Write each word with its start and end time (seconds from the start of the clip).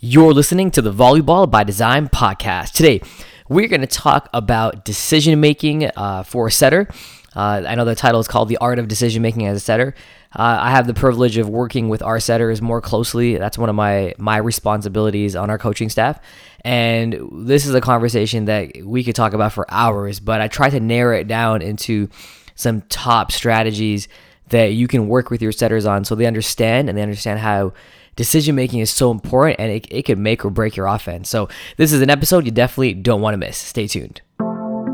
You're 0.00 0.32
listening 0.32 0.70
to 0.70 0.80
the 0.80 0.92
Volleyball 0.92 1.50
by 1.50 1.64
Design 1.64 2.08
podcast. 2.08 2.70
Today, 2.70 3.00
we're 3.48 3.66
going 3.66 3.80
to 3.80 3.88
talk 3.88 4.28
about 4.32 4.84
decision 4.84 5.40
making 5.40 5.90
uh, 5.96 6.22
for 6.22 6.46
a 6.46 6.52
setter. 6.52 6.86
Uh, 7.34 7.64
I 7.66 7.74
know 7.74 7.84
the 7.84 7.96
title 7.96 8.20
is 8.20 8.28
called 8.28 8.48
The 8.48 8.58
Art 8.58 8.78
of 8.78 8.86
Decision 8.86 9.22
Making 9.22 9.46
as 9.46 9.56
a 9.56 9.60
Setter. 9.60 9.96
Uh, 10.32 10.56
I 10.60 10.70
have 10.70 10.86
the 10.86 10.94
privilege 10.94 11.36
of 11.36 11.48
working 11.48 11.88
with 11.88 12.00
our 12.00 12.20
setters 12.20 12.62
more 12.62 12.80
closely. 12.80 13.38
That's 13.38 13.58
one 13.58 13.68
of 13.68 13.74
my 13.74 14.14
my 14.18 14.36
responsibilities 14.36 15.34
on 15.34 15.50
our 15.50 15.58
coaching 15.58 15.88
staff. 15.88 16.20
And 16.60 17.18
this 17.32 17.66
is 17.66 17.74
a 17.74 17.80
conversation 17.80 18.44
that 18.44 18.84
we 18.84 19.02
could 19.02 19.16
talk 19.16 19.32
about 19.32 19.52
for 19.52 19.66
hours, 19.68 20.20
but 20.20 20.40
I 20.40 20.46
try 20.46 20.70
to 20.70 20.78
narrow 20.78 21.18
it 21.18 21.26
down 21.26 21.60
into 21.60 22.08
some 22.54 22.82
top 22.82 23.32
strategies 23.32 24.06
that 24.50 24.74
you 24.74 24.86
can 24.86 25.08
work 25.08 25.28
with 25.28 25.42
your 25.42 25.52
setters 25.52 25.86
on 25.86 26.04
so 26.04 26.14
they 26.14 26.26
understand 26.26 26.88
and 26.88 26.96
they 26.96 27.02
understand 27.02 27.40
how 27.40 27.72
decision 28.18 28.56
making 28.56 28.80
is 28.80 28.90
so 28.90 29.12
important 29.12 29.60
and 29.60 29.70
it, 29.70 29.86
it 29.90 30.04
can 30.04 30.20
make 30.20 30.44
or 30.44 30.50
break 30.50 30.76
your 30.76 30.86
offense. 30.86 31.30
So, 31.30 31.48
this 31.76 31.92
is 31.92 32.02
an 32.02 32.10
episode 32.10 32.44
you 32.44 32.50
definitely 32.50 32.94
don't 32.94 33.22
want 33.22 33.34
to 33.34 33.38
miss. 33.38 33.56
Stay 33.56 33.86
tuned. 33.86 34.20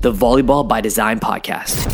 the 0.00 0.12
Volleyball 0.12 0.66
by 0.66 0.80
Design 0.80 1.18
podcast. 1.18 1.88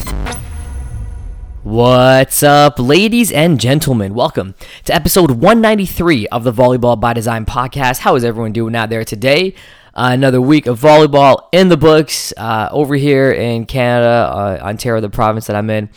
What's 1.63 2.43
up, 2.43 2.79
ladies 2.79 3.33
and 3.33 3.59
gentlemen? 3.59 4.13
Welcome 4.13 4.55
to 4.85 4.95
episode 4.95 5.31
193 5.31 6.27
of 6.29 6.45
the 6.45 6.53
Volleyball 6.53 7.01
by 7.01 7.15
Design 7.15 7.47
podcast. 7.47 8.01
How 8.01 8.15
is 8.15 8.23
everyone 8.23 8.53
doing 8.53 8.77
out 8.77 8.91
there 8.91 9.05
today? 9.05 9.55
Uh, 9.95 10.11
another 10.13 10.43
week 10.43 10.67
of 10.67 10.79
volleyball 10.79 11.49
in 11.51 11.71
the 11.71 11.79
books 11.79 12.35
uh, 12.37 12.69
over 12.73 12.95
here 12.95 13.33
in 13.33 13.65
Canada, 13.65 14.31
uh, 14.31 14.59
Ontario, 14.61 15.01
the 15.01 15.09
province 15.09 15.47
that 15.47 15.57
I'm 15.57 15.71
in. 15.71 15.89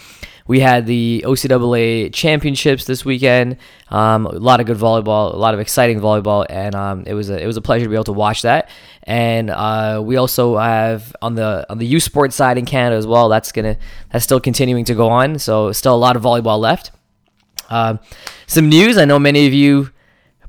We 0.47 0.59
had 0.61 0.85
the 0.85 1.23
OCAA 1.25 2.13
championships 2.13 2.85
this 2.85 3.03
weekend. 3.03 3.57
Um, 3.89 4.25
a 4.25 4.31
lot 4.31 4.59
of 4.59 4.65
good 4.65 4.77
volleyball, 4.77 5.33
a 5.33 5.37
lot 5.37 5.53
of 5.53 5.59
exciting 5.59 5.99
volleyball, 5.99 6.45
and 6.49 6.73
um, 6.73 7.03
it 7.05 7.13
was 7.13 7.29
a, 7.29 7.41
it 7.41 7.45
was 7.45 7.57
a 7.57 7.61
pleasure 7.61 7.85
to 7.85 7.89
be 7.89 7.95
able 7.95 8.05
to 8.05 8.13
watch 8.13 8.41
that. 8.43 8.69
And 9.03 9.49
uh, 9.49 10.01
we 10.03 10.15
also 10.15 10.57
have 10.57 11.15
on 11.21 11.35
the 11.35 11.65
on 11.69 11.77
the 11.77 11.85
U 11.87 11.99
Sports 11.99 12.35
side 12.35 12.57
in 12.57 12.65
Canada 12.65 12.95
as 12.95 13.07
well. 13.07 13.29
That's 13.29 13.51
gonna 13.51 13.77
that's 14.11 14.23
still 14.23 14.39
continuing 14.39 14.85
to 14.85 14.95
go 14.95 15.09
on. 15.09 15.39
So 15.39 15.71
still 15.71 15.95
a 15.95 15.97
lot 15.97 16.15
of 16.15 16.21
volleyball 16.21 16.59
left. 16.59 16.91
Uh, 17.69 17.97
some 18.45 18.69
news. 18.69 18.97
I 18.97 19.05
know 19.05 19.19
many 19.19 19.47
of 19.47 19.53
you 19.53 19.91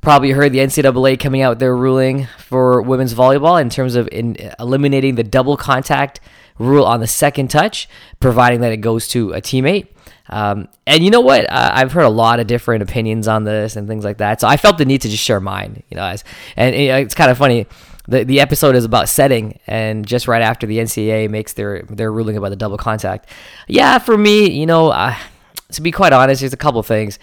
probably 0.01 0.31
heard 0.31 0.53
the 0.53 0.59
NCAA 0.59 1.19
coming 1.19 1.43
out 1.43 1.51
with 1.51 1.59
their 1.59 1.77
ruling 1.77 2.27
for 2.39 2.81
women's 2.83 3.15
volleyball 3.15 3.61
in 3.61 3.69
terms 3.69 3.97
of 3.97 4.09
in 4.13 4.37
eliminating 4.59 5.17
the 5.17 5.25
double 5.25 5.57
contact 5.57 6.21
rule 6.59 6.85
on 6.85 7.01
the 7.01 7.07
second 7.07 7.49
touch, 7.49 7.89
providing 8.21 8.61
that 8.61 8.73
it 8.73 8.79
goes 8.79 9.09
to 9.09 9.33
a 9.33 9.41
teammate. 9.41 9.89
Um, 10.31 10.69
and 10.87 11.03
you 11.03 11.11
know 11.11 11.21
what? 11.21 11.51
Uh, 11.51 11.71
I've 11.73 11.93
heard 11.93 12.05
a 12.05 12.11
lot 12.11 12.41
of 12.41 12.47
different 12.47 12.83
opinions 12.83 13.29
on 13.29 13.45
this 13.45 13.77
and 13.77 13.89
things 13.89 14.05
like 14.05 14.19
that. 14.19 14.41
So 14.41 14.49
I 14.49 14.57
felt 14.57 14.79
the 14.79 14.85
need 14.85 15.01
to 15.03 15.09
just 15.09 15.23
share 15.23 15.41
mine. 15.41 15.83
You 15.91 15.97
know, 15.97 16.05
as, 16.05 16.25
and 16.57 16.75
it's 16.75 17.15
kind 17.15 17.31
of 17.31 17.39
funny. 17.39 17.67
The, 18.07 18.25
the 18.25 18.41
episode 18.41 18.75
is 18.75 18.87
about 18.87 19.09
setting, 19.09 19.59
and 19.67 20.07
just 20.07 20.29
right 20.29 20.41
after 20.41 20.67
the 20.67 20.79
NCAA 20.79 21.29
makes 21.29 21.53
their 21.53 21.83
their 21.83 22.11
ruling 22.11 22.37
about 22.39 22.51
the 22.51 22.57
double 22.57 22.79
contact. 22.79 23.29
Yeah, 23.67 23.99
for 23.99 24.17
me, 24.17 24.51
you 24.51 24.65
know, 24.65 24.89
uh, 24.89 25.15
to 25.73 25.83
be 25.83 25.91
quite 25.91 26.15
honest, 26.15 26.41
there's 26.41 26.55
a 26.55 26.59
couple 26.59 26.83
things 26.83 27.19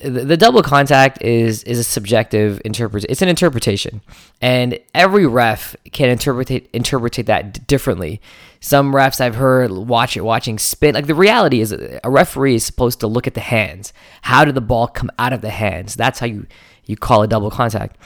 the 0.00 0.36
double 0.36 0.62
contact 0.62 1.22
is 1.22 1.62
is 1.64 1.78
a 1.78 1.84
subjective 1.84 2.60
interpret. 2.64 3.04
It's 3.08 3.22
an 3.22 3.28
interpretation, 3.28 4.02
and 4.40 4.78
every 4.94 5.26
ref 5.26 5.74
can 5.92 6.10
interpret 6.10 6.50
interpret 6.72 7.14
that 7.26 7.66
differently. 7.66 8.20
Some 8.60 8.92
refs 8.92 9.20
I've 9.20 9.36
heard 9.36 9.70
watch 9.70 10.16
it 10.16 10.22
watching 10.22 10.58
spin. 10.58 10.94
Like 10.94 11.06
the 11.06 11.14
reality 11.14 11.60
is, 11.60 11.72
a 11.72 12.10
referee 12.10 12.56
is 12.56 12.64
supposed 12.64 13.00
to 13.00 13.06
look 13.06 13.26
at 13.26 13.34
the 13.34 13.40
hands. 13.40 13.92
How 14.22 14.44
did 14.44 14.54
the 14.54 14.60
ball 14.60 14.86
come 14.86 15.10
out 15.18 15.32
of 15.32 15.40
the 15.40 15.50
hands? 15.50 15.94
That's 15.94 16.18
how 16.18 16.26
you 16.26 16.46
you 16.84 16.96
call 16.96 17.22
a 17.22 17.28
double 17.28 17.50
contact. 17.50 17.96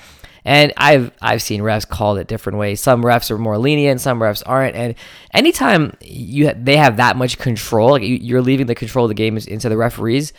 And 0.44 0.72
I've 0.76 1.10
I've 1.20 1.42
seen 1.42 1.60
refs 1.60 1.88
call 1.88 2.16
it 2.16 2.28
different 2.28 2.58
ways. 2.58 2.80
Some 2.80 3.02
refs 3.02 3.30
are 3.30 3.38
more 3.38 3.58
lenient, 3.58 4.00
some 4.00 4.20
refs 4.20 4.42
aren't. 4.46 4.76
And 4.76 4.94
anytime 5.34 5.96
you 6.00 6.52
they 6.54 6.76
have 6.76 6.98
that 6.98 7.16
much 7.16 7.38
control, 7.38 7.90
like 7.90 8.02
you're 8.04 8.42
leaving 8.42 8.66
the 8.66 8.74
control 8.74 9.06
of 9.06 9.10
the 9.10 9.14
game 9.14 9.36
into 9.36 9.68
the 9.68 9.76
referees. 9.76 10.32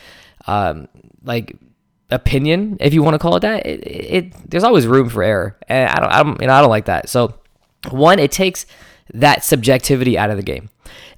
Um, 0.46 0.88
like 1.24 1.56
opinion, 2.10 2.76
if 2.80 2.92
you 2.94 3.02
want 3.02 3.14
to 3.14 3.18
call 3.18 3.36
it 3.36 3.40
that, 3.40 3.66
it, 3.66 3.80
it, 3.86 4.50
there's 4.50 4.64
always 4.64 4.86
room 4.86 5.08
for 5.08 5.22
error, 5.22 5.58
and 5.68 5.88
I 5.88 6.00
don't, 6.00 6.12
I 6.12 6.22
don't, 6.22 6.40
you 6.40 6.46
know, 6.46 6.54
I 6.54 6.60
don't 6.60 6.70
like 6.70 6.86
that. 6.86 7.08
So, 7.08 7.34
one, 7.90 8.18
it 8.18 8.32
takes 8.32 8.66
that 9.14 9.44
subjectivity 9.44 10.16
out 10.16 10.30
of 10.30 10.36
the 10.36 10.42
game, 10.42 10.68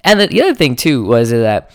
and 0.03 0.19
the, 0.19 0.27
the 0.27 0.41
other 0.41 0.55
thing 0.55 0.75
too 0.75 1.03
was 1.03 1.29
that 1.29 1.71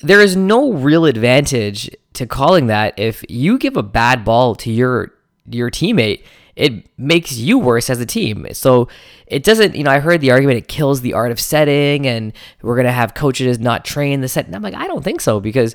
there 0.00 0.20
is 0.20 0.36
no 0.36 0.72
real 0.72 1.04
advantage 1.04 1.90
to 2.14 2.26
calling 2.26 2.66
that 2.66 2.98
if 2.98 3.24
you 3.28 3.58
give 3.58 3.76
a 3.76 3.82
bad 3.82 4.24
ball 4.24 4.54
to 4.56 4.70
your 4.70 5.12
your 5.46 5.70
teammate 5.70 6.22
it 6.54 6.86
makes 6.98 7.32
you 7.32 7.58
worse 7.58 7.88
as 7.88 8.00
a 8.00 8.06
team. 8.06 8.46
So 8.52 8.88
it 9.26 9.42
doesn't, 9.42 9.74
you 9.74 9.84
know, 9.84 9.90
I 9.90 10.00
heard 10.00 10.20
the 10.20 10.30
argument 10.30 10.58
it 10.58 10.68
kills 10.68 11.00
the 11.00 11.14
art 11.14 11.32
of 11.32 11.40
setting 11.40 12.06
and 12.06 12.32
we're 12.60 12.74
going 12.76 12.86
to 12.86 12.92
have 12.92 13.14
coaches 13.14 13.58
not 13.58 13.84
train 13.84 14.20
the 14.20 14.28
set. 14.28 14.46
And 14.46 14.54
I'm 14.54 14.62
like, 14.62 14.74
I 14.74 14.86
don't 14.86 15.02
think 15.02 15.20
so 15.20 15.40
because 15.40 15.74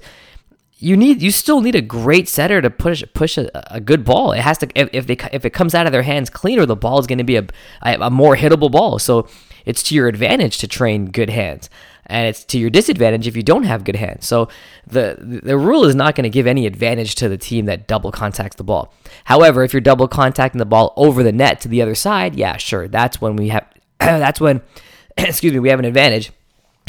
you 0.80 0.96
need 0.96 1.22
you 1.22 1.32
still 1.32 1.62
need 1.62 1.76
a 1.76 1.82
great 1.82 2.30
setter 2.30 2.62
to 2.62 2.70
push 2.70 3.04
push 3.14 3.38
a, 3.38 3.50
a 3.74 3.80
good 3.80 4.06
ball. 4.06 4.32
It 4.32 4.42
has 4.42 4.60
to 4.60 4.68
if, 4.76 4.90
if 4.94 5.08
they 5.08 5.18
if 5.32 5.44
it 5.44 5.50
comes 5.50 5.74
out 5.74 5.88
of 5.88 5.92
their 5.92 6.04
hands 6.04 6.30
cleaner, 6.30 6.66
the 6.66 6.76
ball 6.76 7.00
is 7.00 7.08
going 7.08 7.18
to 7.18 7.24
be 7.24 7.38
a, 7.38 7.48
a, 7.82 8.10
more 8.12 8.36
hittable 8.36 8.72
ball. 8.72 9.00
So 9.00 9.28
it's 9.66 9.82
to 9.84 9.96
your 9.96 10.08
advantage 10.08 10.60
to 10.60 10.68
train 10.68 11.08
good 11.08 11.32
hands, 11.32 11.72
and 12.06 12.28
it's 12.28 12.44
to 12.46 12.60
your 12.60 12.70
disadvantage 12.70 13.28
if 13.28 13.36
you 13.36 13.42
don't 13.42 13.64
have 13.64 13.86
good 13.86 13.96
hands. 13.96 14.28
So 14.28 14.50
the 14.86 15.18
the 15.44 15.58
rule 15.58 15.84
is 15.84 15.96
not 15.96 16.14
going 16.16 16.24
to 16.26 16.30
give 16.30 16.46
any 16.46 16.68
advantage 16.68 17.16
to 17.16 17.30
the 17.30 17.38
team 17.38 17.66
that 17.66 17.88
double 17.88 18.12
contacts 18.12 18.58
the 18.58 18.64
ball. 18.64 18.94
However, 19.24 19.64
if 19.64 19.74
you're 19.74 19.82
double 19.82 20.08
contacting 20.08 20.60
the 20.60 20.66
ball 20.66 20.94
over 20.96 21.24
the 21.24 21.32
net 21.32 21.60
to 21.62 21.68
the 21.68 21.82
other 21.82 21.96
side, 21.96 22.36
yeah, 22.36 22.58
sure, 22.58 22.88
that's 22.88 23.20
when 23.20 23.36
we 23.36 23.50
have 23.50 23.66
that's 24.00 24.40
when 24.40 24.62
excuse 25.18 25.54
me 25.54 25.60
we 25.60 25.70
have 25.70 25.80
an 25.80 25.86
advantage, 25.86 26.32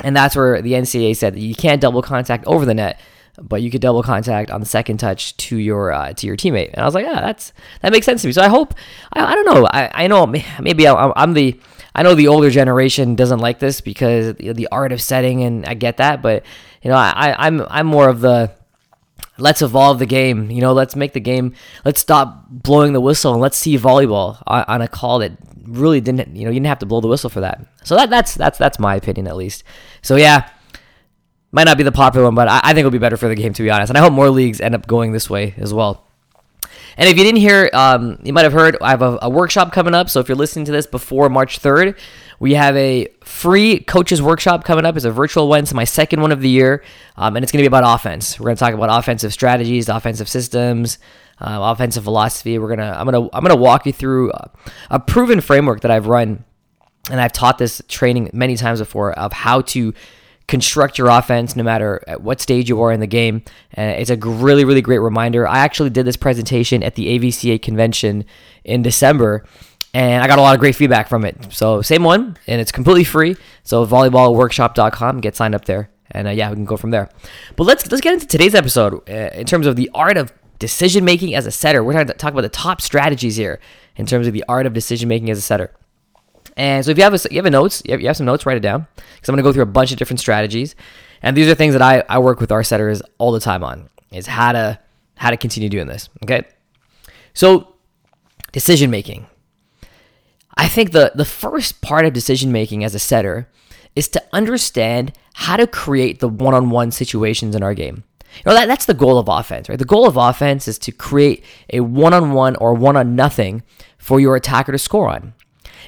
and 0.05 0.15
that's 0.15 0.37
where 0.37 0.61
the 0.61 0.75
NCAA 0.75 1.17
said 1.17 1.33
that 1.33 1.41
you 1.41 1.55
can't 1.55 1.81
double 1.81 2.03
contact 2.03 2.45
over 2.45 2.67
the 2.67 2.75
net 2.75 3.01
but 3.41 3.63
you 3.63 3.71
could 3.71 3.81
double 3.81 4.03
contact 4.03 4.51
on 4.51 4.61
the 4.61 4.67
second 4.67 4.99
touch 4.99 5.37
to 5.37 5.57
your 5.57 5.93
uh, 5.93 6.13
to 6.13 6.27
your 6.27 6.37
teammate. 6.37 6.71
And 6.73 6.79
I 6.81 6.85
was 6.85 6.95
like, 6.95 7.05
yeah, 7.05 7.21
that's 7.21 7.53
that 7.83 7.93
makes 7.93 8.07
sense 8.07 8.23
to 8.23 8.29
me. 8.29 8.33
So 8.33 8.43
I 8.43 8.49
hope 8.49 8.75
I, 9.13 9.25
I 9.25 9.35
don't 9.35 9.47
know 9.47 9.67
I, 9.71 10.05
I 10.05 10.07
know 10.07 10.27
maybe 10.27 10.87
I'm, 10.87 11.13
I'm, 11.17 11.35
the 11.35 11.59
I 11.95 12.03
know 12.03 12.15
the 12.15 12.29
older 12.29 12.51
generation 12.51 13.15
doesn't 13.15 13.41
like 13.41 13.59
this 13.59 13.81
because 13.81 14.35
the 14.37 14.69
art 14.71 14.93
of 14.93 15.01
setting 15.01 15.43
and 15.43 15.67
I 15.67 15.75
get 15.75 15.99
that, 15.99 16.23
but 16.23 16.45
you 16.83 16.91
know 16.91 16.97
I 16.97 17.35
I'm 17.39 17.63
I'm 17.69 17.87
more 17.87 18.09
of 18.09 18.21
the 18.21 18.53
let's 19.39 19.63
evolve 19.63 19.99
the 19.99 20.07
game. 20.07 20.51
You 20.51 20.61
know, 20.61 20.73
let's 20.73 20.97
make 20.97 21.13
the 21.13 21.21
game. 21.21 21.55
Let's 21.85 22.01
stop 22.01 22.47
blowing 22.51 22.93
the 22.93 23.01
whistle 23.01 23.33
and 23.33 23.41
let's 23.41 23.57
see 23.57 23.79
volleyball 23.79 24.43
on, 24.47 24.65
on 24.69 24.83
a 24.83 24.89
call 24.89 25.21
that 25.21 25.33
really 25.65 26.01
didn't. 26.01 26.37
You 26.37 26.45
know, 26.45 26.51
you 26.51 26.57
didn't 26.57 26.67
have 26.67 26.81
to 26.81 26.87
blow 26.87 27.01
the 27.01 27.09
whistle 27.09 27.31
for 27.31 27.41
that. 27.41 27.65
So 27.85 27.97
that 27.97 28.11
that's 28.11 28.35
that's 28.35 28.59
that's 28.59 28.79
my 28.79 28.97
opinion 28.97 29.27
at 29.29 29.37
least. 29.37 29.65
So 30.03 30.17
yeah, 30.17 30.49
might 31.53 31.65
not 31.65 31.77
be 31.77 31.83
the 31.83 31.93
popular 31.93 32.27
one, 32.27 32.35
but 32.35 32.49
I, 32.49 32.61
I 32.63 32.69
think 32.69 32.81
it'll 32.81 32.91
be 32.91 32.99
better 32.99 33.17
for 33.17 33.29
the 33.29 33.35
game 33.35 33.53
to 33.53 33.63
be 33.63 33.71
honest. 33.71 33.91
And 33.91 33.99
I 33.99 34.01
hope 34.01 34.13
more 34.13 34.31
leagues 34.31 34.61
end 34.61 34.75
up 34.75 34.87
going 34.87 35.13
this 35.13 35.31
way 35.31 35.55
as 35.57 35.73
well. 35.73 36.05
And 36.99 37.09
if 37.09 37.17
you 37.17 37.23
didn't 37.23 37.41
hear, 37.41 37.71
um, 37.73 38.19
you 38.25 38.33
might 38.33 38.43
have 38.43 38.53
heard 38.53 38.77
I 38.83 38.91
have 38.91 39.03
a, 39.03 39.19
a, 39.23 39.31
workshop 39.31 39.73
coming 39.73 39.95
up. 39.95 40.11
So 40.11 40.19
if 40.19 40.29
you're 40.29 40.37
listening 40.37 40.65
to 40.65 40.73
this 40.73 40.85
before 40.85 41.29
March 41.29 41.61
3rd, 41.61 41.97
we 42.41 42.55
have 42.55 42.77
a 42.77 43.07
free 43.23 43.79
coaches 43.79 44.21
workshop 44.21 44.65
coming 44.65 44.85
up. 44.85 44.97
It's 44.97 45.05
a 45.05 45.13
virtual 45.13 45.49
one. 45.49 45.61
It's 45.61 45.73
my 45.73 45.85
second 45.85 46.21
one 46.21 46.33
of 46.33 46.41
the 46.41 46.49
year, 46.49 46.83
um, 47.17 47.37
and 47.37 47.45
it's 47.45 47.53
going 47.53 47.63
to 47.63 47.63
be 47.63 47.69
about 47.69 47.85
offense. 47.87 48.41
We're 48.41 48.47
going 48.47 48.57
to 48.57 48.61
talk 48.61 48.75
about 48.75 48.99
offensive 48.99 49.33
strategies, 49.33 49.89
offensive 49.89 50.29
systems, 50.29 50.99
uh, 51.41 51.59
offensive 51.61 52.03
philosophy. 52.03 52.59
We're 52.59 52.75
gonna 52.75 52.97
I'm 52.99 53.05
gonna 53.05 53.29
I'm 53.33 53.43
gonna 53.43 53.57
walk 53.57 53.87
you 53.87 53.93
through 53.93 54.33
a 54.91 54.99
proven 54.99 55.41
framework 55.41 55.83
that 55.83 55.91
I've 55.91 56.07
run, 56.07 56.45
and 57.11 57.21
I've 57.21 57.33
taught 57.33 57.59
this 57.59 57.81
training 57.89 58.31
many 58.33 58.57
times 58.57 58.81
before 58.81 59.13
of 59.13 59.33
how 59.33 59.61
to 59.63 59.95
construct 60.49 60.99
your 60.99 61.09
offense 61.09 61.55
no 61.55 61.63
matter 61.63 62.03
at 62.09 62.23
what 62.23 62.41
stage 62.41 62.69
you 62.69 62.81
are 62.83 62.91
in 62.91 63.01
the 63.01 63.07
game. 63.07 63.43
Uh, 63.77 63.83
it's 63.83 64.11
a 64.11 64.17
really, 64.17 64.65
really 64.65 64.83
great 64.83 64.99
reminder. 64.99 65.47
I 65.47 65.59
actually 65.59 65.91
did 65.91 66.07
this 66.07 66.17
presentation 66.17 66.83
at 66.83 66.97
the 66.97 67.19
AVCA 67.19 67.63
convention 67.63 68.25
in 68.65 68.83
December. 68.83 69.45
And 69.95 70.23
I 70.23 70.27
got 70.27 70.39
a 70.39 70.43
lot 70.43 70.55
of 70.55 70.61
great 70.61 70.75
feedback 70.75 71.09
from 71.09 71.25
it. 71.25 71.51
So, 71.51 71.81
same 71.81 72.03
one, 72.03 72.37
and 72.47 72.61
it's 72.61 72.71
completely 72.71 73.05
free. 73.05 73.37
So, 73.63 73.87
volleyballworkshop.com, 73.87 75.21
get 75.21 75.35
signed 75.35 75.55
up 75.55 75.65
there. 75.65 75.91
And 76.11 76.29
uh, 76.29 76.31
yeah, 76.31 76.51
we 76.51 76.57
can 76.57 76.67
go 76.67 76.77
from 76.77 76.91
there. 76.91 77.09
But 77.57 77.65
let's 77.65 77.91
let's 77.91 78.01
get 78.01 78.15
into 78.15 78.27
today's 78.27 78.55
episode 78.55 79.09
uh, 79.09 79.31
in 79.35 79.47
terms 79.47 79.67
of 79.67 79.77
the 79.77 79.91
art 79.95 80.17
of 80.17 80.33
decision 80.59 81.05
making 81.05 81.35
as 81.35 81.47
a 81.47 81.51
setter. 81.51 81.83
We're 81.83 81.95
going 81.95 82.07
to 82.07 82.15
talk 82.15 82.33
about 82.33 82.43
the 82.43 82.49
top 82.49 82.81
strategies 82.81 83.37
here 83.37 83.61
in 83.97 84.07
terms 84.07 84.27
of 84.27 84.33
the 84.33 84.45
art 84.49 84.67
of 84.67 84.73
decision 84.73 85.09
making 85.09 85.31
as 85.31 85.39
a 85.39 85.43
setter. 85.43 85.73
And 86.59 86.85
so 86.85 86.91
if 86.91 86.99
you 86.99 87.05
have 87.05 87.15
a, 87.15 87.21
you 87.31 87.37
have 87.37 87.47
a 87.47 87.51
notes, 87.51 87.83
you 87.87 87.93
have, 87.93 88.01
you 88.01 88.09
have 88.09 88.17
some 88.17 88.27
notes, 88.27 88.45
write 88.45 88.57
it 88.57 88.61
down 88.61 88.89
because 88.97 89.29
I'm 89.29 89.35
going 89.35 89.45
to 89.45 89.49
go 89.49 89.53
through 89.53 89.63
a 89.63 89.67
bunch 89.67 89.93
of 89.93 89.97
different 89.97 90.19
strategies. 90.19 90.75
And 91.23 91.37
these 91.37 91.49
are 91.49 91.55
things 91.55 91.73
that 91.73 91.83
I, 91.83 92.03
I 92.09 92.19
work 92.19 92.41
with 92.41 92.51
our 92.51 92.65
setters 92.65 93.01
all 93.19 93.31
the 93.31 93.41
time 93.41 93.63
on 93.63 93.89
is 94.11 94.27
how 94.27 94.53
to 94.53 94.79
how 95.17 95.31
to 95.31 95.37
continue 95.37 95.69
doing 95.69 95.87
this. 95.87 96.09
Okay. 96.25 96.43
So 97.33 97.75
decision 98.53 98.91
making. 98.91 99.27
I 100.57 100.67
think 100.69 100.91
the 100.91 101.13
the 101.15 101.25
first 101.25 101.81
part 101.81 102.05
of 102.05 102.13
decision 102.13 102.51
making 102.51 102.83
as 102.83 102.95
a 102.95 102.99
setter 102.99 103.49
is 103.95 104.09
to 104.09 104.23
understand 104.33 105.13
how 105.35 105.57
to 105.57 105.67
create 105.67 106.19
the 106.19 106.29
one-on-one 106.29 106.91
situations 106.91 107.55
in 107.55 107.63
our 107.63 107.75
game. 107.75 108.03
You 108.37 108.43
know, 108.47 108.55
that, 108.55 108.67
that's 108.67 108.87
the 108.87 108.95
goal 108.95 109.19
of 109.19 109.29
offense, 109.29 109.69
right? 109.69 109.79
The 109.79 109.85
goal 109.85 110.07
of 110.07 110.17
offense 110.17 110.69
is 110.69 110.79
to 110.81 110.93
create 110.93 111.45
a 111.73 111.81
one-on-one 111.81 112.57
or 112.57 112.75
one-on-nothing 112.75 113.63
for 113.97 114.21
your 114.21 114.37
attacker 114.37 114.73
to 114.73 114.79
score 114.79 115.09
on. 115.09 115.35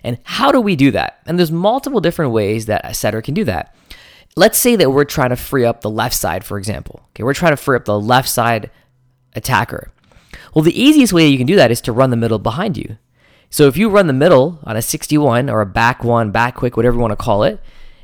And 0.03 0.19
how 0.25 0.53
do 0.53 0.61
we 0.61 0.77
do 0.77 0.91
that? 0.93 1.21
And 1.27 1.39
there's 1.39 1.53
multiple 1.53 2.01
different 2.01 2.33
ways 2.33 2.67
that 2.67 2.83
a 2.85 2.95
setter 2.95 3.23
can 3.23 3.35
do 3.35 3.45
that. 3.45 3.75
Let's 4.37 4.59
say 4.59 4.77
that 4.77 4.91
we're 4.91 5.05
trying 5.05 5.31
to 5.31 5.37
free 5.37 5.65
up 5.65 5.81
the 5.81 5.91
left 5.91 6.15
side, 6.15 6.45
for 6.45 6.57
example. 6.57 7.03
Okay, 7.11 7.23
we're 7.23 7.35
trying 7.35 7.53
to 7.53 7.57
free 7.57 7.77
up 7.77 7.85
the 7.85 7.99
left 7.99 8.29
side 8.29 8.71
attacker. 9.35 9.91
Well, 10.55 10.63
the 10.63 10.81
easiest 10.81 11.13
way 11.13 11.29
you 11.29 11.39
can 11.39 11.47
do 11.47 11.57
that 11.57 11.71
is 11.71 11.81
to 11.83 11.93
run 11.93 12.11
the 12.11 12.17
middle 12.17 12.39
behind 12.39 12.77
you. 12.77 12.97
So 13.51 13.67
if 13.67 13.77
you 13.77 13.89
run 13.89 14.07
the 14.07 14.13
middle 14.13 14.61
on 14.65 14.77
a 14.77 14.83
61 14.83 15.51
or 15.51 15.61
a 15.61 15.67
back 15.67 16.05
one, 16.05 16.31
back 16.31 16.55
quick, 16.55 16.77
whatever 16.77 16.95
you 16.95 17.01
want 17.01 17.13
to 17.13 17.17
call 17.17 17.43
it, 17.43 17.61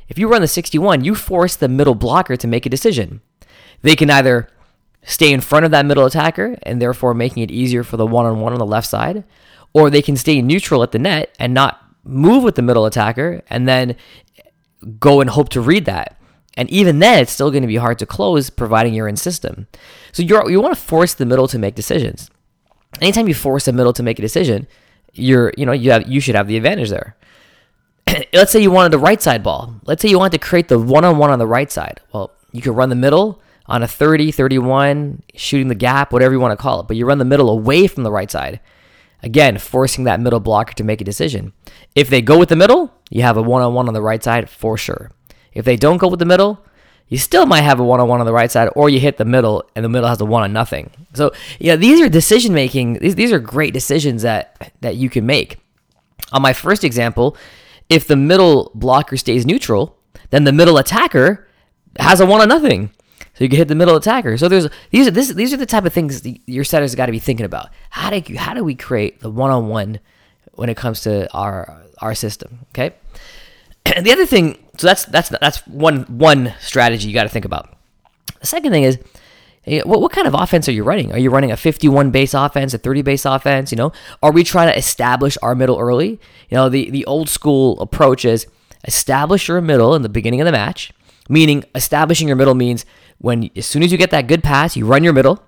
if 0.09 0.17
you 0.17 0.27
run 0.27 0.41
the 0.41 0.47
61, 0.47 1.03
you 1.03 1.15
force 1.15 1.55
the 1.55 1.69
middle 1.69 1.95
blocker 1.95 2.35
to 2.35 2.47
make 2.47 2.65
a 2.65 2.69
decision. 2.69 3.21
They 3.81 3.95
can 3.95 4.09
either 4.09 4.49
stay 5.03 5.31
in 5.31 5.39
front 5.39 5.63
of 5.65 5.71
that 5.71 5.85
middle 5.85 6.05
attacker 6.05 6.57
and 6.63 6.81
therefore 6.81 7.13
making 7.13 7.43
it 7.43 7.51
easier 7.51 7.83
for 7.83 7.95
the 7.95 8.05
one 8.05 8.25
on 8.25 8.41
one 8.41 8.53
on 8.53 8.59
the 8.59 8.65
left 8.65 8.87
side, 8.87 9.23
or 9.73 9.89
they 9.89 10.01
can 10.01 10.17
stay 10.17 10.41
neutral 10.41 10.83
at 10.83 10.91
the 10.91 10.99
net 10.99 11.33
and 11.39 11.53
not 11.53 11.86
move 12.07 12.43
with 12.43 12.55
the 12.55 12.61
middle 12.61 12.85
attacker 12.85 13.41
and 13.49 13.67
then 13.67 13.95
go 14.99 15.21
and 15.21 15.29
hope 15.29 15.49
to 15.49 15.61
read 15.61 15.85
that. 15.85 16.19
And 16.55 16.69
even 16.71 16.99
then, 16.99 17.19
it's 17.19 17.31
still 17.31 17.51
going 17.51 17.61
to 17.61 17.67
be 17.67 17.75
hard 17.75 17.99
to 17.99 18.05
close, 18.05 18.49
providing 18.49 18.93
you're 18.93 19.07
in 19.07 19.15
system. 19.15 19.67
So 20.11 20.23
you 20.23 20.49
you 20.49 20.59
want 20.59 20.75
to 20.75 20.81
force 20.81 21.13
the 21.13 21.25
middle 21.25 21.47
to 21.49 21.59
make 21.59 21.75
decisions. 21.75 22.31
Anytime 22.99 23.27
you 23.27 23.35
force 23.35 23.65
the 23.65 23.73
middle 23.73 23.93
to 23.93 24.01
make 24.01 24.17
a 24.17 24.23
decision, 24.23 24.67
you're 25.13 25.53
you 25.55 25.65
know 25.65 25.71
you 25.71 25.91
have 25.91 26.07
you 26.07 26.19
should 26.19 26.35
have 26.35 26.47
the 26.47 26.57
advantage 26.57 26.89
there. 26.89 27.15
Let's 28.33 28.51
say 28.51 28.59
you 28.59 28.71
wanted 28.71 28.91
the 28.91 28.99
right 28.99 29.21
side 29.21 29.43
ball. 29.43 29.75
Let's 29.85 30.01
say 30.01 30.09
you 30.09 30.17
wanted 30.17 30.39
to 30.39 30.47
create 30.47 30.67
the 30.67 30.79
one 30.79 31.05
on 31.05 31.19
one 31.19 31.29
on 31.29 31.37
the 31.37 31.45
right 31.45 31.71
side. 31.71 32.01
Well, 32.11 32.31
you 32.51 32.61
could 32.61 32.75
run 32.75 32.89
the 32.89 32.95
middle 32.95 33.41
on 33.67 33.83
a 33.83 33.87
30, 33.87 34.31
31, 34.31 35.23
shooting 35.35 35.67
the 35.67 35.75
gap, 35.75 36.13
whatever 36.13 36.33
you 36.33 36.39
want 36.39 36.57
to 36.57 36.61
call 36.61 36.79
it, 36.79 36.87
but 36.87 36.95
you 36.95 37.05
run 37.05 37.17
the 37.17 37.25
middle 37.25 37.49
away 37.49 37.85
from 37.85 38.03
the 38.03 38.11
right 38.11 38.31
side. 38.31 38.61
Again, 39.23 39.57
forcing 39.57 40.03
that 40.03 40.19
middle 40.19 40.39
blocker 40.39 40.73
to 40.73 40.83
make 40.83 41.01
a 41.01 41.05
decision. 41.05 41.53
If 41.95 42.09
they 42.09 42.21
go 42.21 42.37
with 42.37 42.49
the 42.49 42.55
middle, 42.55 42.93
you 43.09 43.23
have 43.23 43.37
a 43.37 43.41
one 43.41 43.61
on 43.61 43.73
one 43.73 43.87
on 43.87 43.93
the 43.93 44.01
right 44.01 44.23
side 44.23 44.49
for 44.49 44.77
sure. 44.77 45.11
If 45.53 45.65
they 45.65 45.75
don't 45.75 45.97
go 45.97 46.07
with 46.07 46.19
the 46.19 46.25
middle, 46.25 46.63
you 47.07 47.17
still 47.17 47.45
might 47.45 47.61
have 47.61 47.79
a 47.79 47.83
one 47.83 47.99
on 47.99 48.07
one 48.07 48.19
on 48.19 48.25
the 48.25 48.33
right 48.33 48.51
side, 48.51 48.69
or 48.75 48.89
you 48.89 48.99
hit 48.99 49.17
the 49.17 49.25
middle 49.25 49.67
and 49.75 49.83
the 49.83 49.89
middle 49.89 50.09
has 50.09 50.21
a 50.21 50.25
one 50.25 50.43
on 50.43 50.53
nothing. 50.53 50.91
So, 51.13 51.31
yeah, 51.57 51.75
these 51.75 51.99
are 52.01 52.09
decision 52.09 52.53
making, 52.53 52.99
these, 52.99 53.15
these 53.15 53.31
are 53.31 53.39
great 53.39 53.73
decisions 53.73 54.21
that, 54.21 54.73
that 54.81 54.97
you 54.97 55.09
can 55.09 55.25
make. 55.25 55.57
On 56.31 56.41
my 56.41 56.53
first 56.53 56.83
example, 56.83 57.37
if 57.89 58.07
the 58.07 58.17
middle 58.17 58.71
blocker 58.75 59.15
stays 59.15 59.45
neutral, 59.45 59.97
then 60.29 60.43
the 60.43 60.51
middle 60.51 60.77
attacker 60.77 61.47
has 61.97 62.19
a 62.19 62.25
one 62.25 62.41
on 62.41 62.49
nothing. 62.49 62.91
So 63.37 63.43
you 63.43 63.49
can 63.49 63.57
hit 63.57 63.67
the 63.67 63.75
middle 63.75 63.95
attacker. 63.95 64.35
So 64.37 64.49
there's 64.49 64.67
these 64.89 65.07
are 65.07 65.11
this, 65.11 65.29
these 65.29 65.53
are 65.53 65.57
the 65.57 65.67
type 65.67 65.85
of 65.85 65.93
things 65.93 66.27
your 66.47 66.63
setters 66.63 66.95
got 66.95 67.05
to 67.05 67.11
be 67.11 67.19
thinking 67.19 67.45
about. 67.45 67.69
How 67.91 68.09
do 68.09 68.35
how 68.35 68.55
do 68.55 68.63
we 68.63 68.73
create 68.73 69.19
the 69.19 69.29
one 69.29 69.51
on 69.51 69.67
one 69.67 69.99
when 70.53 70.69
it 70.69 70.77
comes 70.77 71.01
to 71.01 71.31
our 71.33 71.83
our 71.99 72.15
system? 72.15 72.65
Okay. 72.71 72.95
And 73.85 74.03
the 74.03 74.11
other 74.11 74.25
thing, 74.25 74.57
so 74.77 74.87
that's 74.87 75.05
that's 75.05 75.29
that's 75.29 75.59
one 75.67 76.01
one 76.05 76.55
strategy 76.59 77.07
you 77.07 77.13
got 77.13 77.23
to 77.23 77.29
think 77.29 77.45
about. 77.45 77.77
The 78.41 78.47
second 78.47 78.71
thing 78.71 78.83
is, 78.83 78.97
eh, 79.67 79.81
what, 79.85 80.01
what 80.01 80.11
kind 80.11 80.27
of 80.27 80.33
offense 80.33 80.67
are 80.67 80.71
you 80.71 80.83
running? 80.83 81.11
Are 81.11 81.19
you 81.19 81.29
running 81.29 81.51
a 81.51 81.57
51 81.57 82.09
base 82.09 82.33
offense, 82.33 82.73
a 82.73 82.79
30 82.79 83.03
base 83.03 83.23
offense? 83.23 83.71
You 83.71 83.77
know, 83.77 83.91
are 84.23 84.31
we 84.31 84.43
trying 84.43 84.69
to 84.69 84.77
establish 84.77 85.37
our 85.43 85.53
middle 85.53 85.77
early? 85.77 86.19
You 86.49 86.57
know, 86.57 86.69
the 86.69 86.89
the 86.89 87.05
old 87.05 87.29
school 87.29 87.79
approach 87.79 88.25
is 88.25 88.47
establish 88.85 89.47
your 89.47 89.61
middle 89.61 89.93
in 89.93 90.01
the 90.01 90.09
beginning 90.09 90.41
of 90.41 90.45
the 90.45 90.51
match. 90.51 90.91
Meaning, 91.29 91.65
establishing 91.75 92.27
your 92.27 92.37
middle 92.37 92.55
means 92.55 92.85
when 93.19 93.49
as 93.55 93.65
soon 93.65 93.83
as 93.83 93.91
you 93.91 93.97
get 93.97 94.11
that 94.11 94.27
good 94.27 94.43
pass, 94.43 94.75
you 94.75 94.85
run 94.85 95.03
your 95.03 95.13
middle, 95.13 95.43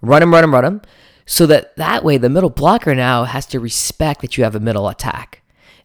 run 0.00 0.22
him, 0.22 0.32
run 0.32 0.44
him, 0.44 0.52
run 0.52 0.64
him, 0.64 0.82
so 1.26 1.46
that 1.46 1.76
that 1.76 2.04
way 2.04 2.16
the 2.16 2.28
middle 2.28 2.50
blocker 2.50 2.94
now 2.94 3.24
has 3.24 3.46
to 3.46 3.60
respect 3.60 4.20
that 4.20 4.36
you 4.36 4.44
have 4.44 4.54
a 4.54 4.60
middle 4.60 4.88
attack. 4.88 5.42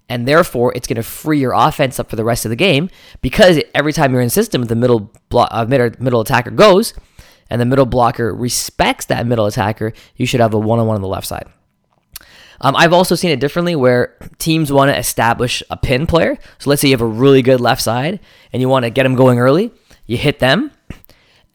And 0.09 0.27
therefore, 0.27 0.73
it's 0.75 0.87
going 0.87 0.95
to 0.95 1.03
free 1.03 1.39
your 1.39 1.53
offense 1.53 1.99
up 1.99 2.09
for 2.09 2.15
the 2.15 2.23
rest 2.23 2.43
of 2.43 2.49
the 2.49 2.55
game 2.55 2.89
because 3.21 3.61
every 3.75 3.93
time 3.93 4.11
you're 4.11 4.21
in 4.21 4.31
system, 4.31 4.63
the 4.63 4.75
middle 4.75 5.11
blo- 5.29 5.47
uh, 5.51 5.65
middle, 5.69 5.91
middle 5.99 6.21
attacker 6.21 6.49
goes, 6.49 6.93
and 7.49 7.61
the 7.61 7.65
middle 7.65 7.85
blocker 7.85 8.33
respects 8.33 9.05
that 9.05 9.27
middle 9.27 9.45
attacker. 9.45 9.93
You 10.15 10.25
should 10.25 10.39
have 10.39 10.53
a 10.53 10.59
one-on-one 10.59 10.95
on 10.95 11.01
the 11.01 11.07
left 11.07 11.27
side. 11.27 11.47
Um, 12.61 12.75
I've 12.75 12.91
also 12.91 13.15
seen 13.15 13.31
it 13.31 13.39
differently 13.39 13.75
where 13.75 14.17
teams 14.37 14.71
want 14.71 14.89
to 14.89 14.97
establish 14.97 15.63
a 15.69 15.77
pin 15.77 16.07
player. 16.07 16.37
So 16.57 16.69
let's 16.69 16.81
say 16.81 16.89
you 16.89 16.93
have 16.93 17.01
a 17.01 17.05
really 17.05 17.41
good 17.41 17.61
left 17.61 17.81
side 17.81 18.19
and 18.51 18.61
you 18.61 18.67
want 18.67 18.83
to 18.83 18.89
get 18.89 19.03
them 19.03 19.15
going 19.15 19.39
early. 19.39 19.71
You 20.05 20.17
hit 20.17 20.39
them, 20.39 20.71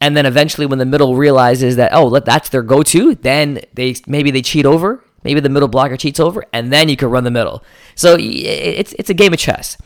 and 0.05 0.15
then 0.15 0.27
eventually 0.27 0.67
when 0.67 0.77
the 0.77 0.85
middle 0.85 1.15
realizes 1.15 1.77
that 1.77 1.89
oh 1.91 2.19
that's 2.19 2.49
their 2.49 2.61
go-to 2.61 3.15
then 3.15 3.59
they 3.73 3.95
maybe 4.05 4.29
they 4.29 4.43
cheat 4.43 4.65
over. 4.65 5.03
Maybe 5.23 5.39
the 5.39 5.49
middle 5.49 5.67
blocker 5.67 5.97
cheats 5.97 6.19
over 6.19 6.45
and 6.53 6.71
then 6.71 6.89
you 6.89 6.95
can 6.95 7.09
run 7.09 7.23
the 7.23 7.31
middle. 7.31 7.63
So 7.95 8.15
it's 8.19 8.93
it's 8.99 9.09
a 9.09 9.15
game 9.15 9.33
of 9.33 9.39
chess. 9.39 9.77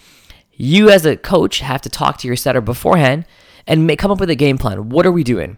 You 0.51 0.89
as 0.89 1.05
a 1.05 1.15
coach 1.15 1.59
have 1.59 1.81
to 1.83 1.89
talk 1.89 2.17
to 2.17 2.27
your 2.27 2.35
setter 2.35 2.59
beforehand 2.59 3.23
and 3.65 3.97
come 3.97 4.11
up 4.11 4.19
with 4.19 4.29
a 4.29 4.35
game 4.35 4.57
plan. 4.57 4.89
What 4.89 5.05
are 5.05 5.11
we 5.11 5.23
doing? 5.23 5.57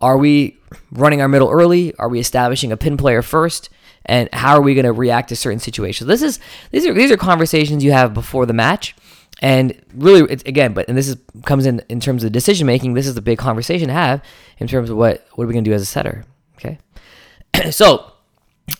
Are 0.00 0.18
we 0.18 0.58
running 0.90 1.20
our 1.20 1.28
middle 1.28 1.48
early? 1.48 1.94
Are 1.94 2.08
we 2.08 2.18
establishing 2.18 2.72
a 2.72 2.76
pin 2.76 2.96
player 2.96 3.22
first? 3.22 3.70
And 4.04 4.28
how 4.32 4.56
are 4.56 4.62
we 4.62 4.74
going 4.74 4.84
to 4.84 4.92
react 4.92 5.28
to 5.28 5.36
certain 5.36 5.60
situations? 5.60 6.08
This 6.08 6.22
is 6.22 6.40
these 6.72 6.84
are 6.86 6.92
these 6.92 7.12
are 7.12 7.16
conversations 7.16 7.84
you 7.84 7.92
have 7.92 8.12
before 8.12 8.46
the 8.46 8.52
match 8.52 8.96
and 9.42 9.74
really, 9.92 10.20
it's, 10.32 10.44
again, 10.44 10.72
but 10.72 10.88
and 10.88 10.96
this 10.96 11.08
is 11.08 11.16
comes 11.44 11.66
in 11.66 11.82
in 11.88 11.98
terms 11.98 12.22
of 12.22 12.30
decision 12.30 12.64
making. 12.64 12.94
This 12.94 13.08
is 13.08 13.16
the 13.16 13.20
big 13.20 13.38
conversation 13.38 13.88
to 13.88 13.92
have 13.92 14.22
in 14.58 14.68
terms 14.68 14.88
of 14.88 14.96
what 14.96 15.26
what 15.34 15.44
are 15.44 15.46
we 15.48 15.52
going 15.52 15.64
to 15.64 15.68
do 15.68 15.74
as 15.74 15.82
a 15.82 15.86
setter. 15.86 16.24
Okay, 16.56 16.78
so 17.72 18.12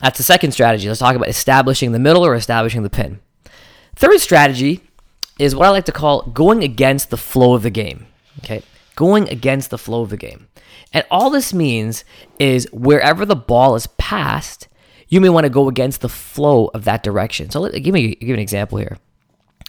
that's 0.00 0.18
the 0.18 0.22
second 0.22 0.52
strategy. 0.52 0.86
Let's 0.86 1.00
talk 1.00 1.16
about 1.16 1.28
establishing 1.28 1.90
the 1.90 1.98
middle 1.98 2.24
or 2.24 2.36
establishing 2.36 2.84
the 2.84 2.90
pin. 2.90 3.18
Third 3.96 4.20
strategy 4.20 4.82
is 5.36 5.56
what 5.56 5.66
I 5.66 5.70
like 5.70 5.84
to 5.86 5.92
call 5.92 6.22
going 6.22 6.62
against 6.62 7.10
the 7.10 7.16
flow 7.16 7.54
of 7.54 7.64
the 7.64 7.70
game. 7.70 8.06
Okay, 8.44 8.62
going 8.94 9.28
against 9.28 9.70
the 9.70 9.78
flow 9.78 10.02
of 10.02 10.10
the 10.10 10.16
game, 10.16 10.46
and 10.92 11.04
all 11.10 11.28
this 11.28 11.52
means 11.52 12.04
is 12.38 12.68
wherever 12.72 13.26
the 13.26 13.34
ball 13.34 13.74
is 13.74 13.88
passed, 13.98 14.68
you 15.08 15.20
may 15.20 15.28
want 15.28 15.44
to 15.44 15.50
go 15.50 15.66
against 15.66 16.02
the 16.02 16.08
flow 16.08 16.70
of 16.72 16.84
that 16.84 17.02
direction. 17.02 17.50
So 17.50 17.62
let, 17.62 17.72
give 17.82 17.92
me 17.92 18.14
give 18.14 18.28
me 18.28 18.34
an 18.34 18.38
example 18.38 18.78
here. 18.78 18.98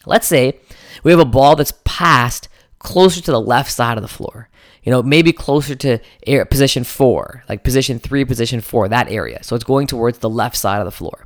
Let's 0.05 0.27
say 0.27 0.59
we 1.03 1.11
have 1.11 1.19
a 1.19 1.25
ball 1.25 1.55
that's 1.55 1.73
passed 1.83 2.49
closer 2.79 3.21
to 3.21 3.31
the 3.31 3.41
left 3.41 3.71
side 3.71 3.97
of 3.97 4.01
the 4.01 4.07
floor. 4.07 4.49
You 4.83 4.91
know, 4.91 5.01
maybe 5.01 5.31
closer 5.31 5.75
to 5.75 5.99
air, 6.27 6.43
position 6.43 6.83
four, 6.83 7.43
like 7.47 7.63
position 7.63 7.99
three, 7.99 8.25
position 8.25 8.59
four, 8.59 8.89
that 8.89 9.09
area. 9.09 9.41
So 9.41 9.55
it's 9.55 9.63
going 9.63 9.87
towards 9.87 10.17
the 10.17 10.29
left 10.29 10.57
side 10.57 10.79
of 10.79 10.85
the 10.85 10.91
floor. 10.91 11.25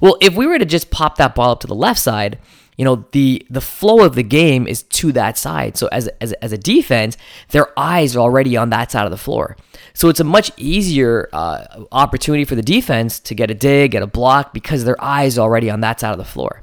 Well, 0.00 0.16
if 0.20 0.34
we 0.34 0.46
were 0.46 0.58
to 0.58 0.64
just 0.64 0.90
pop 0.90 1.16
that 1.18 1.34
ball 1.34 1.52
up 1.52 1.60
to 1.60 1.66
the 1.68 1.74
left 1.74 2.00
side, 2.00 2.38
you 2.76 2.84
know, 2.84 3.04
the 3.12 3.46
the 3.50 3.60
flow 3.60 4.04
of 4.04 4.14
the 4.14 4.22
game 4.22 4.66
is 4.66 4.82
to 4.84 5.12
that 5.12 5.36
side. 5.36 5.76
So 5.76 5.86
as 5.92 6.08
as, 6.20 6.32
as 6.34 6.52
a 6.52 6.58
defense, 6.58 7.16
their 7.50 7.78
eyes 7.78 8.16
are 8.16 8.20
already 8.20 8.56
on 8.56 8.70
that 8.70 8.90
side 8.90 9.04
of 9.04 9.10
the 9.10 9.18
floor. 9.18 9.56
So 9.92 10.08
it's 10.08 10.20
a 10.20 10.24
much 10.24 10.50
easier 10.56 11.28
uh, 11.32 11.84
opportunity 11.92 12.44
for 12.44 12.54
the 12.54 12.62
defense 12.62 13.20
to 13.20 13.34
get 13.34 13.50
a 13.50 13.54
dig, 13.54 13.90
get 13.90 14.02
a 14.02 14.06
block 14.06 14.54
because 14.54 14.84
their 14.84 15.00
eyes 15.02 15.38
are 15.38 15.42
already 15.42 15.68
on 15.70 15.80
that 15.82 16.00
side 16.00 16.12
of 16.12 16.18
the 16.18 16.24
floor. 16.24 16.62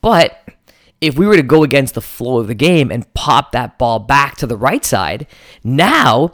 But 0.00 0.42
if 1.02 1.18
we 1.18 1.26
were 1.26 1.36
to 1.36 1.42
go 1.42 1.64
against 1.64 1.94
the 1.94 2.00
flow 2.00 2.38
of 2.38 2.46
the 2.46 2.54
game 2.54 2.90
and 2.90 3.12
pop 3.12 3.50
that 3.50 3.76
ball 3.76 3.98
back 3.98 4.36
to 4.36 4.46
the 4.46 4.56
right 4.56 4.84
side, 4.84 5.26
now 5.64 6.32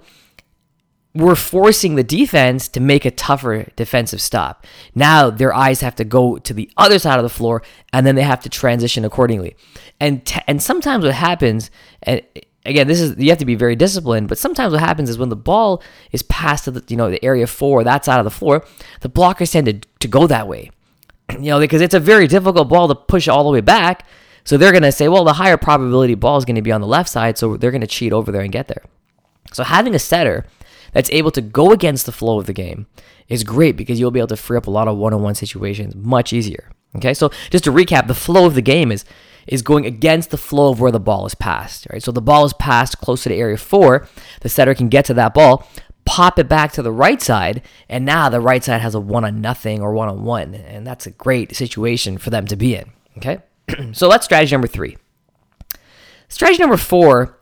we're 1.14 1.34
forcing 1.34 1.94
the 1.94 2.04
defense 2.04 2.68
to 2.68 2.78
make 2.78 3.06
a 3.06 3.10
tougher 3.10 3.66
defensive 3.76 4.20
stop. 4.20 4.66
Now 4.94 5.30
their 5.30 5.54
eyes 5.54 5.80
have 5.80 5.96
to 5.96 6.04
go 6.04 6.36
to 6.36 6.52
the 6.52 6.70
other 6.76 6.98
side 6.98 7.18
of 7.18 7.22
the 7.22 7.30
floor 7.30 7.62
and 7.94 8.06
then 8.06 8.14
they 8.14 8.22
have 8.22 8.40
to 8.42 8.50
transition 8.50 9.06
accordingly. 9.06 9.56
And 9.98 10.24
t- 10.26 10.42
and 10.46 10.62
sometimes 10.62 11.02
what 11.02 11.14
happens 11.14 11.70
and 12.02 12.20
again 12.66 12.88
this 12.88 13.00
is 13.00 13.16
you 13.16 13.30
have 13.30 13.38
to 13.38 13.46
be 13.46 13.54
very 13.54 13.74
disciplined, 13.74 14.28
but 14.28 14.36
sometimes 14.36 14.72
what 14.72 14.80
happens 14.80 15.08
is 15.08 15.16
when 15.16 15.30
the 15.30 15.34
ball 15.34 15.82
is 16.12 16.22
passed 16.24 16.64
to 16.64 16.72
the 16.72 16.84
you 16.88 16.96
know 16.96 17.10
the 17.10 17.24
area 17.24 17.46
4, 17.46 17.84
that 17.84 18.04
side 18.04 18.18
of 18.18 18.24
the 18.24 18.30
floor, 18.30 18.66
the 19.00 19.08
blockers 19.08 19.50
tend 19.50 19.66
to, 19.66 19.88
to 20.00 20.08
go 20.08 20.26
that 20.26 20.46
way. 20.46 20.70
You 21.32 21.50
know, 21.50 21.60
because 21.60 21.82
it's 21.82 21.94
a 21.94 22.00
very 22.00 22.26
difficult 22.26 22.68
ball 22.68 22.88
to 22.88 22.94
push 22.94 23.28
all 23.28 23.44
the 23.44 23.50
way 23.50 23.60
back 23.60 24.06
so 24.48 24.56
they're 24.56 24.72
going 24.72 24.82
to 24.82 24.90
say, 24.90 25.08
well, 25.08 25.24
the 25.24 25.34
higher 25.34 25.58
probability 25.58 26.14
ball 26.14 26.38
is 26.38 26.46
going 26.46 26.56
to 26.56 26.62
be 26.62 26.72
on 26.72 26.80
the 26.80 26.86
left 26.86 27.10
side, 27.10 27.36
so 27.36 27.58
they're 27.58 27.70
going 27.70 27.82
to 27.82 27.86
cheat 27.86 28.14
over 28.14 28.32
there 28.32 28.40
and 28.40 28.50
get 28.50 28.66
there. 28.66 28.82
So 29.52 29.62
having 29.62 29.94
a 29.94 29.98
setter 29.98 30.46
that's 30.94 31.10
able 31.10 31.30
to 31.32 31.42
go 31.42 31.70
against 31.70 32.06
the 32.06 32.12
flow 32.12 32.40
of 32.40 32.46
the 32.46 32.54
game 32.54 32.86
is 33.28 33.44
great 33.44 33.76
because 33.76 34.00
you'll 34.00 34.10
be 34.10 34.20
able 34.20 34.28
to 34.28 34.38
free 34.38 34.56
up 34.56 34.66
a 34.66 34.70
lot 34.70 34.88
of 34.88 34.96
one-on-one 34.96 35.34
situations 35.34 35.94
much 35.94 36.32
easier. 36.32 36.70
Okay, 36.96 37.12
so 37.12 37.30
just 37.50 37.64
to 37.64 37.70
recap, 37.70 38.06
the 38.06 38.14
flow 38.14 38.46
of 38.46 38.54
the 38.54 38.62
game 38.62 38.90
is 38.90 39.04
is 39.46 39.60
going 39.60 39.84
against 39.84 40.30
the 40.30 40.38
flow 40.38 40.70
of 40.70 40.80
where 40.80 40.92
the 40.92 40.98
ball 40.98 41.26
is 41.26 41.34
passed. 41.34 41.86
Right, 41.92 42.02
so 42.02 42.10
the 42.10 42.22
ball 42.22 42.46
is 42.46 42.54
passed 42.54 43.02
closer 43.02 43.28
to 43.28 43.36
area 43.36 43.58
four. 43.58 44.08
The 44.40 44.48
setter 44.48 44.74
can 44.74 44.88
get 44.88 45.04
to 45.04 45.14
that 45.14 45.34
ball, 45.34 45.68
pop 46.06 46.38
it 46.38 46.48
back 46.48 46.72
to 46.72 46.82
the 46.82 46.90
right 46.90 47.20
side, 47.20 47.60
and 47.86 48.06
now 48.06 48.30
the 48.30 48.40
right 48.40 48.64
side 48.64 48.80
has 48.80 48.94
a 48.94 49.00
one 49.00 49.26
on 49.26 49.42
nothing 49.42 49.82
or 49.82 49.92
one 49.92 50.08
on 50.08 50.24
one, 50.24 50.54
and 50.54 50.86
that's 50.86 51.06
a 51.06 51.10
great 51.10 51.54
situation 51.54 52.16
for 52.16 52.30
them 52.30 52.46
to 52.46 52.56
be 52.56 52.74
in. 52.74 52.90
Okay, 53.18 53.40
so 53.92 54.08
that's 54.08 54.24
strategy 54.24 54.54
number 54.54 54.66
three. 54.66 54.96
Strategy 56.28 56.60
number 56.60 56.76
four 56.76 57.38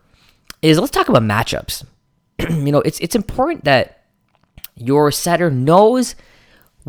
is 0.63 0.79
let's 0.79 0.91
talk 0.91 1.09
about 1.09 1.23
matchups. 1.23 1.85
you 2.39 2.73
know, 2.73 2.81
it's 2.81 3.01
it's 3.01 3.15
important 3.15 3.65
that 3.65 4.05
your 4.75 5.11
setter 5.11 5.51
knows 5.51 6.15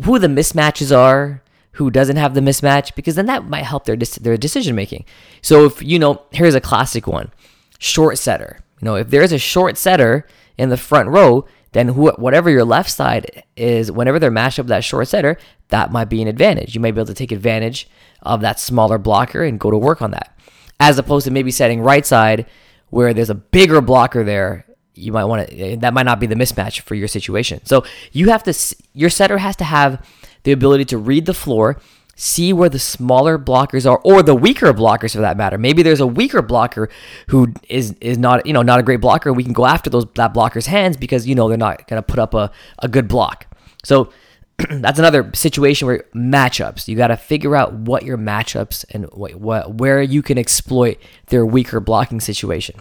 who 0.04 0.18
the 0.18 0.28
mismatches 0.28 0.96
are, 0.96 1.42
who 1.72 1.90
doesn't 1.90 2.16
have 2.16 2.34
the 2.34 2.40
mismatch, 2.40 2.94
because 2.94 3.14
then 3.14 3.26
that 3.26 3.48
might 3.48 3.64
help 3.64 3.84
their 3.84 3.96
their 3.96 4.36
decision 4.36 4.74
making. 4.74 5.04
So 5.42 5.64
if 5.64 5.82
you 5.82 5.98
know, 5.98 6.22
here's 6.30 6.54
a 6.54 6.60
classic 6.60 7.06
one: 7.06 7.32
short 7.78 8.18
setter. 8.18 8.60
You 8.80 8.86
know, 8.86 8.94
if 8.94 9.10
there's 9.10 9.32
a 9.32 9.38
short 9.38 9.76
setter 9.76 10.26
in 10.56 10.68
the 10.68 10.76
front 10.76 11.08
row, 11.08 11.46
then 11.72 11.88
whatever 11.88 12.50
your 12.50 12.64
left 12.64 12.90
side 12.90 13.44
is, 13.56 13.92
whenever 13.92 14.18
they're 14.18 14.30
matched 14.30 14.58
up 14.58 14.64
with 14.64 14.70
that 14.70 14.84
short 14.84 15.08
setter, 15.08 15.36
that 15.68 15.92
might 15.92 16.06
be 16.06 16.22
an 16.22 16.28
advantage. 16.28 16.74
You 16.74 16.80
might 16.80 16.92
be 16.92 17.00
able 17.00 17.06
to 17.06 17.14
take 17.14 17.32
advantage 17.32 17.88
of 18.22 18.40
that 18.40 18.58
smaller 18.58 18.98
blocker 18.98 19.42
and 19.42 19.60
go 19.60 19.70
to 19.70 19.76
work 19.76 20.00
on 20.00 20.12
that, 20.12 20.36
as 20.80 20.98
opposed 20.98 21.24
to 21.26 21.30
maybe 21.30 21.50
setting 21.50 21.80
right 21.80 22.06
side 22.06 22.46
where 22.90 23.12
there's 23.12 23.30
a 23.30 23.34
bigger 23.34 23.80
blocker 23.80 24.24
there 24.24 24.64
you 24.94 25.12
might 25.12 25.24
want 25.24 25.48
to 25.48 25.76
that 25.76 25.94
might 25.94 26.06
not 26.06 26.20
be 26.20 26.26
the 26.26 26.34
mismatch 26.34 26.80
for 26.80 26.94
your 26.94 27.08
situation. 27.08 27.64
So 27.64 27.84
you 28.12 28.30
have 28.30 28.42
to 28.44 28.76
your 28.94 29.10
setter 29.10 29.38
has 29.38 29.56
to 29.56 29.64
have 29.64 30.04
the 30.42 30.52
ability 30.52 30.86
to 30.86 30.98
read 30.98 31.26
the 31.26 31.34
floor, 31.34 31.80
see 32.20 32.52
where 32.52 32.68
the 32.68 32.80
smaller 32.80 33.38
blockers 33.38 33.88
are 33.88 33.98
or 33.98 34.24
the 34.24 34.34
weaker 34.34 34.72
blockers 34.74 35.12
for 35.12 35.20
that 35.20 35.36
matter. 35.36 35.56
Maybe 35.56 35.84
there's 35.84 36.00
a 36.00 36.06
weaker 36.06 36.42
blocker 36.42 36.90
who 37.28 37.54
is 37.68 37.94
is 38.00 38.18
not, 38.18 38.44
you 38.44 38.52
know, 38.52 38.62
not 38.62 38.80
a 38.80 38.82
great 38.82 39.00
blocker. 39.00 39.30
And 39.30 39.36
we 39.36 39.44
can 39.44 39.52
go 39.52 39.64
after 39.64 39.88
those 39.88 40.04
that 40.16 40.34
blocker's 40.34 40.66
hands 40.66 40.96
because 40.96 41.28
you 41.28 41.36
know 41.36 41.48
they're 41.48 41.56
not 41.56 41.86
going 41.86 42.02
to 42.02 42.06
put 42.06 42.18
up 42.18 42.34
a, 42.34 42.50
a 42.80 42.88
good 42.88 43.06
block. 43.06 43.46
So 43.84 44.12
that's 44.68 44.98
another 44.98 45.30
situation 45.32 45.86
where 45.86 46.04
matchups. 46.12 46.88
You 46.88 46.96
got 46.96 47.06
to 47.06 47.16
figure 47.16 47.54
out 47.54 47.72
what 47.72 48.02
your 48.02 48.18
matchups 48.18 48.84
and 48.90 49.04
what, 49.12 49.36
what 49.36 49.74
where 49.74 50.02
you 50.02 50.20
can 50.20 50.38
exploit 50.38 50.98
their 51.28 51.46
weaker 51.46 51.78
blocking 51.78 52.20
situation. 52.20 52.80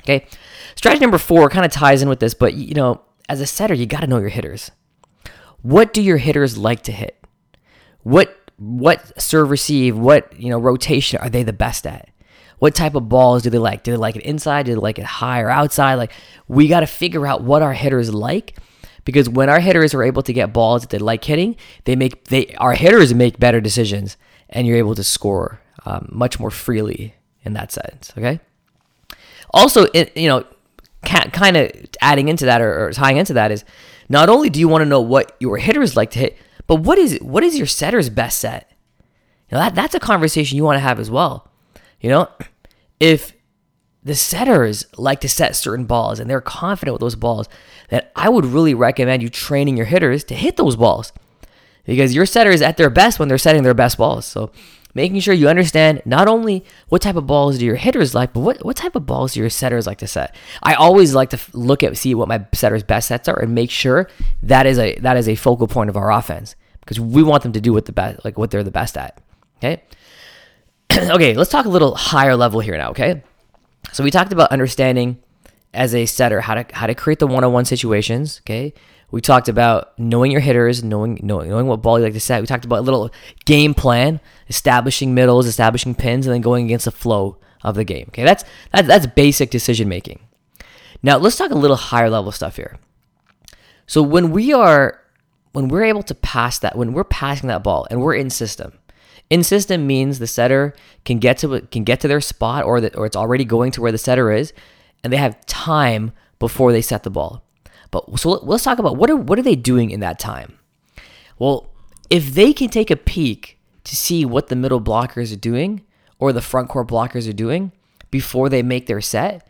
Okay. 0.00 0.26
Strategy 0.74 1.00
number 1.00 1.18
four 1.18 1.48
kind 1.48 1.64
of 1.64 1.70
ties 1.70 2.02
in 2.02 2.08
with 2.08 2.18
this, 2.18 2.34
but 2.34 2.54
you 2.54 2.74
know, 2.74 3.02
as 3.28 3.40
a 3.40 3.46
setter, 3.46 3.72
you 3.72 3.86
got 3.86 4.00
to 4.00 4.08
know 4.08 4.18
your 4.18 4.28
hitters. 4.30 4.72
What 5.62 5.92
do 5.92 6.02
your 6.02 6.18
hitters 6.18 6.58
like 6.58 6.82
to 6.82 6.92
hit? 6.92 7.24
What 8.02 8.43
what 8.56 9.20
serve 9.20 9.50
receive? 9.50 9.96
What 9.96 10.38
you 10.38 10.50
know 10.50 10.58
rotation 10.58 11.20
are 11.20 11.30
they 11.30 11.42
the 11.42 11.52
best 11.52 11.86
at? 11.86 12.08
What 12.58 12.74
type 12.74 12.94
of 12.94 13.08
balls 13.08 13.42
do 13.42 13.50
they 13.50 13.58
like? 13.58 13.82
Do 13.82 13.90
they 13.90 13.96
like 13.96 14.16
it 14.16 14.22
inside? 14.22 14.66
Do 14.66 14.74
they 14.74 14.80
like 14.80 14.98
it 14.98 15.04
high 15.04 15.40
or 15.40 15.50
outside? 15.50 15.94
Like 15.94 16.12
we 16.48 16.68
got 16.68 16.80
to 16.80 16.86
figure 16.86 17.26
out 17.26 17.42
what 17.42 17.62
our 17.62 17.72
hitters 17.72 18.12
like 18.14 18.56
because 19.04 19.28
when 19.28 19.50
our 19.50 19.60
hitters 19.60 19.94
are 19.94 20.02
able 20.02 20.22
to 20.22 20.32
get 20.32 20.52
balls 20.52 20.82
that 20.82 20.90
they 20.90 20.98
like 20.98 21.24
hitting, 21.24 21.56
they 21.84 21.96
make 21.96 22.24
they 22.24 22.54
our 22.58 22.74
hitters 22.74 23.14
make 23.14 23.38
better 23.38 23.60
decisions, 23.60 24.16
and 24.48 24.66
you're 24.66 24.78
able 24.78 24.94
to 24.94 25.04
score 25.04 25.60
um, 25.84 26.08
much 26.10 26.40
more 26.40 26.50
freely 26.50 27.14
in 27.42 27.52
that 27.54 27.72
sense. 27.72 28.12
Okay. 28.16 28.40
Also, 29.50 29.86
it, 29.94 30.16
you 30.16 30.28
know, 30.28 30.44
kind 31.02 31.56
of 31.56 31.70
adding 32.00 32.28
into 32.28 32.46
that 32.46 32.60
or, 32.60 32.86
or 32.86 32.92
tying 32.92 33.18
into 33.18 33.34
that 33.34 33.52
is 33.52 33.64
not 34.08 34.28
only 34.28 34.50
do 34.50 34.58
you 34.58 34.68
want 34.68 34.82
to 34.82 34.86
know 34.86 35.00
what 35.00 35.36
your 35.38 35.58
hitters 35.58 35.96
like 35.96 36.10
to 36.10 36.18
hit, 36.18 36.38
but 36.66 36.76
what 36.76 36.98
is 36.98 37.18
what 37.20 37.42
is 37.42 37.56
your 37.56 37.66
setter's 37.66 38.10
best 38.10 38.38
set? 38.38 38.70
You 39.50 39.56
know, 39.56 39.64
that 39.64 39.74
that's 39.74 39.94
a 39.94 40.00
conversation 40.00 40.56
you 40.56 40.64
want 40.64 40.76
to 40.76 40.80
have 40.80 40.98
as 40.98 41.10
well. 41.10 41.50
You 42.00 42.10
know, 42.10 42.28
if 43.00 43.32
the 44.02 44.14
setters 44.14 44.86
like 44.96 45.20
to 45.20 45.28
set 45.28 45.56
certain 45.56 45.86
balls 45.86 46.20
and 46.20 46.28
they're 46.28 46.40
confident 46.40 46.94
with 46.94 47.00
those 47.00 47.16
balls, 47.16 47.48
then 47.88 48.04
I 48.14 48.28
would 48.28 48.44
really 48.44 48.74
recommend 48.74 49.22
you 49.22 49.30
training 49.30 49.76
your 49.76 49.86
hitters 49.86 50.24
to 50.24 50.34
hit 50.34 50.56
those 50.56 50.76
balls. 50.76 51.12
Because 51.84 52.14
your 52.14 52.26
setter 52.26 52.50
is 52.50 52.62
at 52.62 52.76
their 52.76 52.90
best 52.90 53.18
when 53.18 53.28
they're 53.28 53.38
setting 53.38 53.62
their 53.62 53.74
best 53.74 53.98
balls. 53.98 54.24
So 54.24 54.50
making 54.94 55.20
sure 55.20 55.34
you 55.34 55.48
understand 55.48 56.02
not 56.04 56.28
only 56.28 56.64
what 56.88 57.02
type 57.02 57.16
of 57.16 57.26
balls 57.26 57.58
do 57.58 57.64
your 57.64 57.76
hitters 57.76 58.14
like, 58.14 58.32
but 58.32 58.40
what, 58.40 58.64
what 58.64 58.76
type 58.76 58.96
of 58.96 59.06
balls 59.06 59.34
do 59.34 59.40
your 59.40 59.50
setters 59.50 59.86
like 59.86 59.98
to 59.98 60.06
set. 60.06 60.34
I 60.62 60.74
always 60.74 61.14
like 61.14 61.30
to 61.30 61.40
look 61.52 61.82
at 61.82 61.96
see 61.96 62.14
what 62.14 62.28
my 62.28 62.46
setters' 62.52 62.82
best 62.82 63.08
sets 63.08 63.28
are 63.28 63.38
and 63.38 63.54
make 63.54 63.70
sure 63.70 64.08
that 64.42 64.66
is 64.66 64.78
a 64.78 64.96
that 64.96 65.16
is 65.16 65.28
a 65.28 65.34
focal 65.34 65.66
point 65.66 65.90
of 65.90 65.96
our 65.96 66.12
offense 66.12 66.54
because 66.80 67.00
we 67.00 67.22
want 67.22 67.42
them 67.42 67.52
to 67.52 67.60
do 67.60 67.72
what 67.72 67.86
the 67.86 67.92
best 67.92 68.24
like 68.24 68.38
what 68.38 68.50
they're 68.50 68.62
the 68.62 68.70
best 68.70 68.96
at. 68.96 69.20
Okay. 69.58 69.82
okay, 70.92 71.34
let's 71.34 71.50
talk 71.50 71.66
a 71.66 71.70
little 71.70 71.94
higher 71.94 72.36
level 72.36 72.60
here 72.60 72.76
now. 72.76 72.90
Okay, 72.90 73.22
so 73.92 74.04
we 74.04 74.10
talked 74.10 74.32
about 74.32 74.50
understanding 74.50 75.18
as 75.72 75.94
a 75.94 76.06
setter 76.06 76.40
how 76.40 76.54
to 76.54 76.66
how 76.74 76.86
to 76.86 76.94
create 76.94 77.18
the 77.18 77.26
one-on-one 77.26 77.64
situations. 77.64 78.40
Okay, 78.44 78.74
we 79.14 79.20
talked 79.20 79.48
about 79.48 79.96
knowing 79.96 80.32
your 80.32 80.40
hitters, 80.40 80.82
knowing, 80.82 81.20
knowing 81.22 81.48
knowing 81.48 81.68
what 81.68 81.80
ball 81.82 82.00
you 82.00 82.04
like 82.04 82.14
to 82.14 82.20
set. 82.20 82.40
We 82.40 82.48
talked 82.48 82.64
about 82.64 82.80
a 82.80 82.82
little 82.82 83.12
game 83.44 83.72
plan, 83.72 84.18
establishing 84.48 85.14
middles, 85.14 85.46
establishing 85.46 85.94
pins, 85.94 86.26
and 86.26 86.34
then 86.34 86.40
going 86.40 86.64
against 86.64 86.86
the 86.86 86.90
flow 86.90 87.38
of 87.62 87.76
the 87.76 87.84
game. 87.84 88.06
Okay, 88.08 88.24
that's 88.24 88.42
that, 88.72 88.88
that's 88.88 89.06
basic 89.06 89.50
decision 89.50 89.88
making. 89.88 90.18
Now 91.00 91.18
let's 91.18 91.36
talk 91.36 91.52
a 91.52 91.54
little 91.54 91.76
higher 91.76 92.10
level 92.10 92.32
stuff 92.32 92.56
here. 92.56 92.76
So 93.86 94.02
when 94.02 94.32
we 94.32 94.52
are 94.52 95.00
when 95.52 95.68
we're 95.68 95.84
able 95.84 96.02
to 96.02 96.14
pass 96.16 96.58
that, 96.58 96.76
when 96.76 96.92
we're 96.92 97.04
passing 97.04 97.48
that 97.50 97.62
ball 97.62 97.86
and 97.92 98.00
we're 98.00 98.16
in 98.16 98.30
system, 98.30 98.72
in 99.30 99.44
system 99.44 99.86
means 99.86 100.18
the 100.18 100.26
setter 100.26 100.74
can 101.04 101.20
get 101.20 101.38
to 101.38 101.60
can 101.70 101.84
get 101.84 102.00
to 102.00 102.08
their 102.08 102.20
spot 102.20 102.64
or 102.64 102.80
that 102.80 102.96
or 102.96 103.06
it's 103.06 103.14
already 103.14 103.44
going 103.44 103.70
to 103.70 103.80
where 103.80 103.92
the 103.92 103.96
setter 103.96 104.32
is, 104.32 104.52
and 105.04 105.12
they 105.12 105.18
have 105.18 105.46
time 105.46 106.10
before 106.40 106.72
they 106.72 106.82
set 106.82 107.04
the 107.04 107.10
ball. 107.10 107.43
But 107.94 108.18
so 108.18 108.40
let's 108.42 108.64
talk 108.64 108.80
about 108.80 108.96
what 108.96 109.08
are 109.08 109.16
what 109.16 109.38
are 109.38 109.42
they 109.42 109.54
doing 109.54 109.90
in 109.90 110.00
that 110.00 110.18
time? 110.18 110.58
Well, 111.38 111.70
if 112.10 112.34
they 112.34 112.52
can 112.52 112.68
take 112.68 112.90
a 112.90 112.96
peek 112.96 113.56
to 113.84 113.94
see 113.94 114.24
what 114.24 114.48
the 114.48 114.56
middle 114.56 114.80
blockers 114.80 115.32
are 115.32 115.38
doing 115.38 115.82
or 116.18 116.32
the 116.32 116.42
front 116.42 116.68
court 116.68 116.88
blockers 116.88 117.28
are 117.28 117.32
doing 117.32 117.70
before 118.10 118.48
they 118.48 118.64
make 118.64 118.88
their 118.88 119.00
set, 119.00 119.48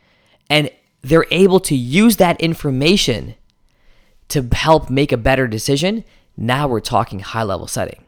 and 0.50 0.70
they're 1.00 1.24
able 1.30 1.58
to 1.60 1.74
use 1.74 2.18
that 2.18 2.38
information 2.38 3.34
to 4.28 4.46
help 4.52 4.90
make 4.90 5.10
a 5.10 5.16
better 5.16 5.46
decision, 5.46 6.04
now 6.36 6.68
we're 6.68 6.80
talking 6.80 7.20
high 7.20 7.42
level 7.42 7.66
setting. 7.66 8.04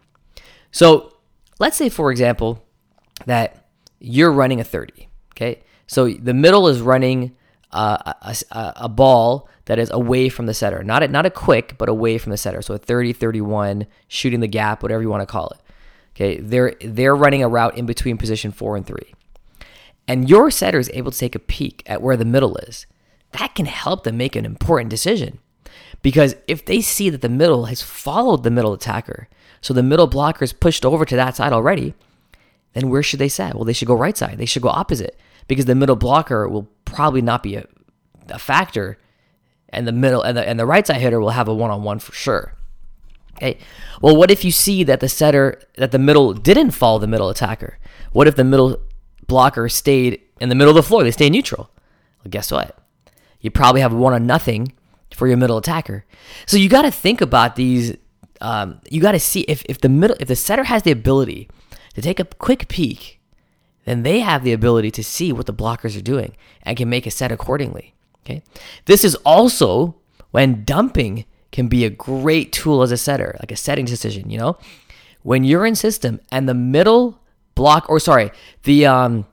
So 0.70 1.14
let's 1.58 1.78
say, 1.78 1.88
for 1.88 2.10
example, 2.10 2.62
that 3.24 3.68
you're 4.00 4.32
running 4.32 4.60
a 4.60 4.64
30, 4.64 5.08
okay? 5.32 5.62
So 5.86 6.10
the 6.10 6.34
middle 6.34 6.68
is 6.68 6.82
running 6.82 7.36
uh, 7.72 8.12
a, 8.22 8.36
a, 8.50 8.72
a, 8.76 8.88
ball 8.88 9.48
that 9.66 9.78
is 9.78 9.90
away 9.90 10.28
from 10.28 10.46
the 10.46 10.54
setter. 10.54 10.82
Not 10.82 11.02
a, 11.02 11.08
not 11.08 11.26
a 11.26 11.30
quick, 11.30 11.76
but 11.76 11.88
away 11.88 12.18
from 12.18 12.30
the 12.30 12.36
setter. 12.36 12.62
So 12.62 12.74
a 12.74 12.78
30, 12.78 13.12
31, 13.12 13.86
shooting 14.08 14.40
the 14.40 14.48
gap, 14.48 14.82
whatever 14.82 15.02
you 15.02 15.10
want 15.10 15.22
to 15.22 15.26
call 15.26 15.48
it. 15.50 15.60
Okay, 16.14 16.40
they're 16.40 16.74
they're 16.80 17.14
running 17.14 17.42
a 17.42 17.48
route 17.48 17.76
in 17.76 17.84
between 17.84 18.16
position 18.16 18.50
four 18.50 18.74
and 18.74 18.86
three. 18.86 19.14
And 20.08 20.30
your 20.30 20.50
setter 20.50 20.78
is 20.78 20.90
able 20.94 21.10
to 21.10 21.18
take 21.18 21.34
a 21.34 21.40
peek 21.40 21.82
at 21.84 22.00
where 22.00 22.16
the 22.16 22.24
middle 22.24 22.56
is. 22.58 22.86
That 23.32 23.54
can 23.54 23.66
help 23.66 24.04
them 24.04 24.16
make 24.16 24.34
an 24.34 24.46
important 24.46 24.88
decision. 24.88 25.40
Because 26.00 26.36
if 26.46 26.64
they 26.64 26.80
see 26.80 27.10
that 27.10 27.20
the 27.20 27.28
middle 27.28 27.66
has 27.66 27.82
followed 27.82 28.44
the 28.44 28.50
middle 28.50 28.72
attacker, 28.72 29.28
so 29.60 29.74
the 29.74 29.82
middle 29.82 30.06
blocker 30.06 30.44
is 30.44 30.52
pushed 30.52 30.84
over 30.84 31.04
to 31.04 31.16
that 31.16 31.36
side 31.36 31.52
already, 31.52 31.92
then 32.72 32.88
where 32.88 33.02
should 33.02 33.18
they 33.18 33.28
set? 33.28 33.54
Well, 33.54 33.64
they 33.64 33.72
should 33.72 33.88
go 33.88 33.94
right 33.94 34.16
side. 34.16 34.38
They 34.38 34.46
should 34.46 34.62
go 34.62 34.68
opposite 34.68 35.18
because 35.48 35.64
the 35.64 35.74
middle 35.74 35.96
blocker 35.96 36.48
will 36.48 36.68
probably 36.84 37.22
not 37.22 37.42
be 37.42 37.56
a, 37.56 37.66
a 38.28 38.38
factor 38.38 38.98
and 39.76 39.86
the 39.86 39.92
middle 39.92 40.22
and 40.22 40.36
the, 40.36 40.48
and 40.48 40.58
the 40.58 40.66
right 40.66 40.86
side 40.86 40.96
hitter 40.96 41.20
will 41.20 41.30
have 41.30 41.46
a 41.46 41.54
one-on-one 41.54 42.00
for 42.00 42.12
sure. 42.12 42.54
Okay. 43.36 43.58
Well, 44.00 44.16
what 44.16 44.30
if 44.30 44.44
you 44.44 44.50
see 44.50 44.82
that 44.84 45.00
the 45.00 45.08
setter 45.08 45.60
that 45.76 45.92
the 45.92 45.98
middle 45.98 46.32
didn't 46.32 46.70
follow 46.70 46.98
the 46.98 47.06
middle 47.06 47.28
attacker? 47.28 47.78
What 48.12 48.26
if 48.26 48.34
the 48.34 48.44
middle 48.44 48.80
blocker 49.26 49.68
stayed 49.68 50.22
in 50.40 50.48
the 50.48 50.54
middle 50.54 50.70
of 50.70 50.76
the 50.76 50.82
floor? 50.82 51.04
They 51.04 51.10
stay 51.10 51.28
neutral. 51.28 51.70
Well, 52.24 52.30
guess 52.30 52.50
what? 52.50 52.78
You 53.40 53.50
probably 53.50 53.82
have 53.82 53.92
one 53.92 54.14
on 54.14 54.26
nothing 54.26 54.72
for 55.14 55.28
your 55.28 55.36
middle 55.36 55.58
attacker. 55.58 56.06
So 56.46 56.56
you 56.56 56.68
got 56.68 56.82
to 56.82 56.90
think 56.90 57.20
about 57.20 57.56
these. 57.56 57.96
Um, 58.40 58.80
you 58.90 59.00
got 59.00 59.12
to 59.12 59.20
see 59.20 59.40
if, 59.42 59.64
if 59.66 59.80
the 59.80 59.88
middle 59.88 60.16
if 60.18 60.28
the 60.28 60.36
setter 60.36 60.64
has 60.64 60.82
the 60.82 60.90
ability 60.90 61.48
to 61.94 62.00
take 62.00 62.18
a 62.18 62.24
quick 62.24 62.68
peek, 62.68 63.20
then 63.84 64.02
they 64.02 64.20
have 64.20 64.44
the 64.44 64.52
ability 64.52 64.90
to 64.92 65.04
see 65.04 65.32
what 65.32 65.46
the 65.46 65.54
blockers 65.54 65.96
are 65.96 66.02
doing 66.02 66.34
and 66.62 66.76
can 66.76 66.88
make 66.88 67.06
a 67.06 67.10
set 67.10 67.30
accordingly. 67.30 67.94
Okay. 68.26 68.42
This 68.86 69.04
is 69.04 69.14
also 69.16 69.94
when 70.32 70.64
dumping 70.64 71.24
can 71.52 71.68
be 71.68 71.84
a 71.84 71.90
great 71.90 72.52
tool 72.52 72.82
as 72.82 72.90
a 72.90 72.96
setter, 72.96 73.36
like 73.38 73.52
a 73.52 73.56
setting 73.56 73.84
decision, 73.84 74.28
you 74.30 74.36
know? 74.36 74.58
When 75.22 75.44
you're 75.44 75.64
in 75.64 75.76
system 75.76 76.20
and 76.30 76.48
the 76.48 76.54
middle 76.54 77.20
block 77.54 77.88
or 77.88 78.00
sorry, 78.00 78.32
the 78.64 78.86
um 78.86 79.26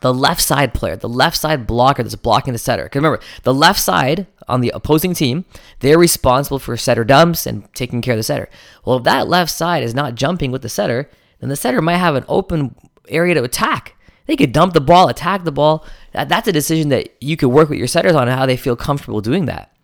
the 0.00 0.14
left 0.14 0.40
side 0.40 0.72
player, 0.72 0.96
the 0.96 1.08
left 1.08 1.36
side 1.36 1.66
blocker 1.66 2.02
that's 2.02 2.14
blocking 2.14 2.52
the 2.52 2.58
setter. 2.58 2.84
Because 2.84 3.00
remember, 3.00 3.20
the 3.42 3.52
left 3.52 3.80
side 3.80 4.26
on 4.48 4.60
the 4.60 4.72
opposing 4.74 5.12
team, 5.12 5.44
they're 5.80 5.98
responsible 5.98 6.58
for 6.58 6.76
setter 6.76 7.04
dumps 7.04 7.46
and 7.46 7.72
taking 7.74 8.00
care 8.00 8.14
of 8.14 8.18
the 8.18 8.22
setter. 8.22 8.48
Well, 8.84 8.98
if 8.98 9.04
that 9.04 9.28
left 9.28 9.50
side 9.50 9.82
is 9.82 9.94
not 9.94 10.14
jumping 10.14 10.52
with 10.52 10.62
the 10.62 10.68
setter, 10.68 11.10
then 11.40 11.48
the 11.48 11.56
setter 11.56 11.82
might 11.82 11.96
have 11.96 12.14
an 12.14 12.24
open 12.28 12.74
area 13.08 13.34
to 13.34 13.42
attack. 13.42 13.96
They 14.32 14.36
could 14.36 14.52
dump 14.52 14.72
the 14.72 14.80
ball, 14.80 15.10
attack 15.10 15.44
the 15.44 15.52
ball. 15.52 15.84
That's 16.12 16.48
a 16.48 16.52
decision 16.52 16.88
that 16.88 17.10
you 17.20 17.36
could 17.36 17.50
work 17.50 17.68
with 17.68 17.78
your 17.78 17.86
setters 17.86 18.14
on 18.14 18.28
how 18.28 18.46
they 18.46 18.56
feel 18.56 18.74
comfortable 18.74 19.20
doing 19.20 19.44
that. 19.44 19.76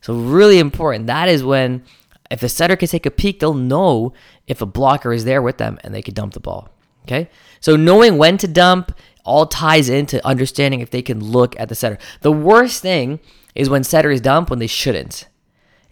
So, 0.00 0.14
really 0.14 0.58
important. 0.58 1.06
That 1.06 1.28
is 1.28 1.44
when, 1.44 1.84
if 2.30 2.40
the 2.40 2.48
setter 2.48 2.76
can 2.76 2.88
take 2.88 3.04
a 3.04 3.10
peek, 3.10 3.40
they'll 3.40 3.52
know 3.52 4.14
if 4.46 4.62
a 4.62 4.66
blocker 4.66 5.12
is 5.12 5.26
there 5.26 5.42
with 5.42 5.58
them 5.58 5.78
and 5.84 5.92
they 5.92 6.00
could 6.00 6.14
dump 6.14 6.32
the 6.32 6.40
ball. 6.40 6.70
Okay? 7.02 7.28
So, 7.60 7.76
knowing 7.76 8.16
when 8.16 8.38
to 8.38 8.48
dump 8.48 8.98
all 9.22 9.44
ties 9.44 9.90
into 9.90 10.26
understanding 10.26 10.80
if 10.80 10.88
they 10.88 11.02
can 11.02 11.22
look 11.22 11.54
at 11.60 11.68
the 11.68 11.74
setter. 11.74 11.98
The 12.22 12.32
worst 12.32 12.80
thing 12.80 13.20
is 13.54 13.68
when 13.68 13.84
setters 13.84 14.22
dump 14.22 14.48
when 14.48 14.60
they 14.60 14.66
shouldn't. 14.66 15.28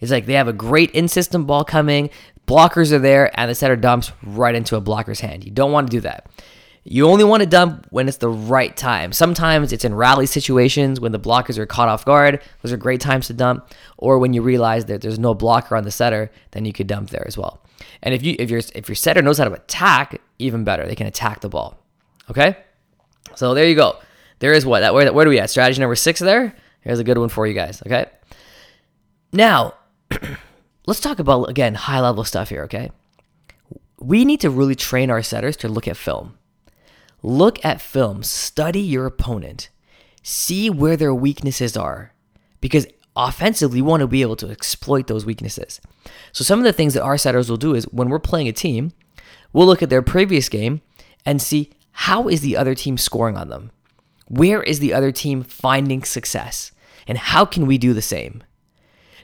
It's 0.01 0.11
like 0.11 0.25
they 0.25 0.33
have 0.33 0.49
a 0.49 0.55
great 0.55 0.91
in 0.93 1.09
system 1.09 1.45
ball 1.45 1.63
coming, 1.63 2.09
blockers 2.47 2.91
are 2.91 2.99
there, 2.99 3.39
and 3.39 3.51
the 3.51 3.55
setter 3.55 3.77
dumps 3.77 4.13
right 4.23 4.55
into 4.55 4.77
a 4.77 4.81
blocker's 4.81 5.21
hand. 5.21 5.45
You 5.45 5.51
don't 5.51 5.73
want 5.73 5.91
to 5.91 5.95
do 5.95 6.01
that. 6.01 6.27
You 6.91 7.07
only 7.07 7.25
want 7.25 7.43
to 7.43 7.47
dump 7.47 7.87
when 7.91 8.09
it's 8.09 8.17
the 8.17 8.31
right 8.31 8.75
time. 8.75 9.13
Sometimes 9.13 9.75
it's 9.75 9.85
in 9.85 9.95
rally 9.95 10.25
situations 10.25 11.01
when 11.01 11.13
the 11.13 11.21
blockers 11.21 11.59
are 11.59 11.67
caught 11.67 11.89
off 11.89 12.07
guard. 12.07 12.43
Those 12.63 12.73
are 12.73 12.79
great 12.79 13.03
times 13.03 13.27
to 13.27 13.35
dump. 13.35 13.71
Or 13.99 14.19
when 14.19 14.33
you 14.33 14.41
realize 14.41 14.87
that 14.87 15.03
there's 15.03 15.19
no 15.19 15.35
blocker 15.35 15.77
on 15.77 15.85
the 15.85 15.91
setter, 15.91 16.31
then 16.53 16.65
you 16.65 16.73
could 16.73 16.87
dump 16.87 17.11
there 17.11 17.27
as 17.27 17.37
well. 17.37 17.63
And 18.03 18.15
if 18.15 18.23
you 18.23 18.37
if 18.39 18.49
your 18.49 18.63
if 18.75 18.89
your 18.89 18.97
setter 18.97 19.21
knows 19.21 19.37
how 19.37 19.45
to 19.45 19.53
attack, 19.53 20.19
even 20.39 20.65
better. 20.65 20.87
They 20.87 20.95
can 20.95 21.07
attack 21.07 21.41
the 21.41 21.51
ball. 21.51 21.79
Okay? 22.31 22.57
So 23.35 23.53
there 23.53 23.67
you 23.67 23.75
go. 23.75 23.99
There 24.39 24.55
is 24.55 24.65
what 24.65 24.81
that 24.81 24.95
where, 24.95 25.13
where 25.13 25.27
do 25.27 25.31
we 25.31 25.39
at? 25.39 25.51
Strategy 25.51 25.81
number 25.81 25.95
six 25.95 26.21
there. 26.21 26.57
Here's 26.81 27.01
a 27.01 27.05
good 27.05 27.19
one 27.19 27.29
for 27.29 27.47
you 27.47 27.53
guys. 27.53 27.83
Okay. 27.85 28.07
Now, 29.31 29.75
let's 30.87 31.01
talk 31.01 31.19
about 31.19 31.51
again 31.51 31.75
high 31.75 32.01
level 32.01 32.25
stuff 32.25 32.49
here. 32.49 32.63
Okay. 32.63 32.91
We 34.01 34.25
need 34.25 34.41
to 34.41 34.49
really 34.49 34.75
train 34.75 35.11
our 35.11 35.23
setters 35.23 35.57
to 35.59 35.69
look 35.69 35.87
at 35.87 35.99
film. 35.99 36.39
Look 37.23 37.65
at 37.65 37.81
film, 37.81 38.23
study 38.23 38.81
your 38.81 39.07
opponent, 39.07 39.71
see 40.23 40.71
where 40.71 40.97
their 40.97 41.15
weaknesses 41.15 41.77
are, 41.77 42.13
because 42.61 42.87
offensively, 43.17 43.79
you 43.79 43.85
want 43.85 44.01
to 44.01 44.07
be 44.07 44.23
able 44.23 44.37
to 44.37 44.51
exploit 44.51 45.09
those 45.09 45.27
weaknesses. 45.27 45.81
So, 46.33 46.45
some 46.45 46.61
of 46.61 46.65
the 46.65 46.73
things 46.73 46.95
that 46.95 47.03
our 47.03 47.19
setters 47.19 47.51
will 47.51 47.57
do 47.57 47.75
is 47.75 47.85
when 47.87 48.09
we're 48.09 48.19
playing 48.19 48.49
a 48.49 48.53
team, 48.53 48.93
we'll 49.53 49.67
look 49.67 49.83
at 49.83 49.91
their 49.91 50.03
previous 50.03 50.49
game 50.49 50.81
and 51.27 51.43
see 51.43 51.73
how 51.93 52.29
is 52.29 52.41
the 52.41 52.57
other 52.57 52.75
team 52.75 52.97
scoring 52.97 53.37
on 53.37 53.49
them? 53.49 53.73
Where 54.29 54.63
is 54.63 54.79
the 54.79 54.95
other 54.95 55.11
team 55.11 55.43
finding 55.43 56.05
success? 56.05 56.71
And 57.09 57.19
how 57.19 57.45
can 57.45 57.67
we 57.67 57.79
do 57.79 57.93
the 57.93 58.03
same? 58.03 58.45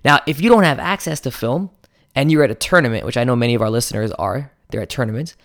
Now, 0.05 0.21
if 0.27 0.41
you 0.41 0.51
don't 0.51 0.65
have 0.65 0.79
access 0.79 1.21
to 1.21 1.31
film 1.31 1.71
and 2.15 2.33
you're 2.33 2.43
at 2.43 2.51
a 2.51 2.55
tournament, 2.55 3.07
which 3.07 3.17
I 3.17 3.25
know 3.25 3.37
many 3.37 3.55
of 3.55 3.63
our 3.63 3.71
listeners 3.71 4.11
are, 4.13 4.51
they're 4.71 4.83
at 4.83 4.91
tournaments, 4.91 5.37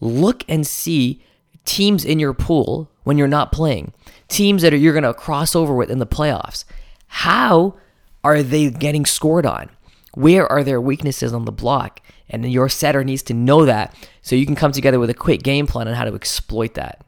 look 0.00 0.44
and 0.48 0.66
see 0.66 1.24
teams 1.66 2.04
in 2.04 2.18
your 2.18 2.32
pool 2.32 2.90
when 3.04 3.18
you're 3.18 3.28
not 3.28 3.52
playing, 3.52 3.92
teams 4.28 4.62
that 4.62 4.72
are, 4.72 4.76
you're 4.76 4.92
going 4.92 5.02
to 5.04 5.14
cross 5.14 5.54
over 5.54 5.74
with 5.74 5.90
in 5.90 5.98
the 5.98 6.06
playoffs. 6.06 6.64
How 7.08 7.76
are 8.24 8.42
they 8.42 8.70
getting 8.70 9.04
scored 9.04 9.46
on? 9.46 9.70
Where 10.14 10.50
are 10.50 10.64
their 10.64 10.80
weaknesses 10.80 11.32
on 11.32 11.44
the 11.44 11.52
block? 11.52 12.00
And 12.28 12.50
your 12.50 12.68
setter 12.68 13.04
needs 13.04 13.22
to 13.24 13.34
know 13.34 13.64
that 13.66 13.94
so 14.22 14.34
you 14.34 14.46
can 14.46 14.56
come 14.56 14.72
together 14.72 14.98
with 14.98 15.10
a 15.10 15.14
quick 15.14 15.42
game 15.42 15.66
plan 15.66 15.86
on 15.86 15.94
how 15.94 16.04
to 16.04 16.14
exploit 16.14 16.74
that. 16.74 17.04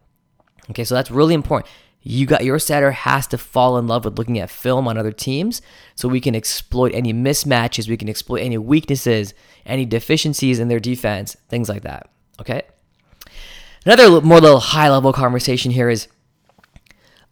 Okay, 0.70 0.84
so 0.84 0.94
that's 0.94 1.10
really 1.10 1.34
important. 1.34 1.70
You 2.02 2.26
got 2.26 2.44
your 2.44 2.58
setter 2.58 2.92
has 2.92 3.26
to 3.28 3.38
fall 3.38 3.78
in 3.78 3.86
love 3.86 4.04
with 4.04 4.18
looking 4.18 4.38
at 4.38 4.50
film 4.50 4.86
on 4.86 4.96
other 4.96 5.10
teams 5.10 5.60
so 5.94 6.08
we 6.08 6.20
can 6.20 6.34
exploit 6.34 6.94
any 6.94 7.12
mismatches, 7.12 7.88
we 7.88 7.96
can 7.96 8.08
exploit 8.08 8.40
any 8.40 8.56
weaknesses, 8.56 9.34
any 9.66 9.84
deficiencies 9.84 10.60
in 10.60 10.68
their 10.68 10.80
defense, 10.80 11.36
things 11.48 11.68
like 11.68 11.82
that. 11.82 12.08
Okay? 12.40 12.62
Another 13.84 14.20
more 14.20 14.40
little 14.40 14.60
high 14.60 14.90
level 14.90 15.12
conversation 15.12 15.70
here 15.70 15.88
is 15.88 16.08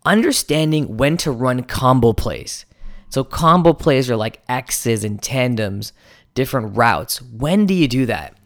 understanding 0.04 0.96
when 0.96 1.16
to 1.18 1.30
run 1.30 1.62
combo 1.64 2.12
plays. 2.12 2.64
So 3.08 3.24
combo 3.24 3.72
plays 3.72 4.10
are 4.10 4.16
like 4.16 4.40
X's 4.48 5.04
and 5.04 5.22
tandems 5.22 5.92
different 6.34 6.76
routes. 6.76 7.20
When 7.20 7.66
do 7.66 7.74
you 7.74 7.88
do 7.88 8.06
that? 8.06 8.36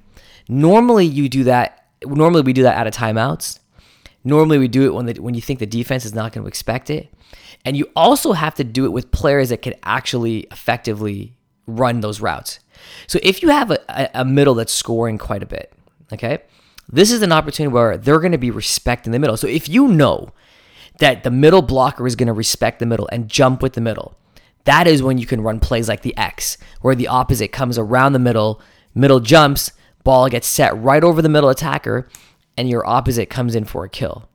Normally, 0.48 1.06
you 1.06 1.28
do 1.28 1.44
that. 1.44 1.86
Normally, 2.04 2.42
we 2.42 2.52
do 2.52 2.62
that 2.62 2.76
out 2.76 2.86
of 2.86 2.94
timeouts. 2.94 3.60
Normally, 4.24 4.58
we 4.58 4.68
do 4.68 4.86
it 4.86 4.94
when 4.94 5.06
the, 5.06 5.20
when 5.20 5.34
you 5.34 5.40
think 5.40 5.58
the 5.58 5.66
defense 5.66 6.04
is 6.04 6.14
not 6.14 6.32
going 6.32 6.44
to 6.44 6.48
expect 6.48 6.90
it, 6.90 7.12
and 7.64 7.76
you 7.76 7.90
also 7.94 8.32
have 8.32 8.54
to 8.56 8.64
do 8.64 8.84
it 8.84 8.92
with 8.92 9.10
players 9.12 9.50
that 9.50 9.62
can 9.62 9.74
actually 9.82 10.40
effectively 10.50 11.34
run 11.66 12.00
those 12.00 12.20
routes. 12.20 12.60
So, 13.06 13.18
if 13.22 13.42
you 13.42 13.50
have 13.50 13.70
a, 13.70 14.10
a 14.14 14.24
middle 14.24 14.54
that's 14.54 14.72
scoring 14.72 15.18
quite 15.18 15.42
a 15.42 15.46
bit, 15.46 15.72
okay, 16.12 16.38
this 16.92 17.12
is 17.12 17.22
an 17.22 17.32
opportunity 17.32 17.72
where 17.72 17.96
they're 17.96 18.20
going 18.20 18.32
to 18.32 18.38
be 18.38 18.50
respecting 18.50 19.12
the 19.12 19.18
middle. 19.18 19.36
So, 19.36 19.46
if 19.46 19.68
you 19.68 19.88
know 19.88 20.30
that 20.98 21.22
the 21.22 21.30
middle 21.30 21.62
blocker 21.62 22.06
is 22.06 22.16
going 22.16 22.26
to 22.26 22.32
respect 22.32 22.78
the 22.78 22.86
middle 22.86 23.08
and 23.12 23.28
jump 23.28 23.62
with 23.62 23.74
the 23.74 23.80
middle, 23.80 24.16
that 24.64 24.86
is 24.86 25.02
when 25.02 25.18
you 25.18 25.26
can 25.26 25.40
run 25.40 25.60
plays 25.60 25.88
like 25.88 26.02
the 26.02 26.16
X, 26.16 26.58
where 26.80 26.94
the 26.94 27.08
opposite 27.08 27.52
comes 27.52 27.78
around 27.78 28.12
the 28.12 28.18
middle, 28.18 28.60
middle 28.94 29.20
jumps, 29.20 29.72
ball 30.04 30.28
gets 30.28 30.46
set 30.46 30.76
right 30.76 31.02
over 31.02 31.22
the 31.22 31.28
middle 31.28 31.48
attacker, 31.48 32.08
and 32.56 32.68
your 32.68 32.86
opposite 32.86 33.30
comes 33.30 33.54
in 33.54 33.64
for 33.64 33.84
a 33.84 33.88
kill. 33.88 34.28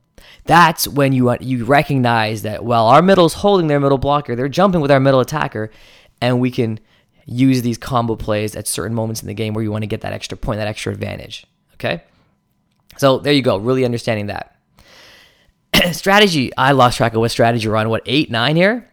That's 0.45 0.87
when 0.87 1.13
you 1.13 1.29
uh, 1.29 1.37
you 1.41 1.65
recognize 1.65 2.43
that 2.43 2.63
well, 2.63 2.87
our 2.87 3.01
middle's 3.01 3.35
holding 3.35 3.67
their 3.67 3.79
middle 3.79 3.97
blocker, 3.97 4.35
they're 4.35 4.47
jumping 4.47 4.81
with 4.81 4.91
our 4.91 4.99
middle 4.99 5.19
attacker, 5.19 5.71
and 6.21 6.39
we 6.39 6.51
can 6.51 6.79
use 7.25 7.63
these 7.63 7.77
combo 7.77 8.15
plays 8.15 8.55
at 8.55 8.67
certain 8.67 8.95
moments 8.95 9.21
in 9.21 9.27
the 9.27 9.33
game 9.33 9.53
where 9.53 9.63
you 9.63 9.71
want 9.71 9.81
to 9.81 9.87
get 9.87 10.01
that 10.01 10.13
extra 10.13 10.37
point, 10.37 10.59
that 10.59 10.67
extra 10.67 10.93
advantage. 10.93 11.45
Okay, 11.73 12.03
so 12.97 13.19
there 13.19 13.33
you 13.33 13.41
go. 13.41 13.57
Really 13.57 13.85
understanding 13.85 14.27
that 14.27 14.55
strategy. 15.93 16.51
I 16.57 16.71
lost 16.71 16.97
track 16.97 17.13
of 17.13 17.19
what 17.19 17.31
strategy 17.31 17.67
we're 17.67 17.75
on. 17.75 17.89
What 17.89 18.03
eight, 18.05 18.31
nine 18.31 18.55
here? 18.55 18.91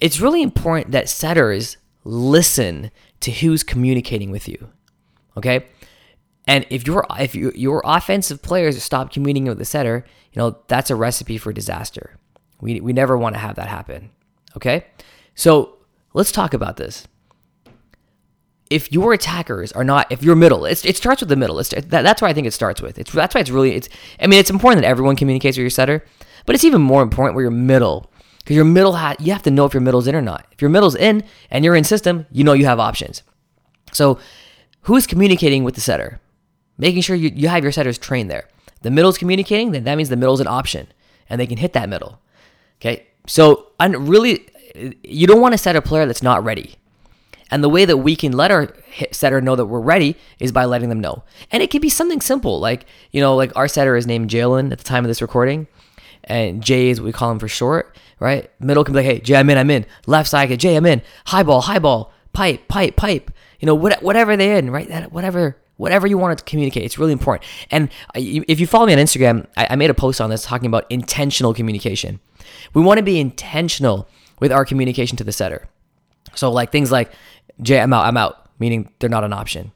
it's 0.00 0.20
really 0.20 0.42
important 0.42 0.92
that 0.92 1.08
setters 1.08 1.76
listen 2.04 2.90
to 3.20 3.30
who's 3.30 3.62
communicating 3.62 4.30
with 4.30 4.48
you. 4.48 4.70
Okay? 5.36 5.66
And 6.46 6.66
if 6.70 6.86
your 6.86 7.04
if 7.18 7.34
you, 7.34 7.52
your 7.54 7.82
offensive 7.84 8.42
players 8.42 8.82
stop 8.82 9.12
communicating 9.12 9.48
with 9.48 9.58
the 9.58 9.64
setter, 9.64 10.04
you 10.32 10.40
know, 10.40 10.58
that's 10.68 10.90
a 10.90 10.96
recipe 10.96 11.36
for 11.38 11.52
disaster. 11.52 12.16
We, 12.60 12.80
we 12.80 12.92
never 12.92 13.16
want 13.18 13.34
to 13.34 13.38
have 13.38 13.56
that 13.56 13.68
happen. 13.68 14.10
Okay? 14.56 14.86
So 15.34 15.76
let's 16.14 16.32
talk 16.32 16.54
about 16.54 16.76
this. 16.76 17.06
If 18.70 18.92
your 18.92 19.12
attackers 19.12 19.72
are 19.72 19.84
not, 19.84 20.10
if 20.12 20.22
your 20.22 20.36
middle, 20.36 20.66
it 20.66 20.76
starts 20.76 21.20
with 21.22 21.28
the 21.28 21.36
middle. 21.36 21.56
That, 21.56 21.88
that's 21.88 22.20
why 22.20 22.28
I 22.28 22.32
think 22.34 22.46
it 22.46 22.52
starts 22.52 22.82
with. 22.82 22.98
It's 22.98 23.10
that's 23.12 23.34
why 23.34 23.40
it's 23.40 23.50
really. 23.50 23.74
It's. 23.74 23.88
I 24.20 24.26
mean, 24.26 24.38
it's 24.38 24.50
important 24.50 24.82
that 24.82 24.88
everyone 24.88 25.16
communicates 25.16 25.56
with 25.56 25.62
your 25.62 25.70
setter, 25.70 26.04
but 26.44 26.54
it's 26.54 26.64
even 26.64 26.82
more 26.82 27.02
important 27.02 27.34
where 27.34 27.42
your 27.42 27.50
middle 27.50 28.10
because 28.48 28.56
your 28.56 28.64
middle 28.64 28.94
hat, 28.94 29.20
you 29.20 29.30
have 29.34 29.42
to 29.42 29.50
know 29.50 29.66
if 29.66 29.74
your 29.74 29.82
middle's 29.82 30.06
in 30.06 30.14
or 30.14 30.22
not. 30.22 30.46
If 30.52 30.62
your 30.62 30.70
middle's 30.70 30.94
in 30.94 31.22
and 31.50 31.66
you're 31.66 31.76
in 31.76 31.84
system, 31.84 32.24
you 32.32 32.44
know 32.44 32.54
you 32.54 32.64
have 32.64 32.80
options. 32.80 33.22
So, 33.92 34.18
who's 34.84 35.06
communicating 35.06 35.64
with 35.64 35.74
the 35.74 35.82
setter? 35.82 36.18
Making 36.78 37.02
sure 37.02 37.14
you, 37.14 37.28
you 37.28 37.48
have 37.48 37.62
your 37.62 37.72
setters 37.72 37.98
trained 37.98 38.30
there. 38.30 38.48
The 38.80 38.90
middle's 38.90 39.18
communicating, 39.18 39.72
then 39.72 39.84
that 39.84 39.96
means 39.96 40.08
the 40.08 40.16
middle's 40.16 40.40
an 40.40 40.46
option 40.46 40.86
and 41.28 41.38
they 41.38 41.46
can 41.46 41.58
hit 41.58 41.74
that 41.74 41.90
middle. 41.90 42.22
Okay. 42.80 43.06
So, 43.26 43.72
I 43.78 43.86
really, 43.88 44.48
you 45.04 45.26
don't 45.26 45.42
want 45.42 45.52
to 45.52 45.58
set 45.58 45.76
a 45.76 45.82
player 45.82 46.06
that's 46.06 46.22
not 46.22 46.42
ready. 46.42 46.76
And 47.50 47.64
the 47.64 47.68
way 47.68 47.84
that 47.84 47.98
we 47.98 48.14
can 48.14 48.32
let 48.32 48.50
our 48.50 48.74
setter 49.10 49.40
know 49.40 49.56
that 49.56 49.66
we're 49.66 49.80
ready 49.80 50.16
is 50.38 50.52
by 50.52 50.64
letting 50.64 50.88
them 50.88 51.00
know. 51.00 51.24
And 51.50 51.62
it 51.62 51.70
can 51.70 51.80
be 51.80 51.88
something 51.88 52.20
simple, 52.20 52.60
like, 52.60 52.84
you 53.10 53.20
know, 53.20 53.34
like 53.34 53.56
our 53.56 53.68
setter 53.68 53.96
is 53.96 54.06
named 54.06 54.30
Jalen 54.30 54.70
at 54.70 54.78
the 54.78 54.84
time 54.84 55.04
of 55.04 55.08
this 55.08 55.22
recording 55.22 55.66
and 56.28 56.62
Jay 56.62 56.90
is 56.90 57.00
what 57.00 57.06
we 57.06 57.12
call 57.12 57.30
him 57.30 57.38
for 57.38 57.48
short, 57.48 57.96
right? 58.20 58.50
Middle 58.60 58.84
can 58.84 58.92
be 58.92 59.00
like, 59.00 59.06
hey, 59.06 59.20
Jay, 59.20 59.36
I'm 59.36 59.48
in, 59.50 59.58
I'm 59.58 59.70
in. 59.70 59.86
Left 60.06 60.28
side, 60.28 60.56
Jay, 60.58 60.76
I'm 60.76 60.86
in. 60.86 61.02
High 61.26 61.42
ball, 61.42 61.62
high 61.62 61.78
ball, 61.78 62.12
pipe, 62.32 62.68
pipe, 62.68 62.96
pipe. 62.96 63.30
You 63.60 63.66
know, 63.66 63.74
what, 63.74 64.02
whatever 64.02 64.36
they're 64.36 64.58
in, 64.58 64.70
right? 64.70 64.88
That, 64.88 65.10
whatever, 65.10 65.56
whatever 65.78 66.06
you 66.06 66.18
want 66.18 66.38
to 66.38 66.44
communicate, 66.44 66.84
it's 66.84 66.98
really 66.98 67.12
important. 67.12 67.48
And 67.70 67.88
uh, 68.08 68.20
if 68.20 68.60
you 68.60 68.66
follow 68.66 68.86
me 68.86 68.92
on 68.92 68.98
Instagram, 68.98 69.46
I 69.56 69.74
made 69.76 69.90
a 69.90 69.94
post 69.94 70.20
on 70.20 70.30
this 70.30 70.42
talking 70.42 70.66
about 70.66 70.86
intentional 70.90 71.54
communication. 71.54 72.20
We 72.74 72.82
want 72.82 72.98
to 72.98 73.04
be 73.04 73.18
intentional 73.18 74.08
with 74.38 74.52
our 74.52 74.64
communication 74.64 75.16
to 75.16 75.24
the 75.24 75.32
setter. 75.32 75.66
So 76.34 76.52
like 76.52 76.70
things 76.70 76.92
like, 76.92 77.10
Jay, 77.60 77.80
I'm 77.80 77.92
out, 77.92 78.06
I'm 78.06 78.16
out, 78.16 78.50
meaning 78.58 78.90
they're 78.98 79.10
not 79.10 79.24
an 79.24 79.32
option. 79.32 79.72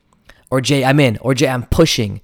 Or 0.50 0.60
Jay, 0.60 0.84
I'm 0.84 1.00
in. 1.00 1.18
Or 1.18 1.34
Jay, 1.34 1.48
I'm 1.48 1.64
pushing. 1.66 2.20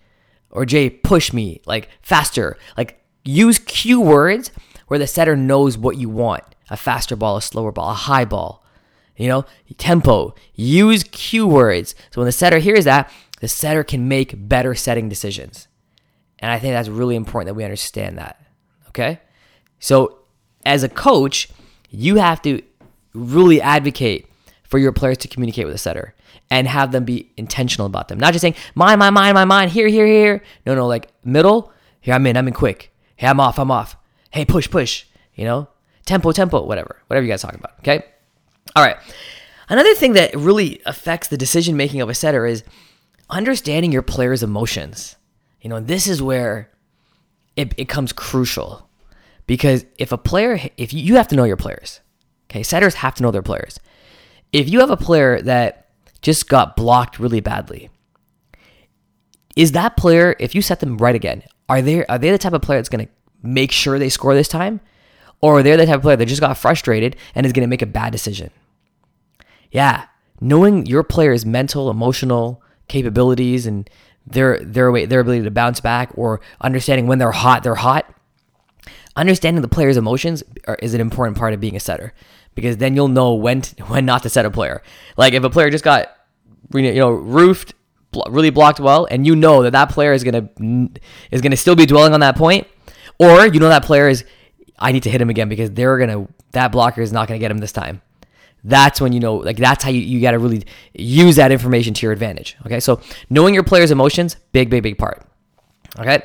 Or 0.51 0.65
J, 0.65 0.91
push 0.91 1.33
me, 1.33 1.61
like 1.67 1.89
faster. 2.03 2.57
Like 2.77 2.99
Use 3.29 3.59
cue 3.59 4.01
words 4.01 4.51
where 4.87 4.99
the 4.99 5.07
setter 5.07 5.37
knows 5.37 5.77
what 5.77 5.99
you 5.99 6.09
want 6.09 6.45
a 6.71 6.79
faster 6.79 7.15
ball, 7.15 7.37
a 7.37 7.43
slower 7.43 7.71
ball, 7.71 7.91
a 7.91 7.95
high 7.95 8.25
ball. 8.25 8.65
You 9.19 9.29
know, 9.29 9.45
tempo. 9.77 10.35
Use 10.55 11.03
cue 11.03 11.47
words. 11.47 11.95
So 12.11 12.23
when 12.23 12.27
the 12.27 12.33
setter 12.33 12.59
hears 12.59 12.85
that, 12.87 13.13
the 13.41 13.49
setter 13.49 13.85
can 13.85 14.09
make 14.09 14.49
better 14.49 14.75
setting 14.75 15.11
decisions. 15.11 15.69
And 16.39 16.51
I 16.51 16.59
think 16.59 16.73
that's 16.73 16.89
really 16.89 17.17
important 17.17 17.49
that 17.49 17.55
we 17.55 17.65
understand 17.65 18.17
that. 18.17 18.41
Okay? 18.89 19.21
So, 19.79 20.21
as 20.65 20.83
a 20.83 20.89
coach, 20.89 21.51
you 21.91 22.17
have 22.17 22.41
to 22.43 22.63
really 23.13 23.61
advocate 23.61 24.28
for 24.69 24.79
your 24.79 24.93
players 24.93 25.19
to 25.19 25.29
communicate 25.29 25.65
with 25.65 25.75
the 25.75 25.79
setter 25.79 26.15
and 26.51 26.69
have 26.69 26.93
them 26.93 27.05
be 27.05 27.33
intentional 27.37 27.87
about 27.87 28.09
them. 28.09 28.19
Not 28.19 28.33
just 28.33 28.43
saying, 28.43 28.55
mine, 28.75 28.99
mine, 28.99 29.15
mine, 29.15 29.35
mine, 29.35 29.49
mine, 29.49 29.69
here, 29.69 29.89
here, 29.89 30.07
here. 30.07 30.43
No, 30.65 30.75
no, 30.75 30.87
like 30.87 31.09
middle, 31.25 31.73
here, 32.01 32.15
I'm 32.15 32.27
in, 32.27 32.37
I'm 32.37 32.49
in 32.49 32.55
quick. 32.55 32.93
Hey, 33.17 33.27
I'm 33.27 33.41
off, 33.41 33.59
I'm 33.59 33.71
off. 33.71 33.97
Hey, 34.31 34.45
push, 34.45 34.71
push, 34.71 35.05
you 35.35 35.45
know? 35.45 35.69
Tempo, 36.05 36.33
tempo, 36.33 36.63
whatever. 36.63 37.03
Whatever 37.09 37.25
you 37.25 37.33
guys 37.33 37.43
talk 37.43 37.55
about, 37.55 37.79
okay? 37.81 38.05
All 38.77 38.85
right. 38.85 38.97
Another 39.69 39.95
thing 39.95 40.13
that 40.13 40.35
really 40.35 40.81
affects 40.87 41.29
the 41.29 41.37
decision 41.37 41.77
making 41.77 42.01
of 42.01 42.09
a 42.09 42.15
setter 42.15 42.47
is 42.47 42.65
understanding 43.29 43.93
your 43.93 44.03
player's 44.03 44.43
emotions. 44.43 45.17
You 45.61 45.71
know, 45.71 45.81
this 45.81 46.07
is 46.07 46.23
where 46.23 46.71
it 47.57 47.77
becomes 47.77 48.13
crucial 48.13 48.89
because 49.47 49.85
if 49.99 50.13
a 50.13 50.19
player, 50.19 50.61
if 50.77 50.93
you, 50.93 51.03
you 51.03 51.17
have 51.17 51.29
to 51.29 51.37
know 51.37 51.45
your 51.45 51.57
players, 51.57 52.01
okay, 52.51 52.63
setters 52.63 52.95
have 52.97 53.15
to 53.17 53.23
know 53.23 53.31
their 53.31 53.43
players. 53.43 53.81
If 54.53 54.69
you 54.69 54.81
have 54.81 54.91
a 54.91 54.97
player 54.97 55.41
that 55.43 55.89
just 56.23 56.49
got 56.49 56.77
blocked 56.77 57.19
really 57.19 57.41
badly, 57.41 57.91
is 59.57 59.73
that 59.73 59.97
player, 59.97 60.37
if 60.39 60.55
you 60.55 60.63
set 60.63 60.81
them 60.81 60.99
right 60.99 61.15
again, 61.15 61.43
are 61.69 61.83
they 61.83 62.07
are 62.07 62.19
they 62.19 62.31
the 62.31 62.39
type 62.39 62.53
of 62.53 62.63
player 62.63 62.79
that's 62.79 62.89
to 63.07 63.13
make 63.43 63.73
sure 63.73 63.99
they 63.99 64.09
score 64.09 64.35
this 64.35 64.49
time, 64.49 64.81
or 65.41 65.59
are 65.59 65.63
they 65.63 65.77
the 65.77 65.87
type 65.87 65.97
of 65.97 66.03
player 66.03 66.17
that 66.17 66.27
just 66.27 66.41
got 66.41 66.57
frustrated 66.57 67.17
and 67.35 67.45
is 67.45 67.53
to 67.65 67.67
make 67.67 67.83
a 67.83 67.87
bad 67.87 68.13
decision? 68.13 68.51
Yeah, 69.71 70.07
knowing 70.41 70.87
your 70.87 71.03
player's 71.03 71.45
mental, 71.45 71.91
emotional 71.91 72.63
capabilities 72.89 73.67
and 73.67 73.89
their 74.27 74.59
their 74.61 74.91
way 74.91 75.05
their 75.05 75.21
ability 75.21 75.43
to 75.43 75.51
bounce 75.51 75.81
back 75.81 76.11
or 76.15 76.41
understanding 76.61 77.07
when 77.07 77.19
they're 77.19 77.33
hot, 77.33 77.63
they're 77.63 77.75
hot. 77.75 78.15
Understanding 79.17 79.63
the 79.63 79.69
player's 79.69 79.97
emotions 79.97 80.45
is 80.81 80.95
an 80.95 81.01
important 81.01 81.37
part 81.37 81.53
of 81.53 81.61
being 81.61 81.75
a 81.75 81.81
setter 81.81 82.15
because 82.59 82.77
then 82.79 82.97
you'll 82.97 83.09
know 83.09 83.35
when 83.35 83.63
to, 83.63 83.85
when 83.85 84.05
not 84.05 84.23
to 84.25 84.29
set 84.29 84.45
a 84.45 84.51
player. 84.51 84.83
Like 85.17 85.33
if 85.33 85.45
a 85.45 85.51
player 85.51 85.71
just 85.71 85.85
got 85.85 86.09
you 86.75 86.95
know 86.95 87.11
roofed 87.11 87.75
really 88.29 88.51
blocked 88.51 88.81
well 88.81 89.07
and 89.11 89.27
you 89.27 89.37
know 89.37 89.63
that 89.63 89.73
that 89.73 89.91
player 89.91 90.13
is 90.13 90.25
going 90.25 90.35
to 90.35 91.01
is 91.31 91.41
going 91.41 91.51
to 91.51 91.57
still 91.57 91.77
be 91.77 91.87
dwelling 91.87 92.15
on 92.15 92.21
that 92.21 92.37
point 92.37 92.67
or 93.19 93.47
you 93.47 93.61
know 93.61 93.69
that 93.69 93.85
player 93.85 94.09
is 94.09 94.25
I 94.79 94.93
need 94.93 95.03
to 95.03 95.11
hit 95.11 95.21
him 95.21 95.29
again 95.29 95.49
because 95.49 95.71
they're 95.71 95.99
going 95.99 96.11
to 96.11 96.33
that 96.53 96.73
blocker 96.73 97.03
is 97.03 97.13
not 97.13 97.29
going 97.29 97.39
to 97.39 97.43
get 97.43 97.51
him 97.51 97.59
this 97.59 97.73
time. 97.73 98.01
That's 98.65 99.01
when 99.01 99.13
you 99.13 99.21
know 99.21 99.37
like 99.37 99.57
that's 99.57 99.85
how 99.85 99.91
you, 99.91 100.01
you 100.01 100.21
got 100.21 100.33
to 100.33 100.39
really 100.39 100.65
use 100.95 101.37
that 101.37 101.53
information 101.53 101.95
to 101.95 102.07
your 102.07 102.13
advantage 102.13 102.57
okay? 102.67 102.81
So 102.81 103.01
knowing 103.31 103.55
your 103.55 103.63
player's 103.63 103.91
emotions 103.91 104.37
big 104.53 104.71
big 104.71 104.83
big 104.83 104.99
part 104.99 105.25
okay 105.99 106.23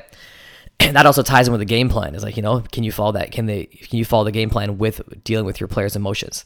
and 0.83 0.95
that 0.95 1.05
also 1.05 1.23
ties 1.23 1.47
in 1.47 1.51
with 1.51 1.59
the 1.59 1.65
game 1.65 1.89
plan. 1.89 2.15
Is 2.15 2.23
like 2.23 2.37
you 2.37 2.43
know 2.43 2.61
can 2.71 2.83
you 2.83 2.91
follow 2.91 3.13
that? 3.13 3.31
Can 3.31 3.45
they 3.45 3.65
can 3.65 3.97
you 3.97 4.05
follow 4.05 4.23
the 4.23 4.31
game 4.31 4.49
plan 4.49 4.77
with 4.77 5.01
dealing 5.23 5.45
with 5.45 5.59
your 5.59 5.67
player's 5.67 5.95
emotions? 5.95 6.45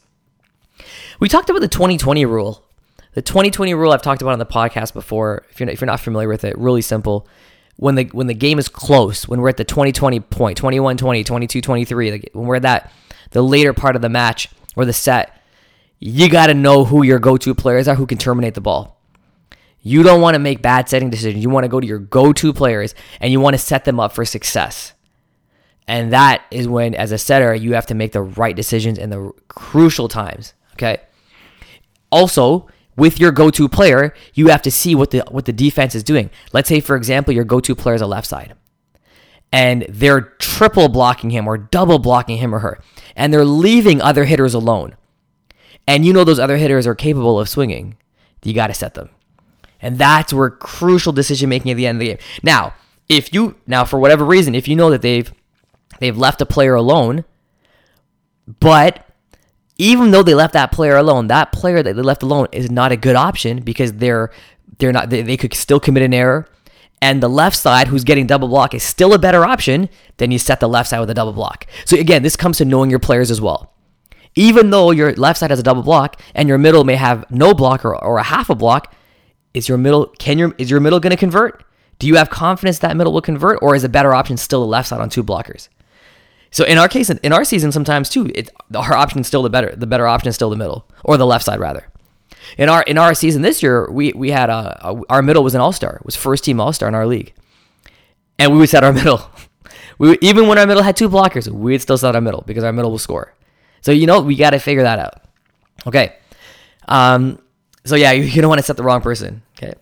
We 1.20 1.28
talked 1.28 1.50
about 1.50 1.62
the 1.62 1.68
2020 1.68 2.26
rule. 2.26 2.64
The 3.14 3.22
2020 3.24 3.74
rule 3.74 3.92
I've 3.92 4.04
talked 4.04 4.22
about 4.22 4.34
on 4.34 4.40
the 4.40 4.46
podcast 4.46 4.94
before. 4.94 5.46
If 5.50 5.60
you're 5.60 5.66
not, 5.66 5.74
if 5.74 5.82
you're 5.82 5.88
not 5.88 6.00
familiar 6.00 6.28
with 6.28 6.44
it 6.44 6.58
really 6.58 6.82
simple. 6.82 7.28
When 7.78 7.96
the 7.96 8.06
when 8.06 8.28
the 8.28 8.34
game 8.34 8.58
is 8.58 8.70
close 8.70 9.28
when 9.28 9.40
we're 9.40 9.50
at 9.50 9.58
the 9.58 9.64
2020 9.64 10.20
point 10.22 10.58
21 10.58 10.98
20 10.98 11.24
22 11.24 11.62
23 11.62 12.30
when 12.34 12.48
we're 12.48 12.56
at 12.56 12.64
that 12.64 12.92
the 13.32 13.44
later 13.44 13.72
part 13.72 13.96
of 13.96 14.02
the 14.02 14.10
match 14.10 14.50
or 14.76 14.84
the 14.84 14.94
set 14.94 15.38
you 16.00 16.30
got 16.30 16.48
to 16.48 16.54
know 16.54 16.86
who 16.86 17.04
your 17.04 17.20
go-to 17.20 17.56
players 17.56 17.88
are 17.88 17.96
who 17.96 18.06
can 18.06 18.18
terminate 18.18 18.54
the 18.54 18.62
ball. 18.62 18.97
You 19.82 20.04
don't 20.04 20.22
want 20.22 20.36
to 20.36 20.40
make 20.40 20.62
bad 20.62 20.90
setting 20.90 21.10
decisions. 21.10 21.44
You 21.44 21.50
want 21.50 21.64
to 21.64 21.70
go 21.70 21.80
to 21.80 21.88
your 21.88 22.00
go-to 22.00 22.54
players 22.54 22.94
and 23.22 23.32
you 23.32 23.40
want 23.40 23.54
to 23.54 23.58
set 23.58 23.86
them 23.86 24.00
up 24.00 24.12
for 24.12 24.26
success. 24.26 24.94
And 25.88 26.12
that 26.12 26.44
is 26.52 26.68
when 26.68 26.94
as 26.96 27.12
a 27.12 27.18
setter 27.18 27.56
you 27.56 27.74
have 27.74 27.86
to 27.88 27.96
make 27.96 28.12
the 28.12 28.22
right 28.22 28.56
decisions 28.56 28.98
in 28.98 29.10
the 29.10 29.32
crucial 29.48 30.10
times, 30.10 30.54
okay? 30.74 30.98
Also, 32.12 32.68
with 32.98 33.20
your 33.20 33.32
go-to 33.32 33.70
player, 33.70 34.14
you 34.34 34.48
have 34.48 34.62
to 34.64 34.72
see 34.72 34.96
what 34.96 35.12
the 35.12 35.20
what 35.30 35.46
the 35.46 35.54
defense 35.54 35.96
is 35.96 36.04
doing. 36.04 36.30
Let's 36.52 36.68
say 36.68 36.82
for 36.82 36.96
example 36.96 37.34
your 37.34 37.46
go-to 37.46 37.76
player 37.76 37.96
is 37.96 38.02
a 38.02 38.08
left 38.08 38.28
side 38.28 38.56
and 39.52 39.86
they're 39.88 40.22
triple 40.22 40.90
blocking 40.90 41.30
him 41.30 41.48
or 41.48 41.58
double 41.58 42.00
blocking 42.00 42.38
him 42.38 42.54
or 42.54 42.60
her 42.60 42.82
and 43.16 43.34
they're 43.34 43.46
leaving 43.46 44.02
other 44.02 44.26
hitters 44.26 44.54
alone 44.54 44.96
and 45.88 46.06
you 46.06 46.12
know 46.12 46.26
those 46.26 46.40
other 46.40 46.58
hitters 46.58 46.86
are 46.86 46.96
capable 46.96 47.40
of 47.40 47.48
swinging, 47.48 47.96
you 48.44 48.54
got 48.54 48.68
to 48.68 48.74
set 48.74 48.94
them. 48.94 49.10
And 49.82 49.98
that's 49.98 50.34
where 50.34 50.50
crucial 50.50 51.14
decision 51.14 51.50
making 51.50 51.72
at 51.72 51.78
the 51.78 51.88
end 51.88 51.98
of 51.98 52.00
the 52.00 52.08
game. 52.08 52.18
Now, 52.44 52.74
if 53.10 53.34
you 53.34 53.56
now 53.68 53.86
for 53.86 54.00
whatever 54.00 54.26
reason, 54.26 54.56
if 54.56 54.68
you 54.68 54.76
know 54.76 54.90
that 54.90 55.02
they've 55.02 55.32
they've 56.00 56.18
left 56.18 56.42
a 56.42 56.46
player 56.46 56.76
alone, 56.76 57.26
but 58.60 59.06
even 59.78 60.12
though 60.12 60.24
they 60.24 60.34
left 60.34 60.54
that 60.54 60.72
player 60.72 60.96
alone, 60.96 61.28
that 61.28 61.52
player 61.52 61.84
that 61.84 61.96
they 61.96 62.02
left 62.02 62.24
alone 62.24 62.48
is 62.52 62.72
not 62.72 62.92
a 62.92 62.98
good 62.98 63.16
option 63.16 63.62
because 63.62 63.94
they're 63.94 64.32
they're 64.80 64.92
not 64.92 65.10
they, 65.10 65.22
they 65.22 65.38
could 65.38 65.54
still 65.54 65.80
commit 65.80 66.04
an 66.04 66.14
error. 66.14 66.48
And 67.00 67.22
the 67.22 67.30
left 67.30 67.56
side, 67.56 67.90
who's 67.90 68.04
getting 68.04 68.26
double 68.26 68.48
block, 68.48 68.74
is 68.74 68.82
still 68.82 69.14
a 69.14 69.20
better 69.20 69.46
option 69.46 69.88
than 70.18 70.32
you 70.32 70.40
set 70.40 70.60
the 70.60 70.68
left 70.68 70.90
side 70.90 71.00
with 71.00 71.12
a 71.12 71.14
double 71.14 71.32
block. 71.32 71.68
So 71.86 71.96
again, 71.96 72.24
this 72.24 72.36
comes 72.36 72.58
to 72.58 72.66
knowing 72.66 72.90
your 72.90 72.98
players 72.98 73.30
as 73.30 73.40
well 73.40 73.72
even 74.38 74.70
though 74.70 74.92
your 74.92 75.14
left 75.14 75.40
side 75.40 75.50
has 75.50 75.60
a 75.60 75.64
double 75.64 75.82
block 75.82 76.22
and 76.36 76.48
your 76.48 76.60
middle 76.60 76.84
may 76.84 76.96
have 76.96 77.30
no 77.32 77.54
block 77.54 77.84
or, 77.84 77.96
or 77.96 78.20
a 78.20 78.24
half 78.24 78.50
a 78.50 78.56
block, 78.56 78.94
is 79.58 79.68
your 79.68 79.78
middle 79.78 80.08
can 80.20 80.38
your 80.38 80.54
is 80.58 80.70
your 80.70 80.80
middle 80.80 81.00
going 81.00 81.12
to 81.12 81.18
convert? 81.18 81.64
Do 82.00 82.08
you 82.08 82.16
have 82.16 82.30
confidence 82.30 82.80
that 82.80 82.96
middle 82.96 83.12
will 83.12 83.22
convert, 83.22 83.60
or 83.62 83.76
is 83.76 83.84
a 83.84 83.90
better 83.90 84.14
option 84.14 84.38
still 84.38 84.62
the 84.62 84.68
left 84.68 84.90
side 84.90 85.02
on 85.02 85.10
two 85.10 85.24
blockers? 85.24 85.68
So 86.52 86.64
in 86.64 86.78
our 86.78 86.88
case, 86.88 87.10
in 87.10 87.34
our 87.34 87.44
season, 87.44 87.72
sometimes 87.72 88.10
too, 88.10 88.32
it, 88.34 88.50
our 88.74 88.94
option 88.94 89.20
is 89.20 89.28
still 89.28 89.44
the 89.44 89.50
better. 89.50 89.76
The 89.76 89.88
better 89.88 90.08
option 90.08 90.30
is 90.30 90.36
still 90.36 90.50
the 90.50 90.56
middle 90.56 90.88
or 91.04 91.18
the 91.18 91.26
left 91.26 91.44
side 91.44 91.60
rather. 91.60 91.90
In 92.58 92.70
our 92.70 92.84
in 92.84 92.98
our 92.98 93.14
season 93.14 93.42
this 93.42 93.62
year, 93.62 93.90
we 93.92 94.14
we 94.14 94.32
had 94.32 94.50
a, 94.50 94.90
a 94.90 95.02
our 95.10 95.22
middle 95.22 95.44
was 95.44 95.56
an 95.56 95.62
all 95.62 95.74
star, 95.74 96.00
was 96.04 96.16
first 96.16 96.44
team 96.44 96.62
all 96.62 96.72
star 96.72 96.88
in 96.88 96.96
our 96.96 97.08
league, 97.08 97.34
and 98.40 98.52
we 98.52 98.60
would 98.60 98.70
set 98.70 98.84
our 98.84 98.94
middle. 99.02 99.30
We 100.00 100.10
would, 100.10 100.24
even 100.24 100.48
when 100.48 100.58
our 100.58 100.68
middle 100.68 100.84
had 100.84 100.96
two 100.96 101.10
blockers, 101.10 101.48
we 101.48 101.74
would 101.74 101.82
still 101.82 101.98
set 101.98 102.16
our 102.16 102.22
middle 102.22 102.44
because 102.46 102.64
our 102.64 102.72
middle 102.72 102.92
will 102.92 103.00
score. 103.00 103.34
So 103.82 103.92
you 103.92 104.06
know 104.06 104.22
we 104.22 104.36
got 104.36 104.52
to 104.52 104.60
figure 104.60 104.84
that 104.84 105.00
out. 105.00 105.22
Okay. 105.86 106.16
Um, 106.88 107.40
so 107.88 107.96
yeah, 107.96 108.12
you, 108.14 108.24
you 108.24 108.42
don't 108.42 108.50
want 108.50 108.60
to 108.60 108.66
set 108.66 108.78
the 108.78 108.84
wrong 108.84 109.02
person. 109.02 109.42
Okay. 109.58 109.74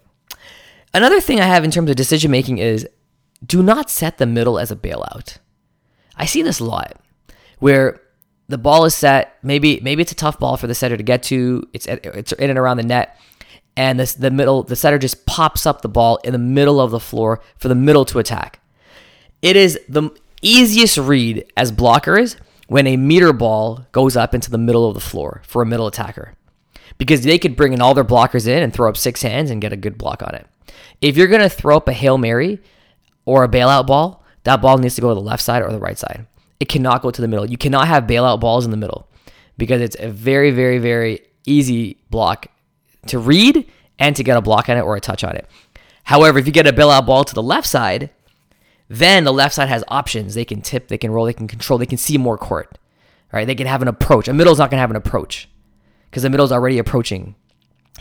Another 0.94 1.20
thing 1.20 1.40
I 1.42 1.46
have 1.46 1.64
in 1.64 1.72
terms 1.72 1.90
of 1.90 1.96
decision 1.96 2.32
making 2.32 2.58
is 2.58 2.88
do 3.46 3.62
not 3.62 3.90
set 3.90 4.18
the 4.18 4.26
middle 4.26 4.58
as 4.58 4.72
a 4.72 4.76
bailout. 4.76 5.38
I 6.16 6.26
see 6.26 6.42
this 6.42 6.60
a 6.60 6.64
lot 6.64 6.98
where 7.60 8.02
the 8.48 8.58
ball 8.58 8.86
is 8.86 8.96
set. 8.96 9.38
Maybe 9.44 9.80
maybe 9.82 10.02
it's 10.02 10.12
a 10.12 10.16
tough 10.16 10.40
ball 10.40 10.56
for 10.58 10.68
the 10.68 10.76
setter 10.76 10.96
to 10.96 11.04
get 11.04 11.24
to. 11.24 11.68
It's 11.74 11.86
it's 11.88 12.32
in 12.34 12.50
and 12.50 12.58
around 12.58 12.78
the 12.78 12.84
net, 12.84 13.20
and 13.76 14.00
this 14.00 14.14
the 14.14 14.32
middle 14.32 14.64
the 14.64 14.76
setter 14.76 14.98
just 14.98 15.26
pops 15.26 15.66
up 15.66 15.82
the 15.82 15.90
ball 15.90 16.18
in 16.24 16.32
the 16.32 16.40
middle 16.40 16.80
of 16.80 16.92
the 16.92 17.00
floor 17.00 17.42
for 17.58 17.68
the 17.68 17.76
middle 17.76 18.06
to 18.06 18.20
attack. 18.20 18.62
It 19.42 19.56
is 19.56 19.80
the 19.90 20.10
easiest 20.42 20.98
read 20.98 21.46
as 21.58 21.72
blockers 21.72 22.38
when 22.68 22.88
a 22.88 22.98
meter 22.98 23.34
ball 23.34 23.86
goes 23.92 24.16
up 24.16 24.34
into 24.34 24.50
the 24.50 24.58
middle 24.58 24.88
of 24.88 24.94
the 24.94 25.02
floor 25.02 25.42
for 25.46 25.62
a 25.62 25.66
middle 25.66 25.88
attacker 25.88 26.36
because 26.98 27.22
they 27.22 27.38
could 27.38 27.56
bring 27.56 27.74
in 27.74 27.82
all 27.82 27.94
their 27.94 28.04
blockers 28.04 28.48
in 28.48 28.64
and 28.64 28.74
throw 28.74 28.90
up 28.90 28.98
six 28.98 29.22
hands 29.22 29.52
and 29.52 29.62
get 29.62 29.74
a 29.74 29.78
good 29.78 29.98
block 29.98 30.24
on 30.24 30.36
it. 30.36 30.48
If 31.02 31.18
you're 31.18 31.28
going 31.28 31.42
to 31.42 31.50
throw 31.50 31.78
up 31.78 31.88
a 31.88 31.94
Hail 31.94 32.18
Mary 32.18 32.62
or 33.26 33.44
a 33.44 33.50
bailout 33.50 33.88
ball, 33.88 34.24
that 34.44 34.62
ball 34.62 34.78
needs 34.78 34.96
to 34.96 35.02
go 35.02 35.10
to 35.10 35.16
the 35.16 35.22
left 35.22 35.44
side 35.44 35.62
or 35.62 35.72
the 35.72 35.80
right 35.80 35.98
side. 35.98 36.26
It 36.60 36.70
cannot 36.70 37.02
go 37.02 37.12
to 37.12 37.22
the 37.22 37.28
middle. 37.28 37.46
You 37.46 37.58
cannot 37.58 37.88
have 37.88 38.06
bailout 38.06 38.40
balls 38.40 38.66
in 38.66 38.72
the 38.72 38.78
middle 38.78 39.10
because 39.58 39.82
it's 39.82 39.98
a 40.00 40.10
very, 40.10 40.52
very, 40.52 40.78
very 40.78 41.20
easy 41.46 41.98
block 42.10 42.48
to 43.08 43.20
read 43.20 43.70
and 44.00 44.16
to 44.16 44.24
get 44.24 44.38
a 44.38 44.42
block 44.42 44.70
on 44.70 44.78
it 44.78 44.82
or 44.82 44.96
a 44.96 45.02
touch 45.02 45.24
on 45.24 45.36
it. 45.36 45.48
However, 46.04 46.40
if 46.40 46.46
you 46.46 46.54
get 46.54 46.68
a 46.68 46.74
bailout 46.74 47.06
ball 47.06 47.24
to 47.24 47.34
the 47.34 47.44
left 47.44 47.68
side, 47.68 48.10
then 48.88 49.24
the 49.24 49.34
left 49.34 49.56
side 49.56 49.70
has 49.70 49.84
options. 49.88 50.36
They 50.36 50.46
can 50.46 50.62
tip, 50.62 50.88
they 50.88 50.98
can 50.98 51.12
roll, 51.12 51.26
they 51.26 51.34
can 51.34 51.48
control, 51.48 51.80
they 51.80 51.86
can 51.86 51.98
see 51.98 52.18
more 52.18 52.38
court. 52.38 52.78
Right? 53.34 53.46
They 53.46 53.56
can 53.56 53.68
have 53.68 53.82
an 53.82 53.88
approach. 53.88 54.28
A 54.28 54.34
middle's 54.34 54.60
not 54.60 54.70
going 54.70 54.78
to 54.78 54.82
have 54.82 54.92
an 54.92 54.96
approach 54.96 55.50
because 56.10 56.24
the 56.24 56.30
middle's 56.30 56.52
already 56.52 56.78
approaching. 56.78 57.36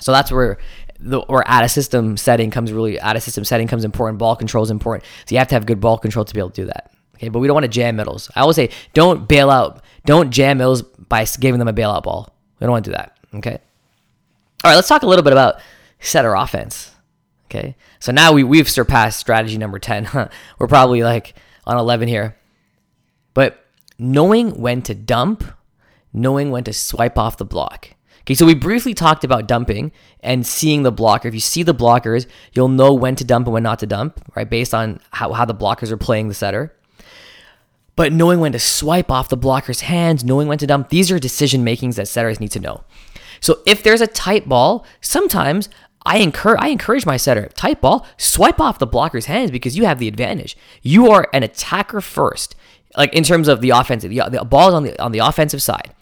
So 0.01 0.13
that's 0.13 0.31
where 0.33 0.59
the 0.99 1.21
or 1.21 1.49
out 1.49 1.65
of 1.65 1.71
system 1.71 2.17
setting 2.17 2.51
comes 2.51 2.73
really 2.73 3.01
out 3.01 3.17
of 3.17 3.23
system 3.23 3.45
setting 3.45 3.69
comes 3.69 3.85
important. 3.85 4.19
Ball 4.19 4.37
control 4.37 4.65
is 4.65 4.71
important. 4.71 5.05
So 5.27 5.35
you 5.35 5.39
have 5.39 5.49
to 5.49 5.55
have 5.55 5.67
good 5.67 5.81
ball 5.81 5.99
control 5.99 6.25
to 6.25 6.35
be 6.35 6.41
able 6.41 6.51
to 6.51 6.63
do 6.63 6.67
that. 6.67 6.93
Okay, 7.17 7.29
but 7.29 7.39
we 7.39 7.47
don't 7.47 7.55
want 7.55 7.65
to 7.65 7.69
jam 7.69 7.97
middles. 7.97 8.31
I 8.35 8.41
always 8.41 8.57
say 8.57 8.71
don't 8.93 9.29
bail 9.29 9.51
out, 9.51 9.83
don't 10.05 10.31
jam 10.31 10.59
middles 10.59 10.83
by 10.83 11.25
giving 11.39 11.59
them 11.59 11.69
a 11.69 11.73
bailout 11.73 12.03
ball. 12.03 12.35
We 12.59 12.65
don't 12.65 12.73
want 12.73 12.85
to 12.85 12.91
do 12.91 12.97
that. 12.97 13.17
Okay. 13.35 13.59
All 14.65 14.71
right, 14.71 14.77
let's 14.77 14.89
talk 14.89 15.03
a 15.03 15.07
little 15.07 15.23
bit 15.23 15.33
about 15.33 15.61
setter 16.01 16.35
offense. 16.35 16.95
Okay. 17.47 17.77
So 18.01 18.13
now 18.13 18.33
we, 18.33 18.43
we've 18.43 18.69
surpassed 18.69 19.21
strategy 19.21 19.59
number 19.59 19.79
10. 19.79 20.09
We're 20.59 20.67
probably 20.67 21.03
like 21.03 21.35
on 21.67 21.77
11 21.77 22.09
here. 22.09 22.37
But 23.33 23.65
knowing 23.99 24.61
when 24.61 24.83
to 24.83 24.95
dump, 24.95 25.45
knowing 26.13 26.51
when 26.51 26.65
to 26.65 26.73
swipe 26.73 27.19
off 27.19 27.37
the 27.37 27.45
block. 27.45 27.91
Okay, 28.25 28.35
so 28.35 28.47
we 28.47 28.55
briefly 28.55 28.95
talked 28.95 29.23
about 29.23 29.47
dumping 29.47 29.93
and 30.21 30.47
seeing 30.47 30.83
the 30.83 30.91
blocker. 30.91 31.29
If 31.29 31.35
you 31.35 31.41
see 31.41 31.63
the 31.63 31.75
blockers, 31.75 32.27
you'll 32.55 32.69
know 32.69 32.95
when 32.95 33.17
to 33.17 33.25
dump 33.25 33.47
and 33.47 33.53
when 33.53 33.63
not 33.63 33.81
to 33.81 33.87
dump, 33.87 34.19
right? 34.35 34.49
Based 34.49 34.73
on 34.73 35.01
how, 35.11 35.33
how 35.35 35.45
the 35.45 35.55
blockers 35.55 35.91
are 35.91 35.99
playing 35.99 36.29
the 36.29 36.35
setter. 36.35 36.75
But 37.97 38.15
knowing 38.15 38.41
when 38.41 38.53
to 38.53 38.59
swipe 38.59 39.11
off 39.11 39.29
the 39.29 39.37
blocker's 39.37 39.83
hands, 39.83 40.25
knowing 40.25 40.49
when 40.49 40.57
to 40.59 40.67
dump, 40.67 40.89
these 40.89 41.11
are 41.11 41.19
decision 41.19 41.65
makings 41.65 41.97
that 41.97 42.09
setters 42.09 42.41
need 42.41 42.51
to 42.53 42.61
know. 42.61 42.85
So 43.41 43.59
if 43.67 43.83
there's 43.83 44.01
a 44.01 44.07
tight 44.07 44.49
ball, 44.49 44.87
sometimes 45.03 45.69
I 46.07 46.19
encourage 46.19 46.61
I 46.61 46.69
encourage 46.69 47.05
my 47.05 47.19
setter, 47.19 47.49
tight 47.55 47.83
ball, 47.83 48.07
swipe 48.17 48.59
off 48.59 48.79
the 48.79 48.87
blocker's 48.87 49.27
hands 49.27 49.51
because 49.51 49.77
you 49.77 49.85
have 49.85 49.99
the 49.99 50.09
advantage. 50.09 50.57
You 50.83 51.11
are 51.11 51.29
an 51.35 51.43
attacker 51.43 52.01
first, 52.01 52.57
like 52.97 53.13
in 53.13 53.23
terms 53.23 53.49
of 53.49 53.61
the 53.61 53.71
offensive. 53.71 54.11
The, 54.11 54.23
the 54.31 54.45
ball 54.45 54.69
is 54.69 54.75
on 54.75 54.83
the 54.85 55.03
on 55.03 55.13
the 55.13 55.21
offensive 55.21 55.63
side. 55.63 55.95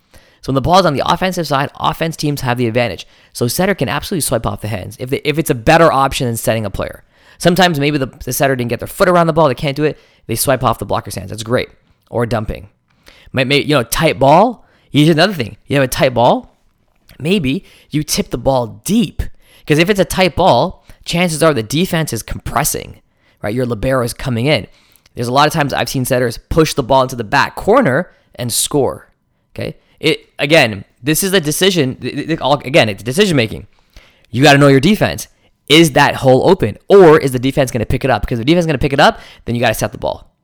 So 0.43 0.51
when 0.51 0.57
the 0.57 0.61
ball 0.61 0.81
is 0.81 0.87
on 0.87 0.95
the 0.95 1.03
offensive 1.07 1.47
side, 1.47 1.71
offense 1.77 2.17
teams 2.17 2.41
have 2.41 2.59
the 2.59 2.67
advantage. 2.67 3.07
So 3.33 3.49
setter 3.49 3.75
can 3.75 3.89
absolutely 3.89 4.23
swipe 4.23 4.45
off 4.45 4.61
the 4.61 4.69
hands 4.69 4.97
if 4.99 5.13
if 5.13 5.39
it's 5.39 5.51
a 5.51 5.55
better 5.55 5.91
option 5.91 6.27
than 6.27 6.37
setting 6.37 6.67
a 6.67 6.71
player. 6.71 7.05
Sometimes 7.39 7.81
maybe 7.81 7.99
the, 7.99 8.07
the 8.07 8.33
setter 8.33 8.55
didn't 8.55 8.71
get 8.71 8.81
their 8.81 8.89
foot 8.89 9.09
around 9.09 9.29
the 9.29 9.33
ball, 9.33 9.49
they 9.49 9.55
can't 9.55 9.77
do 9.77 9.85
it. 9.85 9.99
They 10.27 10.37
swipe 10.37 10.63
off 10.63 10.79
the 10.79 10.87
blocker's 10.87 11.15
hands. 11.15 11.31
That's 11.31 11.43
great. 11.43 11.71
Or 12.11 12.27
dumping. 12.27 12.69
Maybe, 13.33 13.57
you 13.57 13.75
know, 13.75 13.83
tight 13.83 14.19
ball. 14.19 14.65
Here's 14.91 15.09
another 15.09 15.33
thing. 15.33 15.57
You 15.67 15.77
have 15.77 15.85
a 15.85 15.89
tight 15.89 16.13
ball. 16.13 16.55
Maybe 17.19 17.65
you 17.91 18.03
tip 18.03 18.31
the 18.31 18.39
ball 18.39 18.83
deep 18.85 19.23
because 19.61 19.79
if 19.79 19.89
it's 19.89 20.01
a 20.01 20.05
tight 20.05 20.37
ball, 20.37 20.85
chances 21.05 21.43
are 21.43 21.55
the 21.55 21.63
defense 21.63 22.13
is 22.13 22.23
compressing, 22.23 23.01
right? 23.43 23.55
Your 23.55 23.67
libero 23.67 24.05
is 24.05 24.13
coming 24.13 24.47
in. 24.47 24.67
There's 25.15 25.29
a 25.29 25.33
lot 25.33 25.47
of 25.47 25.53
times 25.53 25.73
I've 25.73 25.89
seen 25.89 26.05
setters 26.05 26.39
push 26.39 26.75
the 26.75 26.83
ball 26.83 27.03
into 27.03 27.17
the 27.17 27.25
back 27.25 27.55
corner 27.55 28.13
and 28.35 28.53
score. 28.53 29.11
Okay. 29.55 29.77
It 30.03 30.29
again, 30.39 30.85
this 31.03 31.23
is 31.23 31.33
a 31.33 31.41
decision. 31.41 31.97
Again, 32.03 32.89
it's 32.91 33.03
decision 33.03 33.37
making. 33.37 33.67
You 34.31 34.43
got 34.43 34.53
to 34.53 34.59
know 34.59 34.69
your 34.69 34.81
defense. 34.81 35.29
Is 35.69 35.93
that 35.93 36.17
hole 36.17 36.51
open, 36.51 36.77
or 36.89 37.19
is 37.19 37.33
the 37.33 37.39
defense 37.39 37.71
going 37.71 37.81
to 37.81 37.87
pick 37.87 38.05
it 38.05 38.11
up? 38.11 38.23
Because 38.23 38.39
if 38.39 38.45
the 38.45 38.51
defense 38.51 38.65
is 38.65 38.67
going 38.67 38.79
to 38.79 38.83
pick 38.83 38.93
it 38.93 39.01
up, 39.01 39.21
then 39.45 39.55
you 39.55 39.61
got 39.61 39.69
to 39.69 39.75
set 39.75 39.93
the 39.93 39.99
ball, 39.99 40.35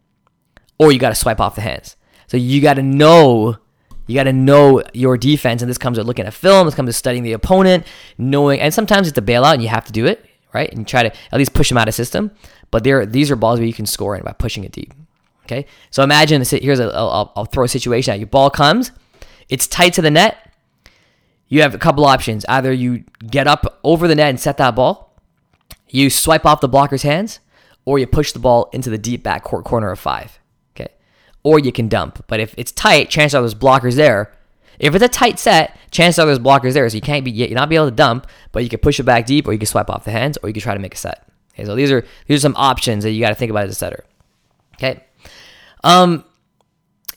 or 0.78 0.92
you 0.92 0.98
got 0.98 1.10
to 1.10 1.14
swipe 1.14 1.40
off 1.40 1.56
the 1.56 1.60
hands. 1.60 1.96
So 2.28 2.36
you 2.36 2.62
got 2.62 2.74
to 2.74 2.82
know 2.82 3.58
you 4.06 4.14
got 4.14 4.24
to 4.24 4.32
know 4.32 4.82
your 4.94 5.18
defense, 5.18 5.60
and 5.60 5.68
this 5.68 5.76
comes 5.76 5.98
with 5.98 6.06
looking 6.06 6.24
at 6.24 6.32
film. 6.32 6.66
This 6.66 6.74
comes 6.74 6.86
with 6.86 6.96
studying 6.96 7.24
the 7.24 7.32
opponent, 7.32 7.84
knowing, 8.16 8.60
and 8.60 8.72
sometimes 8.72 9.06
it's 9.06 9.18
a 9.18 9.22
bailout, 9.22 9.54
and 9.54 9.62
you 9.62 9.68
have 9.68 9.84
to 9.84 9.92
do 9.92 10.06
it 10.06 10.24
right, 10.54 10.70
and 10.70 10.78
you 10.78 10.84
try 10.84 11.02
to 11.02 11.12
at 11.32 11.38
least 11.38 11.52
push 11.52 11.68
them 11.68 11.78
out 11.78 11.88
of 11.88 11.94
system. 11.94 12.30
But 12.70 12.84
there, 12.84 13.04
these 13.04 13.30
are 13.30 13.36
balls 13.36 13.58
where 13.58 13.66
you 13.66 13.74
can 13.74 13.86
score 13.86 14.16
in 14.16 14.24
by 14.24 14.32
pushing 14.32 14.64
it 14.64 14.72
deep. 14.72 14.94
Okay, 15.44 15.66
so 15.90 16.02
imagine 16.02 16.42
here's 16.42 16.80
a 16.80 16.84
I'll, 16.94 17.32
I'll 17.34 17.44
throw 17.46 17.64
a 17.64 17.68
situation 17.68 18.12
at 18.12 18.20
you. 18.20 18.26
Ball 18.26 18.50
comes, 18.50 18.92
it's 19.48 19.66
tight 19.66 19.92
to 19.94 20.02
the 20.02 20.10
net. 20.10 20.36
You 21.48 21.62
have 21.62 21.74
a 21.74 21.78
couple 21.78 22.04
options. 22.04 22.44
Either 22.48 22.72
you 22.72 23.04
get 23.26 23.46
up 23.46 23.80
over 23.82 24.06
the 24.06 24.14
net 24.14 24.28
and 24.28 24.38
set 24.40 24.58
that 24.58 24.74
ball, 24.74 25.14
you 25.88 26.10
swipe 26.10 26.44
off 26.44 26.60
the 26.60 26.68
blocker's 26.68 27.02
hands, 27.02 27.40
or 27.84 27.98
you 27.98 28.06
push 28.06 28.32
the 28.32 28.38
ball 28.38 28.68
into 28.72 28.90
the 28.90 28.98
deep 28.98 29.22
back 29.22 29.42
court 29.44 29.64
corner 29.64 29.90
of 29.90 29.98
five 29.98 30.38
Okay. 30.76 30.88
or 31.42 31.58
you 31.58 31.72
can 31.72 31.88
dump. 31.88 32.22
But 32.26 32.40
if 32.40 32.54
it's 32.58 32.70
tight, 32.72 33.08
chances 33.08 33.34
are 33.34 33.40
there's 33.40 33.54
blockers 33.54 33.94
there. 33.94 34.30
If 34.78 34.94
it's 34.94 35.02
a 35.02 35.08
tight 35.08 35.38
set, 35.38 35.76
chances 35.90 36.18
are 36.18 36.26
there's 36.26 36.38
blockers 36.38 36.74
there, 36.74 36.88
so 36.88 36.94
you 36.94 37.00
can't 37.00 37.24
be 37.24 37.30
you're 37.30 37.48
not 37.50 37.68
be 37.70 37.76
able 37.76 37.86
to 37.86 37.90
dump, 37.96 38.26
but 38.52 38.62
you 38.62 38.68
can 38.68 38.78
push 38.80 39.00
it 39.00 39.04
back 39.04 39.24
deep, 39.26 39.48
or 39.48 39.52
you 39.52 39.58
can 39.58 39.66
swipe 39.66 39.88
off 39.90 40.04
the 40.04 40.10
hands, 40.12 40.36
or 40.42 40.48
you 40.50 40.52
can 40.52 40.62
try 40.62 40.74
to 40.74 40.80
make 40.80 40.94
a 40.94 40.98
set. 40.98 41.26
Okay, 41.54 41.64
so 41.64 41.74
these 41.74 41.90
are 41.90 42.04
these 42.26 42.36
are 42.38 42.42
some 42.42 42.54
options 42.56 43.02
that 43.04 43.10
you 43.12 43.20
got 43.20 43.30
to 43.30 43.34
think 43.34 43.50
about 43.50 43.64
as 43.64 43.70
a 43.70 43.74
setter. 43.74 44.04
Okay, 44.74 45.02
um, 45.82 46.24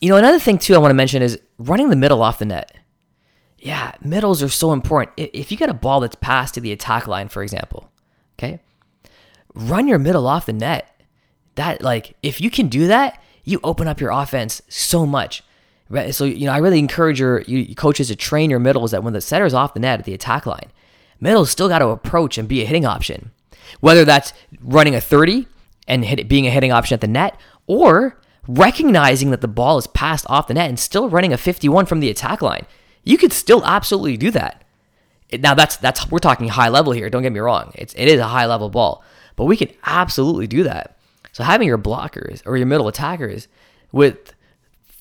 you 0.01 0.09
know 0.09 0.17
another 0.17 0.39
thing 0.39 0.57
too 0.57 0.75
I 0.75 0.79
want 0.79 0.89
to 0.89 0.95
mention 0.95 1.21
is 1.21 1.39
running 1.57 1.89
the 1.89 1.95
middle 1.95 2.21
off 2.21 2.39
the 2.39 2.45
net. 2.45 2.75
Yeah, 3.59 3.93
middles 4.01 4.41
are 4.41 4.49
so 4.49 4.73
important. 4.73 5.13
If 5.17 5.51
you 5.51 5.57
get 5.57 5.69
a 5.69 5.73
ball 5.73 5.99
that's 5.99 6.15
passed 6.15 6.55
to 6.55 6.59
the 6.59 6.71
attack 6.71 7.07
line, 7.07 7.29
for 7.29 7.43
example, 7.43 7.91
okay, 8.37 8.59
run 9.53 9.87
your 9.87 9.99
middle 9.99 10.27
off 10.27 10.47
the 10.47 10.53
net. 10.53 10.87
That 11.55 11.81
like 11.81 12.15
if 12.23 12.41
you 12.41 12.49
can 12.49 12.67
do 12.67 12.87
that, 12.87 13.21
you 13.43 13.59
open 13.63 13.87
up 13.87 14.01
your 14.01 14.09
offense 14.11 14.61
so 14.67 15.05
much. 15.05 15.43
Right? 15.89 16.15
So, 16.15 16.23
you 16.23 16.45
know, 16.45 16.53
I 16.53 16.57
really 16.57 16.79
encourage 16.79 17.19
your 17.19 17.41
you, 17.41 17.75
coaches 17.75 18.07
to 18.07 18.15
train 18.15 18.49
your 18.49 18.59
middles 18.59 18.91
that 18.91 19.03
when 19.03 19.13
the 19.13 19.19
setter's 19.19 19.53
off 19.53 19.73
the 19.73 19.81
net 19.81 19.99
at 19.99 20.05
the 20.05 20.13
attack 20.13 20.45
line, 20.45 20.71
middles 21.19 21.51
still 21.51 21.67
got 21.67 21.79
to 21.79 21.89
approach 21.89 22.37
and 22.37 22.47
be 22.47 22.61
a 22.61 22.65
hitting 22.65 22.85
option. 22.85 23.31
Whether 23.81 24.05
that's 24.05 24.33
running 24.61 24.95
a 24.95 25.01
30 25.01 25.47
and 25.87 26.05
hit, 26.05 26.29
being 26.29 26.47
a 26.47 26.49
hitting 26.49 26.71
option 26.71 26.93
at 26.93 27.01
the 27.01 27.07
net, 27.07 27.37
or 27.67 28.20
recognizing 28.47 29.31
that 29.31 29.41
the 29.41 29.47
ball 29.47 29.77
is 29.77 29.87
passed 29.87 30.25
off 30.29 30.47
the 30.47 30.53
net 30.53 30.69
and 30.69 30.79
still 30.79 31.09
running 31.09 31.33
a 31.33 31.37
51 31.37 31.85
from 31.85 31.99
the 31.99 32.09
attack 32.09 32.41
line. 32.41 32.65
You 33.03 33.17
could 33.17 33.33
still 33.33 33.63
absolutely 33.65 34.17
do 34.17 34.31
that. 34.31 34.63
Now 35.33 35.53
that's 35.53 35.77
that's 35.77 36.09
we're 36.11 36.19
talking 36.19 36.49
high 36.49 36.69
level 36.69 36.91
here. 36.91 37.09
Don't 37.09 37.23
get 37.23 37.31
me 37.31 37.39
wrong. 37.39 37.71
It's 37.75 37.93
it 37.93 38.07
is 38.07 38.19
a 38.19 38.27
high 38.27 38.45
level 38.45 38.69
ball, 38.69 39.03
but 39.35 39.45
we 39.45 39.55
can 39.55 39.69
absolutely 39.85 40.47
do 40.47 40.63
that. 40.63 40.97
So 41.31 41.43
having 41.43 41.67
your 41.67 41.77
blockers 41.77 42.41
or 42.45 42.57
your 42.57 42.67
middle 42.67 42.89
attackers 42.89 43.47
with 43.91 44.33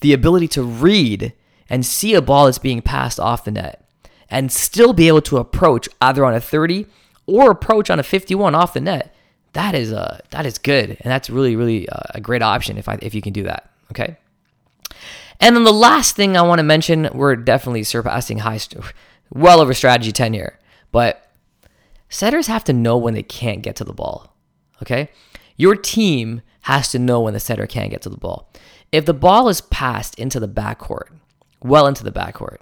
the 0.01 0.13
ability 0.13 0.49
to 0.49 0.63
read 0.63 1.33
and 1.69 1.85
see 1.85 2.15
a 2.15 2.23
ball 2.23 2.47
that's 2.47 2.59
being 2.59 2.83
passed 2.83 3.19
off 3.19 3.45
the 3.45 3.51
net 3.51 3.85
and 4.31 4.53
still 4.53 4.93
be 4.93 5.09
able 5.09 5.23
to 5.23 5.39
approach 5.39 5.89
either 6.01 6.25
on 6.25 6.35
a 6.35 6.41
30 6.41 6.87
or 7.27 7.51
approach 7.51 7.91
on 7.91 7.99
a 7.99 8.03
51 8.03 8.55
off 8.55 8.75
the 8.75 8.81
net, 8.81 9.15
that 9.53 9.75
is 9.75 9.93
uh 9.93 10.19
that 10.31 10.47
is 10.47 10.59
good 10.59 10.91
and 10.91 11.11
that's 11.11 11.29
really 11.29 11.57
really 11.57 11.89
uh, 11.89 12.01
a 12.11 12.21
great 12.21 12.43
option 12.43 12.79
if 12.79 12.89
I 12.89 12.99
if 13.03 13.15
you 13.15 13.23
can 13.23 13.33
do 13.33 13.45
that. 13.45 13.71
Okay. 13.91 14.17
And 15.41 15.57
then 15.57 15.65
the 15.65 15.73
last 15.73 16.17
thing 16.17 16.37
I 16.37 16.43
want 16.43 16.59
to 16.59 16.63
mention, 16.63 17.09
we're 17.15 17.35
definitely 17.35 17.83
surpassing 17.83 18.39
high, 18.39 18.59
st- 18.59 18.85
well 19.31 19.61
over 19.61 19.73
strategy 19.73 20.13
tenure, 20.13 20.59
but 20.93 21.31
setters 22.11 22.47
have 22.47 22.63
to 22.65 22.75
know 22.75 22.99
when 22.99 23.15
they 23.15 23.23
can't 23.23 23.63
get 23.63 23.75
to 23.77 23.85
the 23.85 23.95
ball. 23.95 24.37
Okay. 24.83 25.09
Your 25.57 25.77
team 25.77 26.43
has 26.63 26.91
to 26.93 26.99
know 26.99 27.21
when 27.21 27.33
the 27.33 27.41
setter 27.41 27.67
can't 27.67 27.91
get 27.91 28.03
to 28.03 28.11
the 28.11 28.19
ball. 28.19 28.53
If 28.93 29.07
the 29.07 29.15
ball 29.15 29.49
is 29.49 29.63
passed 29.63 30.19
into 30.19 30.41
the 30.41 30.49
backcourt, 30.49 31.09
well 31.63 31.87
into 31.87 32.05
the 32.05 32.13
backcourt, 32.13 32.59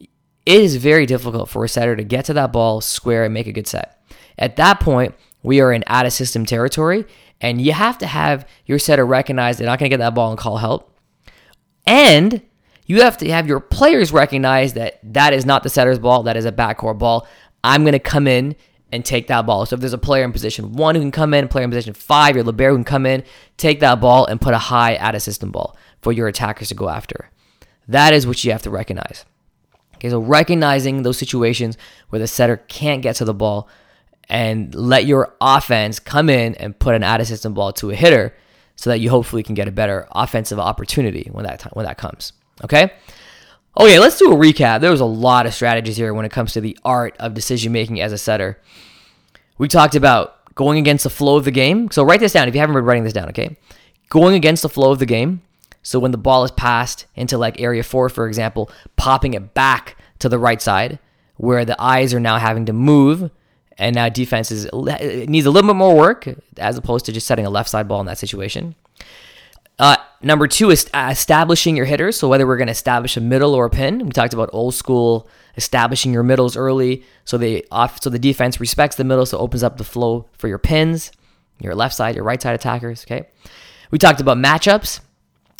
it 0.00 0.08
is 0.46 0.76
very 0.76 1.06
difficult 1.06 1.48
for 1.48 1.64
a 1.64 1.68
setter 1.68 1.94
to 1.94 2.04
get 2.04 2.24
to 2.24 2.32
that 2.32 2.52
ball, 2.52 2.80
square, 2.80 3.24
and 3.24 3.34
make 3.34 3.46
a 3.46 3.52
good 3.52 3.66
set. 3.66 4.02
At 4.38 4.56
that 4.56 4.80
point, 4.80 5.14
we 5.48 5.60
are 5.62 5.72
in 5.72 5.82
out 5.86 6.04
of 6.04 6.12
system 6.12 6.44
territory, 6.44 7.06
and 7.40 7.58
you 7.60 7.72
have 7.72 7.96
to 7.98 8.06
have 8.06 8.46
your 8.66 8.78
setter 8.78 9.06
recognize 9.06 9.56
they're 9.56 9.66
not 9.66 9.78
going 9.78 9.90
to 9.90 9.96
get 9.96 10.04
that 10.04 10.14
ball 10.14 10.28
and 10.28 10.38
call 10.38 10.58
help. 10.58 10.94
And 11.86 12.42
you 12.84 13.00
have 13.00 13.16
to 13.18 13.30
have 13.30 13.46
your 13.46 13.58
players 13.58 14.12
recognize 14.12 14.74
that 14.74 15.00
that 15.02 15.32
is 15.32 15.46
not 15.46 15.62
the 15.62 15.70
setter's 15.70 15.98
ball, 15.98 16.22
that 16.24 16.36
is 16.36 16.44
a 16.44 16.52
backcourt 16.52 16.98
ball. 16.98 17.26
I'm 17.64 17.82
going 17.82 17.94
to 17.94 17.98
come 17.98 18.26
in 18.26 18.56
and 18.92 19.02
take 19.02 19.26
that 19.28 19.46
ball. 19.46 19.64
So 19.64 19.74
if 19.74 19.80
there's 19.80 19.94
a 19.94 19.98
player 19.98 20.24
in 20.24 20.32
position 20.32 20.74
one 20.74 20.94
who 20.94 21.00
can 21.00 21.10
come 21.10 21.32
in, 21.32 21.48
player 21.48 21.64
in 21.64 21.70
position 21.70 21.94
five, 21.94 22.34
your 22.34 22.44
libero 22.44 22.74
can 22.74 22.84
come 22.84 23.06
in, 23.06 23.24
take 23.56 23.80
that 23.80 24.02
ball 24.02 24.26
and 24.26 24.40
put 24.40 24.52
a 24.52 24.58
high 24.58 24.96
out 24.96 25.14
of 25.14 25.22
system 25.22 25.50
ball 25.50 25.76
for 26.02 26.12
your 26.12 26.28
attackers 26.28 26.68
to 26.68 26.74
go 26.74 26.90
after. 26.90 27.30
That 27.86 28.12
is 28.12 28.26
what 28.26 28.44
you 28.44 28.52
have 28.52 28.62
to 28.62 28.70
recognize. 28.70 29.24
Okay, 29.96 30.10
so 30.10 30.20
recognizing 30.20 31.02
those 31.02 31.18
situations 31.18 31.78
where 32.10 32.20
the 32.20 32.26
setter 32.26 32.58
can't 32.68 33.02
get 33.02 33.16
to 33.16 33.24
the 33.24 33.34
ball 33.34 33.68
and 34.28 34.74
let 34.74 35.06
your 35.06 35.34
offense 35.40 35.98
come 35.98 36.28
in 36.28 36.54
and 36.56 36.78
put 36.78 36.94
an 36.94 37.02
out 37.02 37.20
of 37.20 37.26
system 37.26 37.54
ball 37.54 37.72
to 37.74 37.90
a 37.90 37.94
hitter 37.94 38.34
so 38.76 38.90
that 38.90 39.00
you 39.00 39.10
hopefully 39.10 39.42
can 39.42 39.54
get 39.54 39.68
a 39.68 39.72
better 39.72 40.06
offensive 40.12 40.58
opportunity 40.58 41.28
when 41.32 41.44
that 41.44 41.60
time, 41.60 41.72
when 41.72 41.86
that 41.86 41.98
comes. 41.98 42.32
Okay? 42.62 42.92
Okay, 43.76 43.98
let's 43.98 44.18
do 44.18 44.32
a 44.32 44.36
recap. 44.36 44.80
There 44.80 44.90
was 44.90 45.00
a 45.00 45.06
lot 45.06 45.46
of 45.46 45.54
strategies 45.54 45.96
here 45.96 46.12
when 46.12 46.24
it 46.24 46.32
comes 46.32 46.52
to 46.52 46.60
the 46.60 46.78
art 46.84 47.16
of 47.18 47.34
decision 47.34 47.72
making 47.72 48.00
as 48.00 48.12
a 48.12 48.18
setter. 48.18 48.60
We 49.56 49.68
talked 49.68 49.94
about 49.94 50.54
going 50.54 50.78
against 50.78 51.04
the 51.04 51.10
flow 51.10 51.36
of 51.36 51.44
the 51.44 51.50
game. 51.50 51.90
So 51.90 52.02
write 52.02 52.20
this 52.20 52.32
down 52.32 52.48
if 52.48 52.54
you 52.54 52.60
haven't 52.60 52.74
been 52.74 52.84
writing 52.84 53.04
this 53.04 53.12
down, 53.12 53.28
okay? 53.28 53.56
Going 54.10 54.34
against 54.34 54.62
the 54.62 54.68
flow 54.68 54.90
of 54.90 54.98
the 54.98 55.06
game. 55.06 55.42
So 55.82 55.98
when 55.98 56.10
the 56.10 56.18
ball 56.18 56.44
is 56.44 56.50
passed 56.50 57.06
into 57.14 57.38
like 57.38 57.60
area 57.60 57.82
four, 57.82 58.08
for 58.08 58.26
example, 58.26 58.70
popping 58.96 59.34
it 59.34 59.54
back 59.54 59.96
to 60.18 60.28
the 60.28 60.38
right 60.38 60.60
side 60.60 60.98
where 61.36 61.64
the 61.64 61.80
eyes 61.80 62.12
are 62.12 62.20
now 62.20 62.38
having 62.38 62.66
to 62.66 62.72
move 62.72 63.30
and 63.78 63.94
now 63.94 64.08
defense 64.08 64.50
is, 64.50 64.68
needs 64.72 65.46
a 65.46 65.50
little 65.50 65.68
bit 65.68 65.76
more 65.76 65.96
work 65.96 66.28
as 66.56 66.76
opposed 66.76 67.06
to 67.06 67.12
just 67.12 67.26
setting 67.26 67.46
a 67.46 67.50
left 67.50 67.70
side 67.70 67.88
ball 67.88 68.00
in 68.00 68.06
that 68.06 68.18
situation. 68.18 68.74
Uh, 69.78 69.96
number 70.22 70.48
two 70.48 70.70
is 70.70 70.90
establishing 70.92 71.76
your 71.76 71.86
hitters. 71.86 72.18
So 72.18 72.28
whether 72.28 72.46
we're 72.46 72.56
going 72.56 72.66
to 72.66 72.72
establish 72.72 73.16
a 73.16 73.20
middle 73.20 73.54
or 73.54 73.66
a 73.66 73.70
pin, 73.70 74.04
we 74.04 74.10
talked 74.10 74.34
about 74.34 74.50
old 74.52 74.74
school 74.74 75.28
establishing 75.56 76.12
your 76.12 76.22
middles 76.22 76.56
early, 76.56 77.04
so 77.24 77.36
they 77.36 77.64
off 77.70 78.00
so 78.00 78.08
the 78.08 78.18
defense 78.18 78.60
respects 78.60 78.96
the 78.96 79.04
middle, 79.04 79.26
so 79.26 79.38
opens 79.38 79.62
up 79.62 79.76
the 79.76 79.84
flow 79.84 80.26
for 80.32 80.48
your 80.48 80.58
pins, 80.58 81.12
your 81.60 81.74
left 81.74 81.94
side, 81.94 82.14
your 82.14 82.24
right 82.24 82.40
side 82.40 82.54
attackers. 82.54 83.04
Okay, 83.04 83.28
we 83.90 83.98
talked 83.98 84.20
about 84.20 84.38
matchups. 84.38 85.00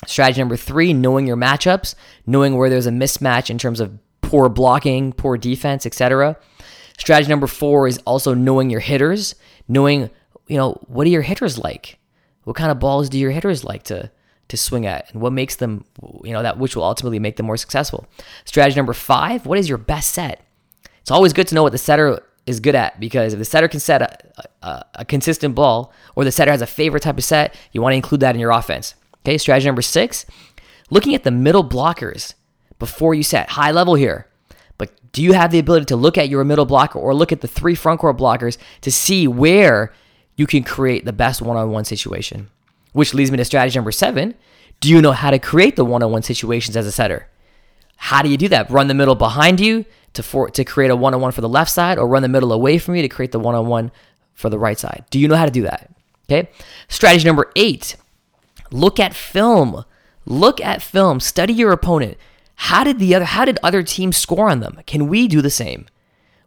Strategy 0.07 0.41
number 0.41 0.57
three: 0.57 0.93
knowing 0.93 1.27
your 1.27 1.37
matchups, 1.37 1.97
knowing 2.27 2.57
where 2.57 2.71
there's 2.71 2.87
a 2.87 2.93
mismatch 2.93 3.51
in 3.51 3.59
terms 3.59 3.81
of 3.81 3.99
poor 4.23 4.49
blocking, 4.49 5.13
poor 5.13 5.37
defense, 5.37 5.85
etc. 5.85 6.37
Strategy 6.99 7.31
number 7.31 7.47
four 7.47 7.89
is 7.89 7.99
also 7.99 8.35
knowing 8.35 8.71
your 8.71 8.81
hitters, 8.81 9.35
knowing 9.69 10.11
you 10.49 10.57
know 10.57 10.73
what 10.87 11.07
are 11.07 11.11
your 11.11 11.23
hitters 11.23 11.57
like? 11.57 11.99
What 12.45 12.57
kind 12.57 12.71
of 12.71 12.79
balls 12.79 13.09
do 13.09 13.19
your 13.19 13.31
hitters 13.31 13.65
like 13.65 13.85
to 13.85 14.11
to 14.49 14.57
swing 14.57 14.85
at? 14.87 15.13
And 15.13 15.23
what 15.23 15.33
makes 15.33 15.57
them 15.57 15.85
you 16.25 16.33
know 16.33 16.43
that 16.43 16.59
which 16.59 16.77
will 16.77 16.85
ultimately 16.85 17.19
make 17.19 17.37
them 17.37 17.47
more 17.47 17.57
successful? 17.57 18.07
Strategy 18.45 18.77
number 18.77 18.93
five 18.93 19.47
what 19.47 19.59
is 19.59 19.69
your 19.69 19.79
best 19.79 20.13
set? 20.13 20.45
It's 21.01 21.11
always 21.11 21.33
good 21.33 21.49
to 21.49 21.55
know 21.55 21.63
what 21.63 21.73
the 21.73 21.79
setter 21.79 22.23
is 22.47 22.61
good 22.61 22.75
at 22.75 22.99
because 22.99 23.33
if 23.33 23.39
the 23.39 23.45
setter 23.45 23.69
can 23.69 23.81
set 23.81 24.03
a, 24.03 24.43
a, 24.67 24.85
a 24.97 25.05
consistent 25.05 25.55
ball 25.55 25.93
or 26.17 26.25
the 26.25 26.33
setter 26.33 26.51
has 26.51 26.63
a 26.63 26.67
favorite 26.67 27.03
type 27.03 27.19
of 27.19 27.25
set 27.25 27.55
you 27.73 27.83
want 27.83 27.93
to 27.93 27.97
include 27.97 28.21
that 28.21 28.35
in 28.35 28.41
your 28.41 28.51
offense. 28.51 28.95
Okay, 29.23 29.39
strategy 29.39 29.67
number 29.67 29.83
six, 29.83 30.27
looking 30.91 31.15
at 31.15 31.25
the 31.25 31.31
middle 31.31 31.65
blockers 31.65 32.35
before 32.79 33.15
you 33.15 33.23
set. 33.23 33.51
High 33.51 33.71
level 33.71 33.95
here. 33.95 34.28
But 34.79 34.93
do 35.13 35.23
you 35.23 35.33
have 35.33 35.51
the 35.51 35.59
ability 35.59 35.87
to 35.87 35.97
look 35.97 36.17
at 36.17 36.29
your 36.29 36.45
middle 36.45 36.65
blocker 36.65 36.99
or 36.99 37.15
look 37.15 37.33
at 37.33 37.41
the 37.41 37.49
three 37.49 37.75
front 37.75 38.01
court 38.01 38.17
blockers 38.17 38.57
to 38.83 38.91
see 38.91 39.29
where 39.29 39.93
you 40.37 40.47
can 40.47 40.63
create 40.63 41.05
the 41.05 41.13
best 41.13 41.43
one 41.43 41.57
on 41.57 41.71
one 41.71 41.85
situation? 41.85 42.49
Which 42.93 43.13
leads 43.13 43.31
me 43.31 43.37
to 43.37 43.45
strategy 43.45 43.77
number 43.77 43.93
seven. 43.93 44.35
Do 44.81 44.89
you 44.89 45.03
know 45.03 45.13
how 45.13 45.31
to 45.31 45.39
create 45.39 45.77
the 45.77 45.85
one 45.85 46.03
on 46.03 46.13
one 46.13 46.23
situations 46.23 46.77
as 46.77 46.87
a 46.87 46.93
setter? 46.93 47.29
How 47.97 48.23
do 48.23 48.31
you 48.31 48.37
do 48.37 48.49
that? 48.49 48.71
Run 48.71 48.87
the 48.87 48.95
middle 48.95 49.17
behind 49.17 49.61
you 49.61 49.85
to, 50.15 50.23
for, 50.23 50.49
to 50.51 50.65
create 50.65 50.91
a 50.91 50.97
one 50.97 51.15
on 51.15 51.21
one 51.21 51.33
for 51.33 51.41
the 51.41 51.49
left 51.49 51.71
side, 51.71 51.99
or 51.99 52.07
run 52.07 52.23
the 52.23 52.29
middle 52.29 52.53
away 52.53 52.79
from 52.79 52.95
you 52.95 53.03
to 53.03 53.09
create 53.09 53.33
the 53.33 53.41
one 53.41 53.57
on 53.57 53.67
one 53.67 53.91
for 54.35 54.49
the 54.49 54.59
right 54.59 54.79
side. 54.79 55.05
Do 55.11 55.19
you 55.19 55.27
know 55.27 55.35
how 55.35 55.45
to 55.45 55.51
do 55.51 55.63
that? 55.63 55.91
Okay. 56.31 56.49
Strategy 56.89 57.27
number 57.27 57.51
eight 57.57 57.97
look 58.71 59.01
at 59.01 59.15
film. 59.15 59.85
Look 60.27 60.61
at 60.61 60.83
film. 60.83 61.21
Study 61.21 61.55
your 61.55 61.73
opponent. 61.73 62.17
How 62.61 62.83
did 62.83 62.99
the 62.99 63.15
other 63.15 63.25
how 63.25 63.45
did 63.45 63.59
other 63.63 63.85
teams 63.85 64.17
score 64.17 64.51
on 64.51 64.59
them? 64.61 64.81
Can 64.85 65.07
we 65.07 65.29
do 65.29 65.41
the 65.41 65.51
same? 65.51 65.87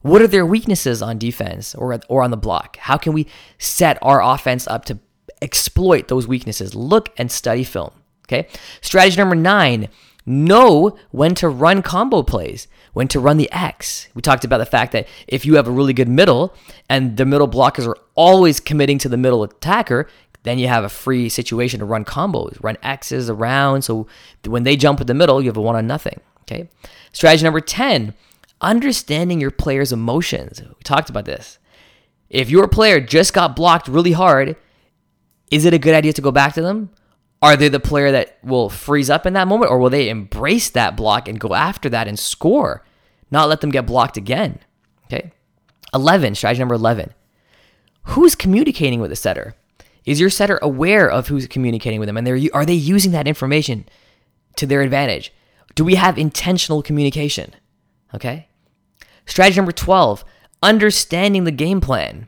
What 0.02 0.22
are 0.22 0.28
their 0.28 0.46
weaknesses 0.46 1.02
on 1.02 1.18
defense 1.18 1.74
or, 1.74 2.00
or 2.10 2.22
on 2.22 2.32
the 2.32 2.38
block? 2.38 2.78
How 2.78 2.98
can 2.98 3.14
we 3.14 3.28
set 3.58 3.98
our 4.02 4.22
offense 4.22 4.68
up 4.68 4.84
to 4.86 5.00
exploit 5.42 6.10
those 6.10 6.28
weaknesses? 6.28 6.76
Look 6.76 7.14
and 7.18 7.32
study 7.32 7.64
film. 7.64 7.92
Okay. 8.28 8.48
Strategy 8.82 9.18
number 9.18 9.36
nine 9.36 9.88
know 10.26 10.98
when 11.12 11.34
to 11.36 11.50
run 11.50 11.82
combo 11.82 12.24
plays, 12.24 12.68
when 12.94 13.08
to 13.08 13.20
run 13.20 13.38
the 13.38 13.52
X. 13.52 14.08
We 14.14 14.22
talked 14.22 14.44
about 14.44 14.58
the 14.58 14.66
fact 14.66 14.92
that 14.92 15.08
if 15.28 15.46
you 15.46 15.56
have 15.56 15.68
a 15.68 15.72
really 15.72 15.94
good 15.94 16.10
middle 16.10 16.54
and 16.90 17.18
the 17.18 17.26
middle 17.26 17.48
blockers 17.48 17.88
are 17.88 17.98
always 18.16 18.60
committing 18.60 18.98
to 19.00 19.10
the 19.10 19.18
middle 19.18 19.44
attacker, 19.44 20.08
then 20.44 20.60
you 20.60 20.68
have 20.68 20.84
a 20.84 20.90
free 20.90 21.30
situation 21.30 21.80
to 21.80 21.86
run 21.86 22.06
combos, 22.06 22.62
run 22.64 22.78
X's 22.82 23.30
around. 23.30 23.84
So 23.84 24.08
when 24.46 24.64
they 24.64 24.76
jump 24.76 25.02
in 25.02 25.08
the 25.08 25.14
middle, 25.14 25.42
you 25.42 25.50
have 25.50 25.58
a 25.58 25.62
one 25.62 25.76
on 25.76 25.88
nothing. 25.88 26.20
Okay. 26.44 26.70
Strategy 27.14 27.44
number 27.44 27.62
10 27.62 28.14
understanding 28.62 29.42
your 29.42 29.52
player's 29.52 29.92
emotions. 29.92 30.62
We 30.62 30.84
talked 30.84 31.10
about 31.10 31.26
this. 31.26 31.58
If 32.30 32.50
your 32.50 32.68
player 32.68 33.02
just 33.02 33.34
got 33.34 33.56
blocked 33.56 33.88
really 33.88 34.14
hard, 34.14 34.56
is 35.50 35.66
it 35.66 35.74
a 35.74 35.80
good 35.80 35.96
idea 35.96 36.14
to 36.14 36.22
go 36.22 36.32
back 36.32 36.54
to 36.54 36.62
them? 36.62 36.92
Are 37.42 37.58
they 37.58 37.70
the 37.70 37.80
player 37.80 38.12
that 38.12 38.38
will 38.44 38.70
freeze 38.70 39.10
up 39.10 39.26
in 39.26 39.34
that 39.34 39.48
moment, 39.48 39.72
or 39.72 39.80
will 39.80 39.90
they 39.90 40.10
embrace 40.10 40.70
that 40.70 40.96
block 40.96 41.28
and 41.28 41.40
go 41.40 41.56
after 41.56 41.90
that 41.90 42.08
and 42.08 42.18
score, 42.18 42.86
not 43.32 43.50
let 43.50 43.62
them 43.62 43.72
get 43.72 43.88
blocked 43.88 44.16
again? 44.16 44.60
Okay. 45.06 45.32
11, 45.94 46.36
strategy 46.36 46.60
number 46.60 46.76
11. 46.76 47.14
Who's 48.04 48.36
communicating 48.36 49.02
with 49.02 49.10
the 49.10 49.16
setter? 49.16 49.56
Is 50.06 50.20
your 50.20 50.30
setter 50.30 50.60
aware 50.62 51.10
of 51.10 51.28
who's 51.28 51.48
communicating 51.48 52.00
with 52.00 52.08
them? 52.08 52.18
And 52.18 52.50
are 52.54 52.66
they 52.66 52.74
using 52.74 53.12
that 53.12 53.28
information 53.28 53.86
to 54.56 54.66
their 54.66 54.82
advantage? 54.82 55.34
Do 55.76 55.86
we 55.86 55.96
have 55.96 56.18
intentional 56.18 56.82
communication? 56.82 57.54
Okay. 58.14 58.48
Strategy 59.26 59.58
number 59.58 59.72
12, 59.72 60.26
understanding 60.64 61.44
the 61.44 61.52
game 61.52 61.80
plan 61.80 62.28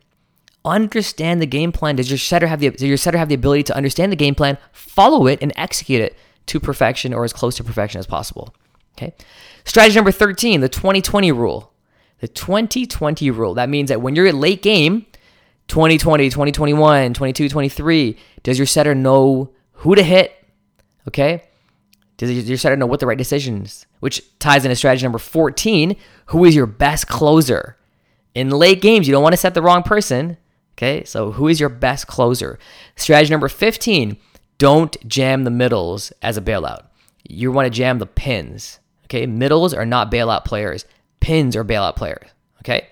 understand 0.65 1.41
the 1.41 1.45
game 1.45 1.71
plan. 1.71 1.95
Does 1.95 2.09
your 2.09 2.17
setter 2.17 2.47
have 2.47 2.59
the 2.59 2.69
does 2.69 2.83
your 2.83 2.97
setter 2.97 3.17
have 3.17 3.29
the 3.29 3.35
ability 3.35 3.63
to 3.63 3.75
understand 3.75 4.11
the 4.11 4.17
game 4.17 4.35
plan, 4.35 4.57
follow 4.71 5.27
it, 5.27 5.39
and 5.41 5.51
execute 5.55 6.01
it 6.01 6.15
to 6.47 6.59
perfection 6.59 7.13
or 7.13 7.23
as 7.23 7.33
close 7.33 7.55
to 7.57 7.63
perfection 7.63 7.99
as 7.99 8.05
possible? 8.05 8.55
Okay. 8.97 9.13
Strategy 9.65 9.95
number 9.95 10.11
13, 10.11 10.61
the 10.61 10.69
2020 10.69 11.31
rule. 11.31 11.71
The 12.19 12.27
2020 12.27 13.31
rule. 13.31 13.53
That 13.53 13.69
means 13.69 13.89
that 13.89 14.01
when 14.01 14.15
you're 14.15 14.27
at 14.27 14.35
late 14.35 14.61
game, 14.61 15.05
2020, 15.73 16.29
2021, 16.29 17.15
22, 17.15 17.49
23, 17.49 18.17
does 18.43 18.59
your 18.59 18.67
setter 18.67 18.93
know 18.93 19.49
who 19.71 19.95
to 19.95 20.03
hit? 20.03 20.31
Okay. 21.07 21.45
Does 22.17 22.47
your 22.47 22.59
setter 22.59 22.75
know 22.75 22.85
what 22.85 22.99
the 22.99 23.07
right 23.07 23.17
decisions? 23.17 23.87
Which 23.99 24.21
ties 24.37 24.65
into 24.65 24.75
strategy 24.75 25.03
number 25.03 25.17
14. 25.17 25.95
Who 26.27 26.45
is 26.45 26.55
your 26.55 26.67
best 26.67 27.07
closer? 27.07 27.75
In 28.35 28.51
late 28.51 28.83
games, 28.83 29.07
you 29.07 29.13
don't 29.13 29.23
want 29.23 29.33
to 29.33 29.37
set 29.37 29.55
the 29.55 29.63
wrong 29.63 29.81
person. 29.81 30.37
Okay, 30.77 31.05
so 31.05 31.31
who 31.31 31.47
is 31.47 31.59
your 31.59 31.69
best 31.69 32.05
closer? 32.05 32.59
Strategy 32.95 33.31
number 33.31 33.49
15 33.49 34.15
don't 34.59 34.95
jam 35.07 35.43
the 35.43 35.49
middles 35.49 36.13
as 36.21 36.37
a 36.37 36.41
bailout. 36.41 36.85
You 37.27 37.51
want 37.51 37.65
to 37.65 37.71
jam 37.71 37.97
the 37.97 38.05
pins. 38.05 38.77
Okay, 39.05 39.25
middles 39.25 39.73
are 39.73 39.87
not 39.87 40.11
bailout 40.11 40.45
players, 40.45 40.85
pins 41.19 41.55
are 41.55 41.65
bailout 41.65 41.95
players. 41.95 42.29
Okay, 42.59 42.89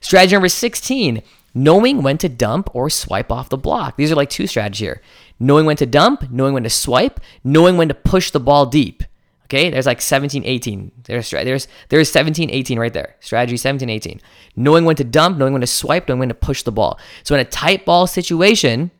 strategy 0.00 0.34
number 0.34 0.48
16 0.48 1.22
knowing 1.56 2.02
when 2.02 2.18
to 2.18 2.28
dump 2.28 2.68
or 2.74 2.90
swipe 2.90 3.32
off 3.32 3.48
the 3.48 3.56
block. 3.56 3.96
These 3.96 4.12
are 4.12 4.14
like 4.14 4.28
two 4.28 4.46
strategies 4.46 4.80
here 4.80 5.02
knowing 5.40 5.66
when 5.66 5.76
to 5.76 5.86
dump, 5.86 6.30
knowing 6.30 6.54
when 6.54 6.62
to 6.62 6.70
swipe, 6.70 7.20
knowing 7.42 7.76
when 7.76 7.88
to 7.88 7.94
push 7.94 8.30
the 8.30 8.40
ball 8.40 8.66
deep. 8.66 9.02
Okay, 9.44 9.70
there's 9.70 9.86
like 9.86 10.00
17, 10.00 10.44
18. 10.44 10.92
There's 11.04 11.30
there's 11.30 11.68
there's 11.88 12.10
17, 12.10 12.50
18 12.50 12.78
right 12.78 12.92
there. 12.92 13.16
Strategy 13.20 13.56
17, 13.56 13.88
18. 13.88 14.20
Knowing 14.56 14.84
when 14.84 14.96
to 14.96 15.04
dump, 15.04 15.38
knowing 15.38 15.52
when 15.52 15.60
to 15.60 15.66
swipe, 15.66 16.08
knowing 16.08 16.18
when 16.18 16.28
to 16.28 16.34
push 16.34 16.62
the 16.62 16.72
ball. 16.72 16.98
So 17.22 17.34
in 17.34 17.40
a 17.40 17.44
tight 17.44 17.84
ball 17.84 18.06
situation, 18.06 18.90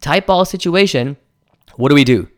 tight 0.00 0.26
ball 0.26 0.44
situation, 0.44 1.16
what 1.76 1.90
do 1.90 1.94
we 1.94 2.04
do? 2.04 2.28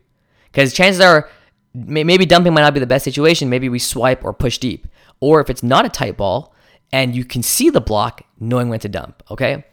Because 0.52 0.74
chances 0.74 1.00
are 1.00 1.30
maybe 1.74 2.26
dumping 2.26 2.52
might 2.52 2.62
not 2.62 2.74
be 2.74 2.80
the 2.80 2.86
best 2.86 3.04
situation. 3.04 3.48
Maybe 3.48 3.68
we 3.68 3.78
swipe 3.78 4.22
or 4.22 4.32
push 4.32 4.58
deep. 4.58 4.86
Or 5.20 5.40
if 5.40 5.48
it's 5.48 5.62
not 5.62 5.86
a 5.86 5.88
tight 5.88 6.18
ball 6.18 6.54
and 6.92 7.16
you 7.16 7.24
can 7.24 7.42
see 7.42 7.70
the 7.70 7.80
block, 7.80 8.22
knowing 8.38 8.68
when 8.68 8.80
to 8.80 8.88
dump. 8.88 9.22
Okay. 9.30 9.64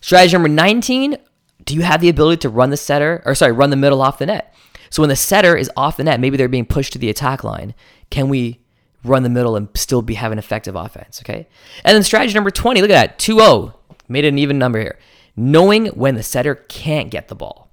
Strategy 0.00 0.34
number 0.34 0.48
19, 0.48 1.16
do 1.64 1.74
you 1.74 1.82
have 1.82 2.00
the 2.00 2.08
ability 2.08 2.38
to 2.40 2.48
run 2.48 2.70
the 2.70 2.76
setter 2.76 3.22
or 3.24 3.34
sorry, 3.34 3.52
run 3.52 3.70
the 3.70 3.76
middle 3.76 4.02
off 4.02 4.18
the 4.18 4.26
net? 4.26 4.54
So 4.90 5.02
when 5.02 5.08
the 5.08 5.16
setter 5.16 5.56
is 5.56 5.70
off 5.76 5.96
the 5.96 6.04
net, 6.04 6.20
maybe 6.20 6.36
they're 6.36 6.48
being 6.48 6.66
pushed 6.66 6.92
to 6.92 6.98
the 6.98 7.10
attack 7.10 7.42
line. 7.42 7.74
Can 8.10 8.28
we 8.28 8.60
run 9.02 9.22
the 9.22 9.28
middle 9.28 9.56
and 9.56 9.68
still 9.74 10.02
be 10.02 10.14
have 10.14 10.32
an 10.32 10.38
effective 10.38 10.76
offense? 10.76 11.20
Okay. 11.22 11.48
And 11.84 11.94
then 11.94 12.02
strategy 12.02 12.34
number 12.34 12.50
20, 12.50 12.80
look 12.80 12.90
at 12.90 12.94
that 12.94 13.18
2 13.18 13.38
0. 13.38 13.74
Made 14.08 14.24
an 14.24 14.38
even 14.38 14.58
number 14.58 14.78
here. 14.78 14.98
Knowing 15.36 15.86
when 15.86 16.14
the 16.14 16.22
setter 16.22 16.54
can't 16.54 17.10
get 17.10 17.28
the 17.28 17.34
ball. 17.34 17.70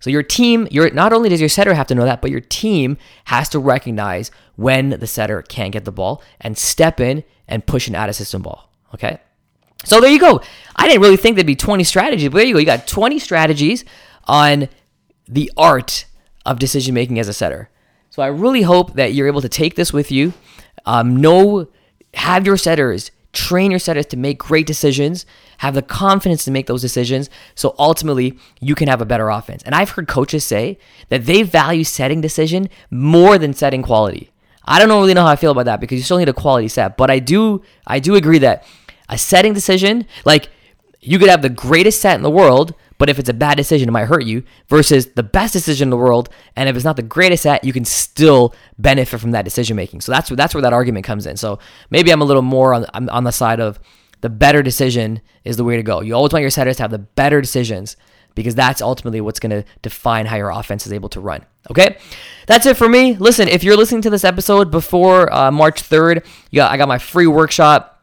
So 0.00 0.10
your 0.10 0.22
team, 0.22 0.68
your 0.70 0.90
not 0.90 1.14
only 1.14 1.30
does 1.30 1.40
your 1.40 1.48
setter 1.48 1.72
have 1.72 1.86
to 1.86 1.94
know 1.94 2.04
that, 2.04 2.20
but 2.20 2.30
your 2.30 2.42
team 2.42 2.98
has 3.24 3.48
to 3.48 3.58
recognize 3.58 4.30
when 4.56 4.90
the 4.90 5.06
setter 5.06 5.40
can't 5.40 5.72
get 5.72 5.86
the 5.86 5.92
ball 5.92 6.22
and 6.42 6.58
step 6.58 7.00
in 7.00 7.24
and 7.48 7.66
push 7.66 7.88
an 7.88 7.94
out 7.94 8.10
of 8.10 8.14
system 8.14 8.42
ball. 8.42 8.70
Okay. 8.92 9.18
So 9.84 10.00
there 10.00 10.10
you 10.10 10.20
go. 10.20 10.40
I 10.76 10.86
didn't 10.86 11.02
really 11.02 11.16
think 11.16 11.36
there'd 11.36 11.46
be 11.46 11.56
20 11.56 11.84
strategies, 11.84 12.28
but 12.28 12.38
there 12.38 12.46
you 12.46 12.54
go. 12.54 12.60
You 12.60 12.66
got 12.66 12.86
20 12.86 13.18
strategies 13.18 13.84
on 14.24 14.68
the 15.28 15.50
art 15.56 16.06
of 16.46 16.58
decision 16.58 16.94
making 16.94 17.18
as 17.18 17.28
a 17.28 17.32
setter. 17.32 17.70
So 18.10 18.22
I 18.22 18.28
really 18.28 18.62
hope 18.62 18.94
that 18.94 19.14
you're 19.14 19.26
able 19.26 19.42
to 19.42 19.48
take 19.48 19.74
this 19.74 19.92
with 19.92 20.10
you. 20.10 20.32
Um, 20.86 21.16
know, 21.16 21.68
have 22.14 22.46
your 22.46 22.56
setters 22.56 23.10
train 23.34 23.70
your 23.70 23.80
setters 23.80 24.06
to 24.06 24.16
make 24.16 24.38
great 24.38 24.66
decisions, 24.66 25.26
have 25.58 25.74
the 25.74 25.82
confidence 25.82 26.44
to 26.44 26.50
make 26.50 26.66
those 26.66 26.80
decisions, 26.80 27.28
so 27.54 27.74
ultimately 27.78 28.38
you 28.60 28.74
can 28.74 28.88
have 28.88 29.02
a 29.02 29.04
better 29.04 29.28
offense. 29.28 29.62
And 29.64 29.74
I've 29.74 29.90
heard 29.90 30.08
coaches 30.08 30.44
say 30.44 30.78
that 31.08 31.26
they 31.26 31.42
value 31.42 31.84
setting 31.84 32.20
decision 32.20 32.70
more 32.90 33.36
than 33.36 33.52
setting 33.52 33.82
quality. 33.82 34.30
I 34.64 34.78
don't 34.78 34.88
really 34.88 35.12
know 35.12 35.24
how 35.24 35.32
I 35.32 35.36
feel 35.36 35.50
about 35.50 35.66
that 35.66 35.80
because 35.80 35.98
you 35.98 36.04
still 36.04 36.18
need 36.18 36.28
a 36.28 36.32
quality 36.32 36.68
set, 36.68 36.96
but 36.96 37.10
I 37.10 37.18
do 37.18 37.62
I 37.86 37.98
do 37.98 38.14
agree 38.14 38.38
that 38.38 38.64
a 39.08 39.18
setting 39.18 39.52
decision, 39.52 40.06
like 40.24 40.48
you 41.00 41.18
could 41.18 41.28
have 41.28 41.42
the 41.42 41.50
greatest 41.50 42.00
set 42.00 42.16
in 42.16 42.22
the 42.22 42.30
world, 42.30 42.74
but 42.98 43.10
if 43.10 43.18
it's 43.18 43.28
a 43.28 43.34
bad 43.34 43.56
decision, 43.56 43.88
it 43.88 43.92
might 43.92 44.06
hurt 44.06 44.24
you 44.24 44.44
versus 44.68 45.08
the 45.14 45.22
best 45.22 45.52
decision 45.52 45.86
in 45.86 45.90
the 45.90 45.96
world. 45.96 46.28
And 46.56 46.68
if 46.68 46.76
it's 46.76 46.84
not 46.84 46.96
the 46.96 47.02
greatest 47.02 47.42
set, 47.42 47.64
you 47.64 47.72
can 47.72 47.84
still 47.84 48.54
benefit 48.78 49.18
from 49.20 49.32
that 49.32 49.44
decision 49.44 49.76
making. 49.76 50.00
So 50.00 50.12
that's 50.12 50.30
that's 50.30 50.54
where 50.54 50.62
that 50.62 50.72
argument 50.72 51.04
comes 51.04 51.26
in. 51.26 51.36
So 51.36 51.58
maybe 51.90 52.10
I'm 52.10 52.22
a 52.22 52.24
little 52.24 52.42
more 52.42 52.72
on, 52.72 52.86
on 53.08 53.24
the 53.24 53.32
side 53.32 53.60
of 53.60 53.78
the 54.20 54.30
better 54.30 54.62
decision 54.62 55.20
is 55.44 55.58
the 55.58 55.64
way 55.64 55.76
to 55.76 55.82
go. 55.82 56.00
You 56.00 56.14
always 56.14 56.32
want 56.32 56.42
your 56.42 56.50
setters 56.50 56.76
to 56.76 56.82
have 56.84 56.90
the 56.90 56.98
better 56.98 57.40
decisions 57.42 57.96
because 58.34 58.54
that's 58.54 58.80
ultimately 58.80 59.20
what's 59.20 59.38
going 59.38 59.50
to 59.50 59.64
define 59.82 60.26
how 60.26 60.36
your 60.36 60.50
offense 60.50 60.86
is 60.86 60.92
able 60.92 61.08
to 61.10 61.20
run. 61.20 61.44
Okay, 61.70 61.98
that's 62.46 62.66
it 62.66 62.76
for 62.76 62.88
me. 62.88 63.16
Listen, 63.16 63.48
if 63.48 63.64
you're 63.64 63.76
listening 63.76 64.02
to 64.02 64.10
this 64.10 64.24
episode 64.24 64.70
before 64.70 65.32
uh, 65.32 65.50
March 65.50 65.82
3rd, 65.82 66.26
you 66.50 66.56
got, 66.56 66.70
I 66.70 66.76
got 66.76 66.88
my 66.88 66.98
free 66.98 67.26
workshop 67.26 67.93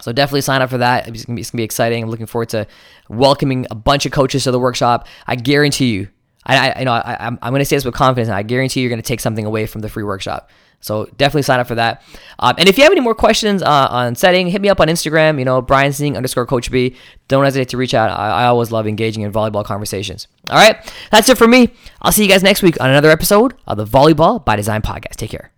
so 0.00 0.12
definitely 0.12 0.42
sign 0.42 0.62
up 0.62 0.70
for 0.70 0.78
that. 0.78 1.08
It's 1.08 1.24
gonna, 1.24 1.36
be, 1.36 1.40
it's 1.40 1.50
gonna 1.50 1.60
be 1.60 1.64
exciting. 1.64 2.02
I'm 2.02 2.10
looking 2.10 2.26
forward 2.26 2.50
to 2.50 2.66
welcoming 3.08 3.66
a 3.70 3.74
bunch 3.74 4.06
of 4.06 4.12
coaches 4.12 4.44
to 4.44 4.50
the 4.50 4.58
workshop. 4.58 5.06
I 5.26 5.36
guarantee 5.36 5.92
you, 5.92 6.08
I, 6.46 6.70
I 6.70 6.78
you 6.78 6.84
know 6.84 6.92
I, 6.92 7.16
I'm, 7.20 7.38
I'm 7.42 7.52
gonna 7.52 7.64
say 7.64 7.76
this 7.76 7.84
with 7.84 7.94
confidence, 7.94 8.28
and 8.28 8.36
I 8.36 8.42
guarantee 8.42 8.80
you're 8.80 8.90
gonna 8.90 9.02
take 9.02 9.20
something 9.20 9.44
away 9.44 9.66
from 9.66 9.80
the 9.80 9.88
free 9.88 10.04
workshop. 10.04 10.50
So 10.82 11.04
definitely 11.18 11.42
sign 11.42 11.60
up 11.60 11.66
for 11.66 11.74
that. 11.74 12.02
Um, 12.38 12.54
and 12.56 12.66
if 12.66 12.78
you 12.78 12.84
have 12.84 12.92
any 12.92 13.02
more 13.02 13.14
questions 13.14 13.62
uh, 13.62 13.88
on 13.90 14.14
setting, 14.14 14.46
hit 14.46 14.62
me 14.62 14.70
up 14.70 14.80
on 14.80 14.88
Instagram. 14.88 15.38
You 15.38 15.44
know 15.44 15.60
Brian 15.60 15.92
Singh 15.92 16.16
underscore 16.16 16.46
Coach 16.46 16.70
B. 16.70 16.96
Don't 17.28 17.44
hesitate 17.44 17.68
to 17.70 17.76
reach 17.76 17.92
out. 17.92 18.10
I, 18.10 18.44
I 18.44 18.46
always 18.46 18.72
love 18.72 18.86
engaging 18.86 19.22
in 19.22 19.32
volleyball 19.32 19.64
conversations. 19.64 20.28
All 20.48 20.56
right, 20.56 20.76
that's 21.10 21.28
it 21.28 21.36
for 21.36 21.48
me. 21.48 21.74
I'll 22.00 22.12
see 22.12 22.22
you 22.22 22.30
guys 22.30 22.42
next 22.42 22.62
week 22.62 22.80
on 22.80 22.88
another 22.88 23.10
episode 23.10 23.54
of 23.66 23.76
the 23.76 23.84
Volleyball 23.84 24.42
by 24.42 24.56
Design 24.56 24.82
podcast. 24.82 25.16
Take 25.16 25.30
care. 25.30 25.50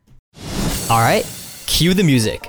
All 0.90 1.00
right, 1.00 1.24
cue 1.66 1.94
the 1.94 2.02
music. 2.02 2.48